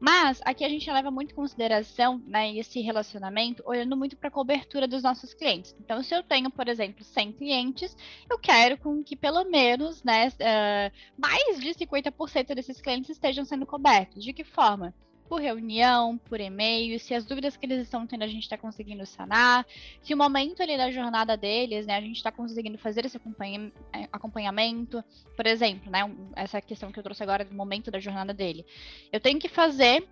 Mas 0.00 0.40
aqui 0.46 0.64
a 0.64 0.68
gente 0.68 0.90
leva 0.90 1.10
muito 1.10 1.32
em 1.32 1.34
consideração 1.34 2.22
né, 2.26 2.56
esse 2.56 2.80
relacionamento, 2.80 3.62
olhando 3.66 3.94
muito 3.94 4.16
para 4.16 4.28
a 4.28 4.32
cobertura 4.32 4.88
dos 4.88 5.02
nossos 5.02 5.34
clientes. 5.34 5.76
Então, 5.78 6.02
se 6.02 6.14
eu 6.14 6.22
tenho, 6.22 6.50
por 6.50 6.68
exemplo, 6.68 7.04
100 7.04 7.32
clientes, 7.32 7.94
eu 8.28 8.38
quero 8.38 8.78
com 8.78 9.04
que 9.04 9.14
pelo 9.14 9.44
menos 9.44 10.02
né, 10.02 10.28
uh, 10.28 10.92
mais 11.18 11.60
de 11.60 11.74
50% 11.74 12.54
desses 12.54 12.80
clientes 12.80 13.10
estejam 13.10 13.44
sendo 13.44 13.66
cobertos. 13.66 14.24
De 14.24 14.32
que 14.32 14.42
forma? 14.42 14.94
Por 15.30 15.40
reunião, 15.40 16.18
por 16.18 16.40
e-mail, 16.40 16.98
se 16.98 17.14
as 17.14 17.24
dúvidas 17.24 17.56
que 17.56 17.64
eles 17.64 17.82
estão 17.82 18.04
tendo 18.04 18.24
a 18.24 18.26
gente 18.26 18.42
está 18.42 18.58
conseguindo 18.58 19.06
sanar, 19.06 19.64
se 20.02 20.12
o 20.12 20.16
momento 20.16 20.60
ali 20.60 20.76
da 20.76 20.90
jornada 20.90 21.36
deles, 21.36 21.86
né, 21.86 21.94
a 21.94 22.00
gente 22.00 22.16
está 22.16 22.32
conseguindo 22.32 22.76
fazer 22.76 23.06
esse 23.06 23.16
é, 23.16 24.08
acompanhamento, 24.12 25.04
por 25.36 25.46
exemplo, 25.46 25.88
né, 25.88 26.00
essa 26.34 26.60
questão 26.60 26.90
que 26.90 26.98
eu 26.98 27.02
trouxe 27.04 27.22
agora 27.22 27.44
do 27.44 27.54
momento 27.54 27.92
da 27.92 28.00
jornada 28.00 28.34
dele. 28.34 28.66
Eu 29.12 29.20
tenho 29.20 29.38
que 29.38 29.48
fazer 29.48 30.04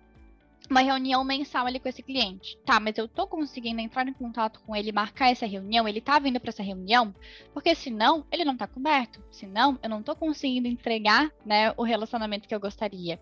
uma 0.69 0.81
reunião 0.81 1.23
mensal 1.23 1.65
ali 1.65 1.79
com 1.79 1.89
esse 1.89 2.01
cliente. 2.01 2.57
Tá, 2.65 2.79
mas 2.79 2.97
eu 2.97 3.07
tô 3.07 3.27
conseguindo 3.27 3.81
entrar 3.81 4.07
em 4.07 4.13
contato 4.13 4.59
com 4.61 4.75
ele, 4.75 4.91
marcar 4.91 5.31
essa 5.31 5.45
reunião, 5.45 5.87
ele 5.87 6.01
tá 6.01 6.19
vindo 6.19 6.39
para 6.39 6.49
essa 6.49 6.63
reunião, 6.63 7.13
porque 7.53 7.73
senão 7.75 8.25
ele 8.31 8.45
não 8.45 8.55
tá 8.55 8.67
coberto. 8.67 9.21
Senão 9.31 9.79
eu 9.81 9.89
não 9.89 10.03
tô 10.03 10.15
conseguindo 10.15 10.67
entregar, 10.67 11.31
né, 11.45 11.73
o 11.77 11.83
relacionamento 11.83 12.47
que 12.47 12.55
eu 12.55 12.59
gostaria. 12.59 13.19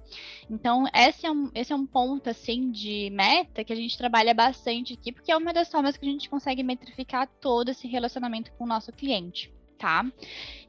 Então, 0.49 0.85
esse 0.93 1.25
é 1.25 1.31
um, 1.31 1.49
esse 1.53 1.73
é 1.73 1.75
um 1.75 1.85
ponto 1.85 2.29
assim 2.29 2.71
de 2.71 3.09
meta 3.11 3.63
que 3.63 3.73
a 3.73 3.75
gente 3.75 3.97
trabalha 3.97 4.33
bastante 4.33 4.93
aqui, 4.93 5.11
porque 5.11 5.31
é 5.31 5.37
uma 5.37 5.53
das 5.53 5.69
formas 5.69 5.97
que 5.97 6.05
a 6.05 6.11
gente 6.11 6.29
consegue 6.29 6.63
metrificar 6.63 7.27
todo 7.41 7.69
esse 7.69 7.87
relacionamento 7.87 8.51
com 8.53 8.63
o 8.63 8.67
nosso 8.67 8.91
cliente 8.91 9.56
tá? 9.77 10.05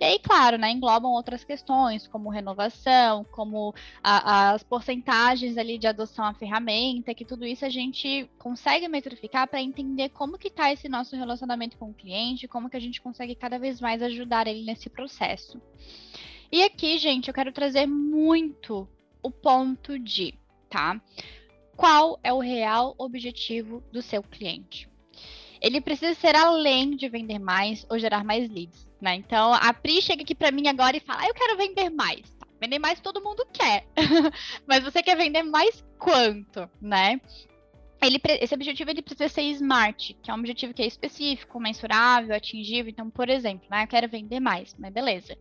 E 0.01 0.05
aí, 0.05 0.19
claro, 0.19 0.59
né, 0.59 0.71
englobam 0.71 1.11
outras 1.11 1.43
questões, 1.43 2.07
como 2.07 2.29
renovação, 2.29 3.25
como 3.25 3.75
a, 4.03 4.53
as 4.53 4.63
porcentagens 4.63 5.57
ali 5.57 5.79
de 5.79 5.87
adoção 5.87 6.25
à 6.25 6.35
ferramenta, 6.35 7.15
que 7.15 7.25
tudo 7.25 7.45
isso 7.45 7.65
a 7.65 7.69
gente 7.69 8.31
consegue 8.39 8.87
metrificar 8.89 9.49
para 9.49 9.61
entender 9.61 10.11
como 10.11 10.39
que 10.39 10.49
está 10.49 10.73
esse 10.73 10.89
nosso 10.89 11.17
relacionamento 11.17 11.77
com 11.77 11.91
o 11.91 11.95
cliente, 11.95 12.47
como 12.47 12.71
que 12.71 12.77
a 12.77 12.81
gente 12.81 13.01
consegue 13.01 13.35
cada 13.35 13.59
vez 13.59 13.81
mais 13.81 14.03
ajudar 14.03 14.47
ele 14.47 14.65
nesse 14.65 14.89
processo. 14.89 15.61
E 16.51 16.63
aqui, 16.63 16.97
gente, 16.99 17.29
eu 17.29 17.35
quero 17.35 17.53
trazer 17.53 17.87
muito 17.87 18.89
o 19.23 19.31
ponto 19.31 19.99
de, 19.99 20.35
tá? 20.71 21.01
Qual 21.77 22.19
é 22.23 22.33
o 22.33 22.41
real 22.41 22.95
objetivo 22.99 23.83
do 23.93 24.03
seu 24.03 24.23
cliente? 24.23 24.89
Ele 25.61 25.81
precisa 25.81 26.15
ser 26.15 26.35
além 26.37 26.97
de 26.97 27.09
vender 27.09 27.39
mais 27.39 27.87
ou 27.91 27.99
gerar 27.99 28.25
mais 28.25 28.49
leads. 28.51 28.89
Né? 29.01 29.15
Então, 29.15 29.53
a 29.55 29.73
Pri 29.73 30.03
chega 30.03 30.23
aqui 30.23 30.35
para 30.35 30.51
mim 30.51 30.67
agora 30.69 30.97
e 30.97 31.01
fala: 31.01 31.23
ah, 31.23 31.29
Eu 31.29 31.35
quero 31.35 31.57
vender 31.57 31.91
mais. 31.91 32.37
Vender 32.61 32.79
mais 32.79 33.01
todo 33.01 33.23
mundo 33.23 33.47
quer. 33.53 33.87
Mas 34.67 34.83
você 34.83 35.03
quer 35.03 35.17
vender 35.17 35.45
mais 35.45 35.85
quanto, 35.99 36.69
né? 36.81 37.21
Ele, 38.01 38.21
esse 38.41 38.55
objetivo 38.55 38.91
ele 38.91 39.03
precisa 39.03 39.29
ser 39.29 39.43
smart, 39.51 40.17
que 40.23 40.31
é 40.31 40.35
um 40.35 40.39
objetivo 40.39 40.73
que 40.73 40.83
é 40.83 40.87
específico, 40.87 41.59
mensurável, 41.59 42.35
atingível. 42.35 42.91
Então, 42.91 43.11
por 43.11 43.29
exemplo, 43.29 43.67
né, 43.69 43.83
eu 43.83 43.89
quero 43.89 44.09
vender 44.09 44.39
mais, 44.39 44.75
mas 44.79 44.93
beleza. 44.93 45.37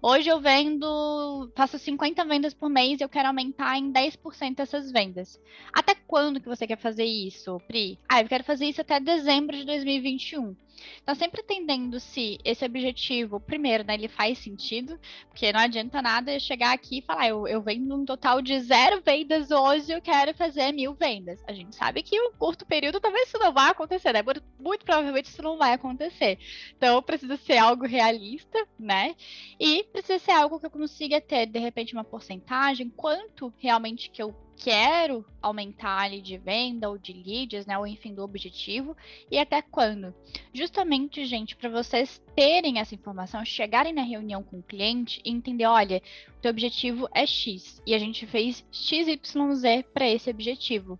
Hoje 0.00 0.28
eu 0.28 0.40
vendo, 0.40 1.50
faço 1.54 1.78
50 1.78 2.24
vendas 2.24 2.54
por 2.54 2.70
mês 2.70 3.00
e 3.00 3.04
eu 3.04 3.08
quero 3.08 3.28
aumentar 3.28 3.76
em 3.76 3.92
10% 3.92 4.60
essas 4.60 4.90
vendas. 4.90 5.38
Até 5.72 5.94
quando 5.94 6.40
que 6.40 6.48
você 6.48 6.66
quer 6.66 6.78
fazer 6.78 7.04
isso, 7.04 7.60
Pri? 7.66 7.98
Ah, 8.08 8.22
eu 8.22 8.28
quero 8.28 8.44
fazer 8.44 8.66
isso 8.66 8.80
até 8.80 8.98
dezembro 8.98 9.56
de 9.56 9.64
2021. 9.64 10.56
Então, 11.02 11.14
sempre 11.14 11.42
entendendo 11.42 11.98
se 12.00 12.38
esse 12.44 12.64
objetivo, 12.64 13.40
primeiro, 13.40 13.84
né, 13.84 13.94
ele 13.94 14.08
faz 14.08 14.38
sentido, 14.38 14.98
porque 15.28 15.52
não 15.52 15.60
adianta 15.60 16.02
nada 16.02 16.32
eu 16.32 16.40
chegar 16.40 16.72
aqui 16.72 16.98
e 16.98 17.02
falar, 17.02 17.28
eu, 17.28 17.46
eu 17.46 17.62
vendo 17.62 17.94
um 17.94 18.04
total 18.04 18.42
de 18.42 18.58
zero 18.60 19.00
vendas 19.00 19.50
hoje, 19.50 19.92
eu 19.92 20.00
quero 20.00 20.34
fazer 20.34 20.72
mil 20.72 20.94
vendas. 20.94 21.40
A 21.46 21.52
gente 21.52 21.74
sabe 21.74 22.02
que 22.02 22.20
um 22.20 22.32
curto 22.32 22.66
período 22.66 23.00
talvez 23.00 23.28
isso 23.28 23.38
não 23.38 23.52
vai 23.52 23.70
acontecer, 23.70 24.12
né? 24.12 24.22
Muito, 24.22 24.42
muito 24.58 24.84
provavelmente 24.84 25.26
isso 25.26 25.42
não 25.42 25.56
vai 25.56 25.72
acontecer. 25.72 26.38
Então, 26.76 27.02
precisa 27.02 27.36
ser 27.36 27.58
algo 27.58 27.86
realista, 27.86 28.66
né? 28.78 29.14
E 29.58 29.84
precisa 29.84 30.18
ser 30.18 30.32
algo 30.32 30.58
que 30.58 30.66
eu 30.66 30.70
consiga 30.70 31.20
ter, 31.20 31.46
de 31.46 31.58
repente, 31.58 31.92
uma 31.92 32.04
porcentagem, 32.04 32.90
quanto 32.90 33.52
realmente 33.58 34.10
que 34.10 34.22
eu 34.22 34.34
quero 34.58 35.24
aumentar 35.40 36.00
ali 36.02 36.20
de 36.20 36.36
venda 36.36 36.88
ou 36.90 36.98
de 36.98 37.12
leads, 37.12 37.64
né, 37.64 37.78
ou 37.78 37.86
enfim, 37.86 38.12
do 38.12 38.22
objetivo, 38.22 38.96
e 39.30 39.38
até 39.38 39.62
quando. 39.62 40.12
Justamente, 40.52 41.24
gente, 41.24 41.54
para 41.54 41.70
vocês 41.70 42.20
terem 42.34 42.80
essa 42.80 42.94
informação, 42.94 43.44
chegarem 43.44 43.92
na 43.92 44.02
reunião 44.02 44.42
com 44.42 44.58
o 44.58 44.62
cliente 44.62 45.22
e 45.24 45.30
entender, 45.30 45.66
olha, 45.66 46.02
o 46.36 46.40
teu 46.40 46.50
objetivo 46.50 47.08
é 47.14 47.24
X, 47.24 47.80
e 47.86 47.94
a 47.94 47.98
gente 47.98 48.26
fez 48.26 48.64
XYZ 48.72 49.84
para 49.94 50.08
esse 50.08 50.28
objetivo. 50.28 50.98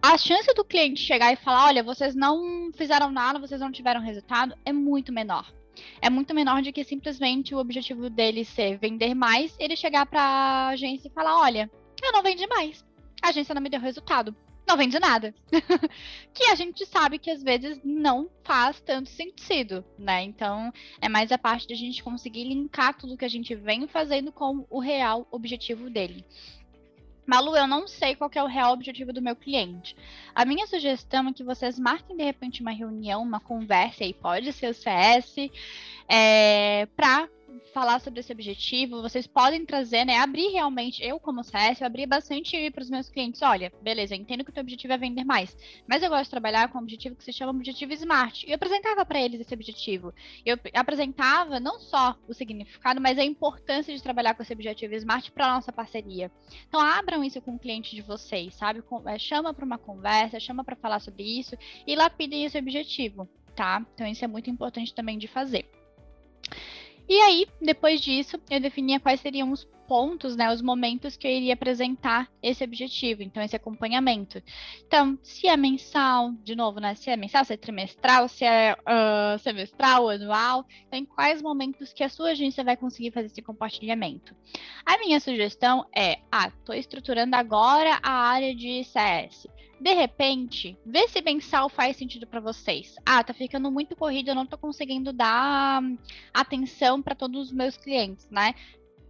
A 0.00 0.16
chance 0.16 0.52
do 0.54 0.64
cliente 0.64 1.00
chegar 1.00 1.32
e 1.32 1.36
falar, 1.36 1.66
olha, 1.66 1.82
vocês 1.82 2.14
não 2.14 2.70
fizeram 2.72 3.10
nada, 3.10 3.38
vocês 3.38 3.60
não 3.60 3.72
tiveram 3.72 4.00
resultado, 4.00 4.54
é 4.64 4.72
muito 4.72 5.12
menor 5.12 5.50
é 6.02 6.10
muito 6.10 6.34
menor 6.34 6.60
do 6.60 6.72
que 6.72 6.82
simplesmente 6.82 7.54
o 7.54 7.58
objetivo 7.58 8.10
dele 8.10 8.44
ser 8.44 8.78
vender 8.78 9.14
mais, 9.14 9.54
ele 9.60 9.76
chegar 9.76 10.06
para 10.06 10.20
a 10.20 10.68
agência 10.70 11.06
e 11.06 11.12
falar: 11.12 11.38
olha, 11.38 11.70
eu 12.04 12.12
não 12.12 12.22
vendi 12.22 12.46
mais. 12.46 12.84
A 13.22 13.28
agência 13.28 13.54
não 13.54 13.62
me 13.62 13.70
deu 13.70 13.80
resultado. 13.80 14.34
Não 14.68 14.76
vende 14.76 14.98
nada. 14.98 15.34
que 16.34 16.44
a 16.44 16.54
gente 16.54 16.84
sabe 16.84 17.18
que 17.18 17.30
às 17.30 17.42
vezes 17.42 17.80
não 17.82 18.28
faz 18.44 18.78
tanto 18.80 19.08
sentido, 19.08 19.82
né? 19.98 20.22
Então, 20.22 20.70
é 21.00 21.08
mais 21.08 21.32
a 21.32 21.38
parte 21.38 21.66
de 21.66 21.72
a 21.72 21.76
gente 21.76 22.02
conseguir 22.02 22.44
linkar 22.44 22.94
tudo 22.94 23.16
que 23.16 23.24
a 23.24 23.30
gente 23.30 23.54
vem 23.54 23.88
fazendo 23.88 24.30
com 24.30 24.66
o 24.68 24.78
real 24.78 25.26
objetivo 25.30 25.88
dele. 25.88 26.22
Malu, 27.26 27.56
eu 27.56 27.66
não 27.66 27.86
sei 27.86 28.14
qual 28.14 28.30
é 28.34 28.42
o 28.42 28.46
real 28.46 28.72
objetivo 28.72 29.12
do 29.12 29.22
meu 29.22 29.36
cliente. 29.36 29.96
A 30.34 30.44
minha 30.44 30.66
sugestão 30.66 31.28
é 31.28 31.32
que 31.32 31.44
vocês 31.44 31.78
marquem 31.78 32.16
de 32.16 32.24
repente 32.24 32.60
uma 32.62 32.70
reunião, 32.70 33.22
uma 33.22 33.40
conversa 33.40 34.04
aí, 34.04 34.14
pode 34.14 34.50
ser 34.52 34.70
o 34.70 34.74
CS, 34.74 35.34
é, 36.08 36.86
para 36.96 37.28
falar 37.72 38.00
sobre 38.00 38.20
esse 38.20 38.32
objetivo, 38.32 39.02
vocês 39.02 39.26
podem 39.26 39.64
trazer, 39.64 40.04
né? 40.04 40.18
Abrir 40.18 40.48
realmente, 40.48 41.02
eu 41.02 41.18
como 41.20 41.44
CS, 41.44 41.80
eu 41.80 41.86
abri 41.86 42.06
bastante 42.06 42.70
para 42.70 42.82
os 42.82 42.90
meus 42.90 43.08
clientes. 43.08 43.42
Olha, 43.42 43.72
beleza, 43.82 44.14
entendo 44.14 44.44
que 44.44 44.50
o 44.50 44.52
teu 44.52 44.62
objetivo 44.62 44.92
é 44.92 44.98
vender 44.98 45.24
mais, 45.24 45.56
mas 45.86 46.02
eu 46.02 46.08
gosto 46.08 46.24
de 46.24 46.30
trabalhar 46.30 46.68
com 46.68 46.78
um 46.78 46.82
objetivo 46.82 47.16
que 47.16 47.24
se 47.24 47.32
chama 47.32 47.52
objetivo 47.52 47.92
SMART. 47.92 48.44
E 48.44 48.50
eu 48.50 48.54
apresentava 48.54 49.04
para 49.04 49.20
eles 49.20 49.40
esse 49.40 49.54
objetivo. 49.54 50.12
Eu 50.44 50.58
apresentava 50.74 51.60
não 51.60 51.78
só 51.78 52.16
o 52.26 52.34
significado, 52.34 53.00
mas 53.00 53.18
a 53.18 53.24
importância 53.24 53.94
de 53.94 54.02
trabalhar 54.02 54.34
com 54.34 54.42
esse 54.42 54.52
objetivo 54.52 54.94
SMART 54.94 55.30
para 55.30 55.54
nossa 55.54 55.72
parceria. 55.72 56.30
Então, 56.68 56.80
abram 56.80 57.22
isso 57.22 57.40
com 57.40 57.54
o 57.54 57.58
cliente 57.58 57.94
de 57.94 58.02
vocês, 58.02 58.54
sabe? 58.54 58.82
É, 59.06 59.18
chama 59.18 59.52
para 59.52 59.64
uma 59.64 59.78
conversa, 59.78 60.40
chama 60.40 60.64
para 60.64 60.76
falar 60.76 61.00
sobre 61.00 61.22
isso 61.22 61.56
e 61.86 61.94
lapidem 61.94 62.44
esse 62.44 62.58
objetivo, 62.58 63.28
tá? 63.54 63.84
Então, 63.94 64.06
isso 64.06 64.24
é 64.24 64.28
muito 64.28 64.50
importante 64.50 64.94
também 64.94 65.18
de 65.18 65.28
fazer. 65.28 65.77
E 67.08 67.20
aí, 67.22 67.46
depois 67.60 68.00
disso, 68.00 68.38
eu 68.50 68.60
definia 68.60 69.00
quais 69.00 69.20
seriam 69.20 69.50
os 69.50 69.64
pontos, 69.88 70.36
né, 70.36 70.52
os 70.52 70.60
momentos 70.60 71.16
que 71.16 71.26
eu 71.26 71.30
iria 71.30 71.54
apresentar 71.54 72.30
esse 72.42 72.62
objetivo, 72.62 73.22
então 73.22 73.42
esse 73.42 73.56
acompanhamento. 73.56 74.42
Então, 74.86 75.18
se 75.22 75.48
é 75.48 75.56
mensal, 75.56 76.32
de 76.44 76.54
novo, 76.54 76.78
né, 76.78 76.94
se 76.94 77.08
é 77.08 77.16
mensal, 77.16 77.42
se 77.46 77.54
é 77.54 77.56
trimestral, 77.56 78.28
se 78.28 78.44
é 78.44 78.74
uh, 78.74 79.38
semestral, 79.38 80.10
anual, 80.10 80.66
então 80.86 80.98
em 80.98 81.06
quais 81.06 81.40
momentos 81.40 81.94
que 81.94 82.04
a 82.04 82.10
sua 82.10 82.32
agência 82.32 82.62
vai 82.62 82.76
conseguir 82.76 83.10
fazer 83.10 83.28
esse 83.28 83.40
compartilhamento. 83.40 84.36
A 84.84 84.98
minha 84.98 85.18
sugestão 85.18 85.86
é, 85.96 86.18
ah, 86.30 86.48
estou 86.48 86.74
estruturando 86.74 87.34
agora 87.34 87.98
a 88.02 88.12
área 88.12 88.54
de 88.54 88.84
CS. 88.84 89.46
De 89.80 89.94
repente, 89.94 90.76
vê 90.84 91.06
se 91.08 91.22
mensal 91.22 91.68
faz 91.68 91.96
sentido 91.96 92.26
para 92.26 92.40
vocês. 92.40 92.96
Ah, 93.06 93.22
tá 93.22 93.32
ficando 93.32 93.70
muito 93.70 93.94
corrido, 93.94 94.28
eu 94.28 94.34
não 94.34 94.46
tô 94.46 94.58
conseguindo 94.58 95.12
dar 95.12 95.82
hum, 95.82 95.96
atenção 96.34 97.00
para 97.00 97.14
todos 97.14 97.46
os 97.46 97.52
meus 97.52 97.76
clientes, 97.76 98.26
né? 98.30 98.54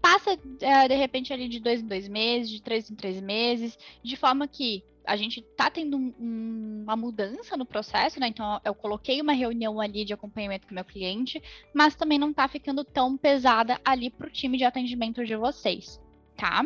Passa, 0.01 0.39
é, 0.61 0.87
de 0.87 0.95
repente, 0.95 1.33
ali 1.33 1.49
de 1.49 1.59
dois 1.59 1.81
em 1.81 1.87
dois 1.87 2.07
meses, 2.07 2.51
de 2.51 2.62
três 2.62 2.91
em 2.91 2.95
três 2.95 3.21
meses, 3.21 3.79
de 4.03 4.16
forma 4.16 4.47
que 4.47 4.85
a 5.05 5.16
gente 5.16 5.41
tá 5.57 5.71
tendo 5.71 5.97
um, 5.97 6.83
uma 6.83 6.95
mudança 6.95 7.57
no 7.57 7.64
processo, 7.64 8.21
né? 8.21 8.29
Então, 8.29 8.61
eu 8.62 8.75
coloquei 8.75 9.21
uma 9.23 9.33
reunião 9.33 9.81
ali 9.81 10.05
de 10.05 10.12
acompanhamento 10.12 10.66
com 10.66 10.73
o 10.73 10.75
meu 10.75 10.85
cliente, 10.85 11.43
mas 11.75 11.97
também 11.97 12.19
não 12.19 12.33
tá 12.33 12.47
ficando 12.47 12.85
tão 12.85 13.16
pesada 13.16 13.81
ali 13.83 14.11
pro 14.11 14.31
time 14.31 14.59
de 14.59 14.64
atendimento 14.64 15.25
de 15.25 15.35
vocês, 15.35 15.99
tá? 16.37 16.62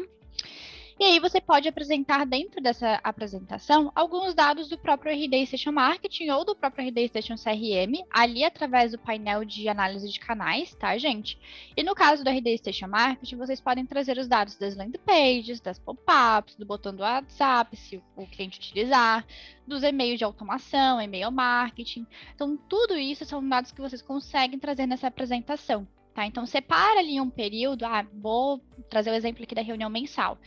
E 1.02 1.04
aí 1.04 1.18
você 1.18 1.40
pode 1.40 1.66
apresentar 1.66 2.24
dentro 2.24 2.62
dessa 2.62 3.00
apresentação 3.02 3.90
alguns 3.92 4.36
dados 4.36 4.68
do 4.68 4.78
próprio 4.78 5.12
RD 5.12 5.46
Station 5.46 5.72
Marketing 5.72 6.28
ou 6.30 6.44
do 6.44 6.54
próprio 6.54 6.86
RD 6.86 7.08
Station 7.08 7.34
CRM, 7.34 8.06
ali 8.08 8.44
através 8.44 8.92
do 8.92 8.98
painel 9.00 9.44
de 9.44 9.68
análise 9.68 10.08
de 10.08 10.20
canais, 10.20 10.72
tá, 10.76 10.96
gente? 10.96 11.36
E 11.76 11.82
no 11.82 11.92
caso 11.92 12.22
do 12.22 12.30
RD 12.30 12.56
Station 12.56 12.86
Marketing, 12.86 13.34
vocês 13.34 13.60
podem 13.60 13.84
trazer 13.84 14.16
os 14.16 14.28
dados 14.28 14.56
das 14.56 14.76
landing 14.76 15.00
pages, 15.04 15.60
das 15.60 15.76
pop-ups, 15.76 16.54
do 16.54 16.64
botão 16.64 16.94
do 16.94 17.02
WhatsApp, 17.02 17.76
se 17.76 18.00
o 18.14 18.24
cliente 18.28 18.60
utilizar, 18.60 19.26
dos 19.66 19.82
e-mails 19.82 20.18
de 20.18 20.24
automação, 20.24 21.02
e-mail 21.02 21.32
marketing. 21.32 22.06
Então, 22.32 22.56
tudo 22.56 22.96
isso 22.96 23.24
são 23.24 23.44
dados 23.48 23.72
que 23.72 23.80
vocês 23.80 24.02
conseguem 24.02 24.56
trazer 24.56 24.86
nessa 24.86 25.08
apresentação. 25.08 25.84
Tá? 26.14 26.26
Então, 26.26 26.44
separa 26.44 27.00
ali 27.00 27.20
um 27.20 27.30
período. 27.30 27.84
Ah, 27.84 28.06
vou 28.12 28.60
trazer 28.90 29.10
o 29.10 29.14
exemplo 29.14 29.42
aqui 29.42 29.54
da 29.54 29.62
reunião 29.62 29.88
mensal. 29.88 30.38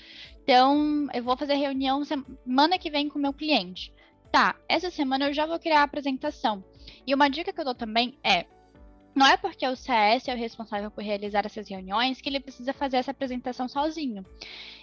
Então, 0.43 1.07
eu 1.13 1.24
vou 1.24 1.36
fazer 1.36 1.55
reunião 1.55 2.03
semana 2.03 2.78
que 2.78 2.91
vem 2.91 3.09
com 3.09 3.18
o 3.18 3.22
meu 3.22 3.34
cliente. 3.34 3.91
Tá, 4.32 4.55
essa 4.68 4.91
semana 4.91 5.28
eu 5.28 5.34
já 5.34 5.45
vou 5.45 5.57
criar 5.57 5.80
a 5.80 5.84
apresentação. 5.84 6.63
E 7.07 7.13
uma 7.16 7.30
dica 7.30 7.51
que 7.51 7.59
eu 7.59 7.66
dou 7.66 7.74
também 7.74 8.18
é: 8.24 8.45
não 9.16 9.26
é 9.26 9.38
porque 9.38 9.66
o 9.66 9.76
CS 9.76 10.28
é 10.28 10.34
o 10.34 10.38
responsável 10.38 10.91
por 10.91 11.01
realizar 11.01 11.45
essas 11.45 11.70
reuniões 11.70 12.20
que 12.20 12.28
ele 12.28 12.39
precisa 12.39 12.74
fazer 12.74 12.97
essa 12.97 13.11
apresentação 13.11 13.68
sozinho. 13.68 14.26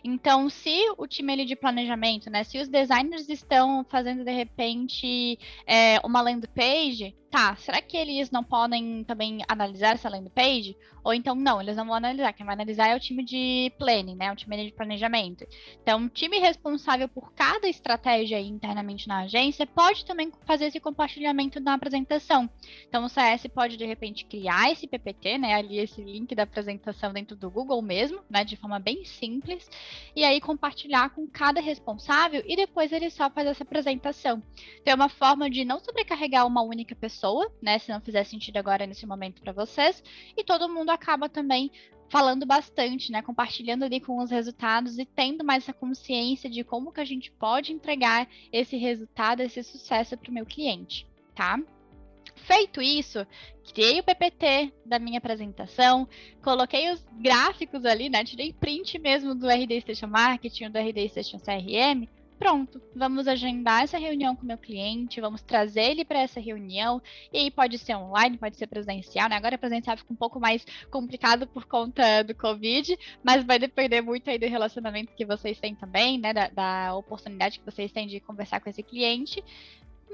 Então, 0.03 0.49
se 0.49 0.91
o 0.97 1.07
time 1.07 1.45
de 1.45 1.55
planejamento, 1.55 2.31
né, 2.31 2.43
se 2.43 2.59
os 2.59 2.69
designers 2.69 3.29
estão 3.29 3.85
fazendo 3.89 4.25
de 4.25 4.33
repente 4.33 5.39
é, 5.67 6.01
uma 6.05 6.23
landing 6.23 6.49
page, 6.55 7.15
tá, 7.31 7.55
será 7.57 7.81
que 7.81 7.97
eles 7.97 8.31
não 8.31 8.43
podem 8.43 9.05
também 9.05 9.39
analisar 9.49 9.95
essa 9.95 10.09
landing 10.09 10.31
page? 10.31 10.77
Ou 11.05 11.13
então, 11.13 11.35
não, 11.35 11.61
eles 11.61 11.77
não 11.77 11.87
vão 11.87 11.95
analisar, 11.95 12.33
quem 12.33 12.47
vai 12.47 12.55
analisar 12.55 12.89
é 12.89 12.97
o 12.97 13.01
time 13.01 13.25
de 13.25 13.73
planning, 13.79 14.15
né, 14.15 14.31
o 14.33 14.37
time 14.37 14.67
de 14.67 14.73
planejamento. 14.73 15.47
Então, 15.83 16.05
o 16.05 16.09
time 16.09 16.39
responsável 16.39 17.09
por 17.09 17.33
cada 17.33 17.69
estratégia 17.69 18.41
internamente 18.41 19.09
na 19.09 19.21
agência 19.21 19.67
pode 19.67 20.05
também 20.05 20.33
fazer 20.45 20.67
esse 20.67 20.81
compartilhamento 20.81 21.61
na 21.61 21.75
apresentação. 21.75 22.49
Então, 22.89 23.05
o 23.05 23.09
CS 23.09 23.47
pode, 23.49 23.77
de 23.77 23.85
repente, 23.85 24.25
criar 24.25 24.71
esse 24.71 24.87
PPT, 24.87 25.39
né, 25.39 25.55
ali 25.55 25.79
esse 25.79 26.03
link 26.03 26.35
da 26.35 26.45
apresentação 26.45 27.13
dentro 27.13 27.37
do 27.37 27.51
Google 27.51 27.83
mesmo, 27.83 28.21
né, 28.29 28.45
de 28.45 28.57
forma 28.57 28.79
bem 28.79 29.05
simples, 29.05 29.69
e 30.15 30.25
aí 30.25 30.41
compartilhar 30.41 31.11
com 31.11 31.27
cada 31.27 31.61
responsável 31.61 32.43
e 32.47 32.57
depois 32.57 32.93
ele 32.93 33.11
só 33.11 33.31
faz 33.31 33.47
essa 33.47 33.63
apresentação. 33.63 34.43
Então, 34.81 34.93
é 34.93 34.95
uma 34.95 35.09
forma 35.09 35.51
de 35.51 35.65
não 35.65 35.81
sobrecarregar 35.81 36.47
uma 36.47 36.63
única 36.63 36.95
pessoa 36.95 37.53
né? 37.61 37.79
Se 37.79 37.91
não 37.91 38.01
fizer 38.01 38.25
sentido 38.25 38.57
agora 38.57 38.87
nesse 38.87 39.07
momento 39.07 39.41
para 39.41 39.53
vocês. 39.53 40.03
E 40.37 40.45
todo 40.45 40.69
mundo 40.69 40.91
acaba 40.93 41.29
também 41.29 41.71
falando 42.09 42.45
bastante, 42.45 43.11
né? 43.11 43.23
Compartilhando 43.23 43.85
ali 43.85 43.99
com 43.99 44.19
os 44.19 44.31
resultados 44.31 44.99
e 44.99 45.07
tendo 45.07 45.43
mais 45.43 45.63
essa 45.63 45.73
consciência 45.73 46.51
de 46.51 46.63
como 46.63 46.93
que 46.93 47.01
a 47.01 47.05
gente 47.07 47.31
pode 47.33 47.73
entregar 47.73 48.29
esse 48.53 48.77
resultado, 48.77 49.41
esse 49.41 49.63
sucesso 49.63 50.17
para 50.17 50.31
o 50.31 50.35
meu 50.35 50.45
cliente, 50.45 51.09
tá? 51.35 51.59
Feito 52.37 52.83
isso, 52.83 53.27
criei 53.73 54.01
o 54.01 54.03
PPT 54.03 54.73
da 54.85 54.99
minha 54.99 55.19
apresentação, 55.19 56.07
coloquei 56.43 56.91
os 56.91 57.03
gráficos 57.13 57.85
ali, 57.87 58.11
né? 58.11 58.25
Tirei 58.25 58.53
print 58.53 58.99
mesmo 58.99 59.35
do 59.35 59.49
RD 59.49 59.81
Station 59.81 60.09
Marketing, 60.09 60.71
do 60.71 60.79
RD 60.79 61.09
Station 61.09 61.39
CRM, 61.39 62.07
pronto, 62.39 62.81
vamos 62.95 63.29
agendar 63.29 63.83
essa 63.83 63.99
reunião 63.99 64.35
com 64.35 64.43
o 64.43 64.47
meu 64.47 64.59
cliente, 64.59 65.21
vamos 65.21 65.43
trazer 65.43 65.91
ele 65.91 66.05
para 66.05 66.21
essa 66.21 66.41
reunião, 66.41 67.01
e 67.33 67.39
aí 67.39 67.51
pode 67.51 67.79
ser 67.79 67.97
online, 67.97 68.37
pode 68.37 68.57
ser 68.57 68.67
presencial, 68.67 69.29
né? 69.29 69.37
Agora 69.37 69.57
presencial 69.57 69.97
fica 69.97 70.13
um 70.13 70.17
pouco 70.17 70.41
mais 70.41 70.65
complicado 70.91 71.47
por 71.47 71.65
conta 71.65 72.23
do 72.23 72.35
Covid, 72.35 72.99
mas 73.23 73.45
vai 73.45 73.59
depender 73.59 74.01
muito 74.01 74.29
aí 74.29 74.39
do 74.39 74.47
relacionamento 74.47 75.15
que 75.15 75.25
vocês 75.25 75.59
têm 75.59 75.75
também, 75.75 76.19
né? 76.19 76.33
Da, 76.33 76.49
da 76.49 76.95
oportunidade 76.97 77.59
que 77.59 77.65
vocês 77.65 77.93
têm 77.93 78.07
de 78.07 78.21
conversar 78.21 78.61
com 78.61 78.69
esse 78.69 78.83
cliente 78.83 79.43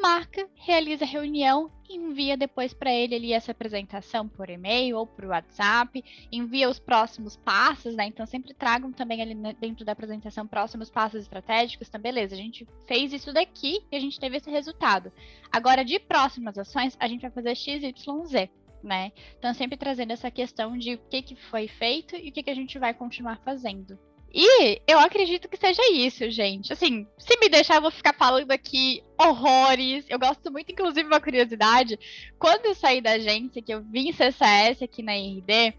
marca, 0.00 0.48
realiza 0.54 1.04
a 1.04 1.08
reunião 1.08 1.70
envia 1.88 2.36
depois 2.36 2.72
para 2.74 2.92
ele 2.92 3.14
ali 3.14 3.32
essa 3.32 3.52
apresentação 3.52 4.28
por 4.28 4.50
e-mail 4.50 4.98
ou 4.98 5.06
por 5.06 5.26
WhatsApp, 5.26 6.04
envia 6.30 6.68
os 6.68 6.78
próximos 6.78 7.36
passos, 7.36 7.94
né? 7.94 8.06
Então 8.06 8.26
sempre 8.26 8.54
tragam 8.54 8.92
também 8.92 9.22
ali 9.22 9.34
dentro 9.54 9.84
da 9.84 9.92
apresentação 9.92 10.46
próximos 10.46 10.90
passos 10.90 11.22
estratégicos, 11.22 11.88
então 11.88 12.00
beleza, 12.00 12.34
a 12.34 12.38
gente 12.38 12.66
fez 12.86 13.12
isso 13.12 13.32
daqui 13.32 13.82
e 13.90 13.96
a 13.96 14.00
gente 14.00 14.20
teve 14.20 14.36
esse 14.36 14.50
resultado. 14.50 15.12
Agora 15.50 15.84
de 15.84 15.98
próximas 15.98 16.58
ações, 16.58 16.96
a 17.00 17.08
gente 17.08 17.22
vai 17.22 17.30
fazer 17.30 17.54
XYZ. 17.54 18.48
Né? 18.80 19.10
Então, 19.36 19.52
sempre 19.52 19.76
trazendo 19.76 20.12
essa 20.12 20.30
questão 20.30 20.78
de 20.78 20.94
o 20.94 20.98
que, 21.10 21.20
que 21.20 21.34
foi 21.34 21.66
feito 21.66 22.14
e 22.14 22.28
o 22.28 22.32
que, 22.32 22.44
que 22.44 22.50
a 22.50 22.54
gente 22.54 22.78
vai 22.78 22.94
continuar 22.94 23.40
fazendo. 23.44 23.98
E 24.32 24.80
eu 24.86 25.00
acredito 25.00 25.48
que 25.48 25.56
seja 25.56 25.82
isso, 25.90 26.30
gente. 26.30 26.72
Assim, 26.72 27.04
se 27.18 27.36
me 27.40 27.48
deixar, 27.48 27.74
eu 27.74 27.82
vou 27.82 27.90
ficar 27.90 28.14
falando 28.14 28.52
aqui 28.52 29.02
horrores. 29.18 30.04
Eu 30.08 30.18
gosto 30.18 30.50
muito, 30.50 30.70
inclusive, 30.70 31.06
uma 31.06 31.20
curiosidade. 31.20 31.98
Quando 32.38 32.66
eu 32.66 32.74
saí 32.74 33.00
da 33.00 33.12
agência, 33.12 33.60
que 33.60 33.72
eu 33.72 33.82
vim 33.82 34.12
CCS 34.12 34.82
aqui 34.82 35.02
na 35.02 35.16
IRD, 35.16 35.74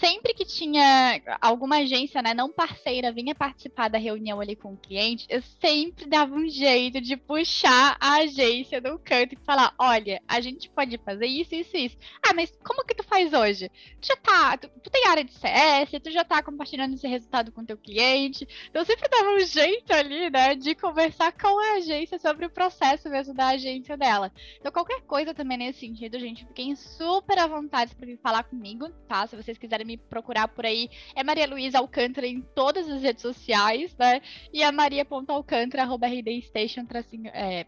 sempre 0.00 0.34
que 0.34 0.44
tinha 0.44 1.20
alguma 1.40 1.78
agência, 1.78 2.22
né, 2.22 2.34
não 2.34 2.52
parceira, 2.52 3.12
vinha 3.12 3.34
participar 3.34 3.88
da 3.88 3.98
reunião 3.98 4.40
ali 4.40 4.54
com 4.54 4.72
o 4.72 4.76
cliente, 4.76 5.26
eu 5.28 5.42
sempre 5.60 6.06
dava 6.06 6.34
um 6.34 6.48
jeito 6.48 7.00
de 7.00 7.16
puxar 7.16 7.96
a 8.00 8.18
agência 8.18 8.80
do 8.80 8.98
canto 8.98 9.34
e 9.34 9.44
falar: 9.44 9.74
olha, 9.78 10.22
a 10.28 10.40
gente 10.40 10.68
pode 10.68 10.96
fazer 10.98 11.26
isso, 11.26 11.54
isso, 11.54 11.76
isso. 11.76 11.96
Ah, 12.22 12.34
mas 12.34 12.52
como 12.62 12.84
que 12.84 12.94
tu 12.94 13.02
faz 13.02 13.32
hoje? 13.32 13.70
Tu 14.00 14.08
já 14.08 14.16
tá, 14.16 14.56
tu, 14.56 14.68
tu 14.82 14.90
tem 14.90 15.06
área 15.06 15.24
de 15.24 15.32
CS, 15.32 15.90
tu 16.02 16.10
já 16.10 16.24
tá 16.24 16.42
compartilhando 16.42 16.94
esse 16.94 17.08
resultado 17.08 17.50
com 17.50 17.64
teu 17.64 17.76
cliente. 17.76 18.46
Então 18.68 18.82
eu 18.82 18.86
sempre 18.86 19.08
dava 19.08 19.30
um 19.30 19.40
jeito 19.40 19.92
ali, 19.92 20.30
né, 20.30 20.54
de 20.54 20.74
conversar 20.74 21.32
com 21.32 21.58
a 21.58 21.76
agência 21.76 22.18
sobre 22.18 22.46
o 22.46 22.50
processo 22.50 22.75
mesmo 23.10 23.34
da 23.34 23.48
agência 23.48 23.96
dela. 23.96 24.32
Então 24.58 24.72
qualquer 24.72 25.02
coisa 25.02 25.34
também 25.34 25.58
nesse 25.58 25.80
sentido, 25.80 26.18
gente, 26.18 26.46
fiquem 26.46 26.74
super 26.76 27.38
à 27.38 27.46
vontade 27.46 27.94
para 27.94 28.06
vir 28.06 28.18
falar 28.18 28.44
comigo, 28.44 28.88
tá? 29.08 29.26
Se 29.26 29.36
vocês 29.36 29.58
quiserem 29.58 29.86
me 29.86 29.96
procurar 29.96 30.48
por 30.48 30.66
aí, 30.66 30.88
é 31.14 31.22
Maria 31.22 31.46
Luísa 31.46 31.78
Alcântara 31.78 32.26
em 32.26 32.40
todas 32.40 32.88
as 32.88 33.02
redes 33.02 33.22
sociais, 33.22 33.94
né? 33.98 34.20
E 34.52 34.62
a 34.62 34.72
maria.alcântara.rdstation.com 34.72 37.26
é, 37.32 37.66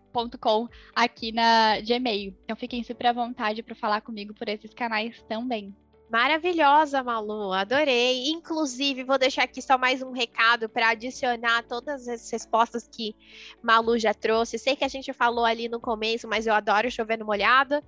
aqui 0.94 1.32
na 1.32 1.80
Gmail. 1.80 2.34
Então 2.44 2.56
fiquem 2.56 2.82
super 2.82 3.06
à 3.06 3.12
vontade 3.12 3.62
para 3.62 3.74
falar 3.74 4.00
comigo 4.00 4.34
por 4.34 4.48
esses 4.48 4.72
canais 4.74 5.22
também. 5.28 5.74
Maravilhosa, 6.10 7.02
Malu, 7.02 7.52
adorei. 7.52 8.30
Inclusive, 8.30 9.04
vou 9.04 9.18
deixar 9.18 9.42
aqui 9.42 9.60
só 9.60 9.76
mais 9.76 10.00
um 10.00 10.10
recado 10.10 10.66
para 10.68 10.90
adicionar 10.90 11.62
todas 11.64 12.08
as 12.08 12.30
respostas 12.30 12.88
que 12.90 13.14
Malu 13.62 13.98
já 13.98 14.14
trouxe. 14.14 14.58
Sei 14.58 14.74
que 14.74 14.84
a 14.84 14.88
gente 14.88 15.12
falou 15.12 15.44
ali 15.44 15.68
no 15.68 15.78
começo, 15.78 16.26
mas 16.26 16.46
eu 16.46 16.54
adoro 16.54 16.90
chover 16.90 17.18
no 17.18 17.26
molhado. 17.26 17.82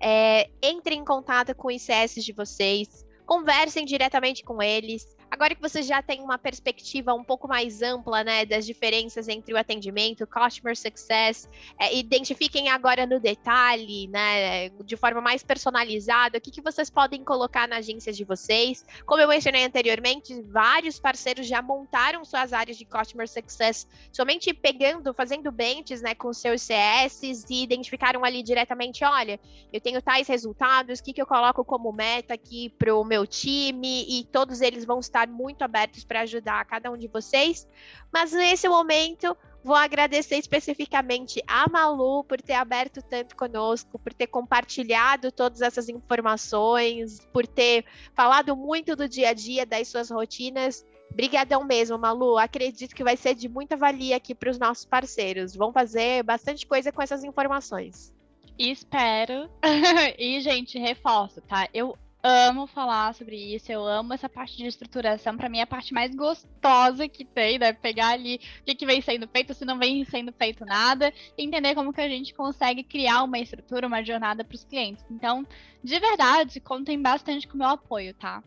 É, 0.00 0.50
entre 0.60 0.96
em 0.96 1.04
contato 1.04 1.54
com 1.54 1.68
os 1.68 1.88
ICS 1.88 2.24
de 2.24 2.32
vocês, 2.32 3.06
conversem 3.24 3.84
diretamente 3.84 4.42
com 4.42 4.60
eles. 4.60 5.06
Agora 5.30 5.54
que 5.54 5.62
você 5.62 5.80
já 5.80 6.02
tem 6.02 6.20
uma 6.20 6.36
perspectiva 6.36 7.14
um 7.14 7.22
pouco 7.22 7.46
mais 7.46 7.82
ampla, 7.82 8.24
né, 8.24 8.44
das 8.44 8.66
diferenças 8.66 9.28
entre 9.28 9.54
o 9.54 9.56
atendimento, 9.56 10.26
customer 10.26 10.76
success, 10.76 11.48
é, 11.78 11.96
identifiquem 11.96 12.68
agora 12.68 13.06
no 13.06 13.20
detalhe, 13.20 14.08
né, 14.08 14.70
de 14.84 14.96
forma 14.96 15.20
mais 15.20 15.44
personalizada, 15.44 16.38
o 16.38 16.40
que, 16.40 16.50
que 16.50 16.60
vocês 16.60 16.90
podem 16.90 17.22
colocar 17.22 17.68
na 17.68 17.76
agência 17.76 18.12
de 18.12 18.24
vocês. 18.24 18.84
Como 19.06 19.22
eu 19.22 19.28
mencionei 19.28 19.64
anteriormente, 19.64 20.42
vários 20.42 20.98
parceiros 20.98 21.46
já 21.46 21.62
montaram 21.62 22.24
suas 22.24 22.52
áreas 22.52 22.76
de 22.76 22.84
customer 22.84 23.28
success, 23.28 23.86
somente 24.12 24.52
pegando, 24.52 25.14
fazendo 25.14 25.52
benches, 25.52 26.02
né, 26.02 26.12
com 26.12 26.32
seus 26.32 26.62
CS 26.62 27.22
e 27.22 27.62
identificaram 27.62 28.24
ali 28.24 28.42
diretamente, 28.42 29.04
olha, 29.04 29.38
eu 29.72 29.80
tenho 29.80 30.02
tais 30.02 30.26
resultados, 30.26 30.98
o 30.98 31.02
que, 31.04 31.12
que 31.12 31.22
eu 31.22 31.26
coloco 31.26 31.64
como 31.64 31.92
meta 31.92 32.34
aqui 32.34 32.68
para 32.70 32.92
o 32.94 33.04
meu 33.04 33.24
time 33.26 34.04
e 34.08 34.24
todos 34.24 34.60
eles 34.60 34.84
vão 34.84 34.98
estar 34.98 35.19
estar 35.24 35.32
muito 35.32 35.62
abertos 35.62 36.04
para 36.04 36.20
ajudar 36.20 36.64
cada 36.64 36.90
um 36.90 36.96
de 36.96 37.08
vocês. 37.08 37.68
Mas 38.12 38.32
nesse 38.32 38.68
momento, 38.68 39.36
vou 39.62 39.76
agradecer 39.76 40.36
especificamente 40.36 41.42
a 41.46 41.68
Malu 41.68 42.24
por 42.24 42.40
ter 42.40 42.54
aberto 42.54 43.02
tanto 43.02 43.36
conosco, 43.36 43.98
por 43.98 44.12
ter 44.12 44.26
compartilhado 44.26 45.30
todas 45.30 45.60
essas 45.60 45.88
informações, 45.88 47.20
por 47.32 47.46
ter 47.46 47.84
falado 48.14 48.56
muito 48.56 48.96
do 48.96 49.08
dia 49.08 49.30
a 49.30 49.32
dia, 49.32 49.66
das 49.66 49.88
suas 49.88 50.10
rotinas. 50.10 50.84
Brigadão 51.12 51.64
mesmo, 51.64 51.98
Malu. 51.98 52.38
Acredito 52.38 52.94
que 52.94 53.04
vai 53.04 53.16
ser 53.16 53.34
de 53.34 53.48
muita 53.48 53.76
valia 53.76 54.16
aqui 54.16 54.34
para 54.34 54.50
os 54.50 54.58
nossos 54.58 54.84
parceiros. 54.84 55.56
Vão 55.56 55.72
fazer 55.72 56.22
bastante 56.22 56.66
coisa 56.66 56.92
com 56.92 57.02
essas 57.02 57.24
informações. 57.24 58.14
Espero. 58.56 59.50
e, 60.18 60.40
gente, 60.40 60.78
reforço, 60.78 61.40
tá? 61.40 61.68
Eu 61.74 61.96
amo 62.22 62.66
falar 62.66 63.14
sobre 63.14 63.36
isso, 63.36 63.72
eu 63.72 63.86
amo 63.86 64.12
essa 64.12 64.28
parte 64.28 64.56
de 64.56 64.66
estruturação. 64.66 65.36
Para 65.36 65.48
mim 65.48 65.58
é 65.58 65.62
a 65.62 65.66
parte 65.66 65.94
mais 65.94 66.14
gostosa 66.14 67.08
que 67.08 67.24
tem, 67.24 67.58
né? 67.58 67.72
Pegar 67.72 68.08
ali 68.08 68.40
o 68.60 68.64
que, 68.64 68.74
que 68.74 68.86
vem 68.86 69.00
sendo 69.00 69.26
feito, 69.28 69.54
se 69.54 69.64
não 69.64 69.78
vem 69.78 70.04
sendo 70.04 70.32
feito 70.32 70.64
nada, 70.64 71.12
e 71.36 71.44
entender 71.44 71.74
como 71.74 71.92
que 71.92 72.00
a 72.00 72.08
gente 72.08 72.34
consegue 72.34 72.82
criar 72.82 73.22
uma 73.22 73.38
estrutura, 73.38 73.86
uma 73.86 74.02
jornada 74.02 74.44
para 74.44 74.54
os 74.54 74.64
clientes. 74.64 75.04
Então, 75.10 75.46
de 75.82 75.98
verdade, 75.98 76.60
contem 76.60 77.00
bastante 77.00 77.48
com 77.48 77.54
o 77.54 77.58
meu 77.58 77.68
apoio, 77.68 78.14
tá? 78.14 78.42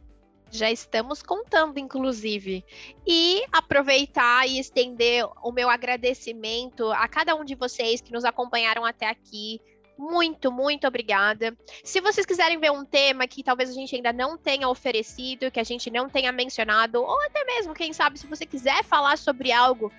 Já 0.52 0.70
estamos 0.70 1.24
contando, 1.24 1.80
inclusive. 1.80 2.64
E 3.08 3.44
aproveitar 3.52 4.48
e 4.48 4.60
estender 4.60 5.26
o 5.42 5.52
meu 5.52 5.68
agradecimento 5.68 6.92
a 6.92 7.08
cada 7.08 7.36
um 7.36 7.44
de 7.44 7.56
vocês 7.56 8.02
que 8.02 8.12
nos 8.12 8.24
acompanharam 8.24 8.86
até 8.86 9.10
aqui, 9.10 9.60
muito, 9.98 10.52
muito 10.52 10.88
obrigada. 10.88 11.56
Se 11.84 12.02
vocês 12.02 12.26
quiserem 12.26 12.60
ver 12.60 12.72
um 12.72 12.84
tema 12.84 13.28
que 13.28 13.44
talvez 13.44 13.70
a 13.70 13.74
gente 13.74 13.96
ainda 13.96 14.12
não 14.12 14.38
tenha 14.38 14.68
oferecido, 14.68 15.52
que 15.52 15.60
a 15.60 15.64
gente 15.64 15.92
não 15.92 16.10
tenha 16.10 16.32
mencionado, 16.32 17.02
ou 17.02 17.22
até 17.22 17.44
mesmo, 17.44 17.74
quem 17.74 17.94
sabe, 17.94 18.18
se 18.18 18.28
você 18.28 18.46
quiser 18.46 18.84
falar 18.84 19.18
sobre 19.18 19.52
algo 19.52 19.92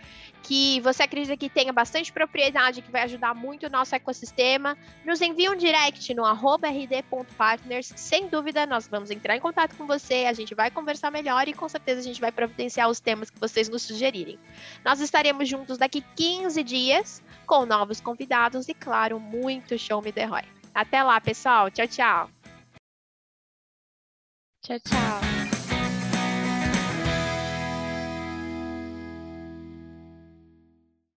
que 0.45 0.79
você 0.81 1.03
acredita 1.03 1.37
que 1.37 1.49
tenha 1.49 1.73
bastante 1.73 2.13
propriedade, 2.13 2.83
que 2.83 2.91
vai 2.91 3.03
ajudar 3.03 3.35
muito 3.35 3.67
o 3.67 3.71
nosso 3.71 3.95
ecossistema, 3.95 4.77
nos 5.05 5.21
envie 5.23 5.49
um 5.49 5.57
direct 5.57 6.13
no 6.13 6.23
rd.partners. 6.25 7.93
Sem 7.97 8.29
dúvida, 8.29 8.67
nós 8.67 8.87
vamos 8.87 9.11
entrar 9.11 9.37
em 9.37 9.41
contato 9.41 9.75
com 9.75 9.87
você, 9.87 10.27
a 10.27 10.35
gente 10.35 10.55
vai 10.55 10.71
conversar 10.71 11.11
melhor 11.11 11.49
e 11.49 11.55
com 11.55 11.67
certeza 11.67 12.01
a 12.01 12.05
gente 12.05 12.21
vai 12.21 12.31
providenciar 12.31 12.91
os 12.91 13.01
temas 13.01 13.31
que 13.31 13.41
vocês 13.41 13.71
nos 13.71 13.83
sugerirem. 13.83 14.39
Nós 14.85 15.01
estaremos 15.01 15.49
juntos 15.49 15.79
daqui 15.79 16.05
15 16.15 16.63
dias 16.63 17.23
com 17.47 17.65
novos 17.65 18.01
convidados 18.01 18.69
e, 18.69 18.75
claro, 18.75 19.19
muito 19.19 19.79
show 19.85 20.01
me 20.01 20.11
the 20.13 20.27
Roy. 20.27 20.43
Até 20.75 21.03
lá, 21.03 21.21
pessoal. 21.21 21.71
Tchau, 21.71 21.87
tchau. 21.87 22.31
Tchau, 24.63 24.79
tchau. 24.81 25.34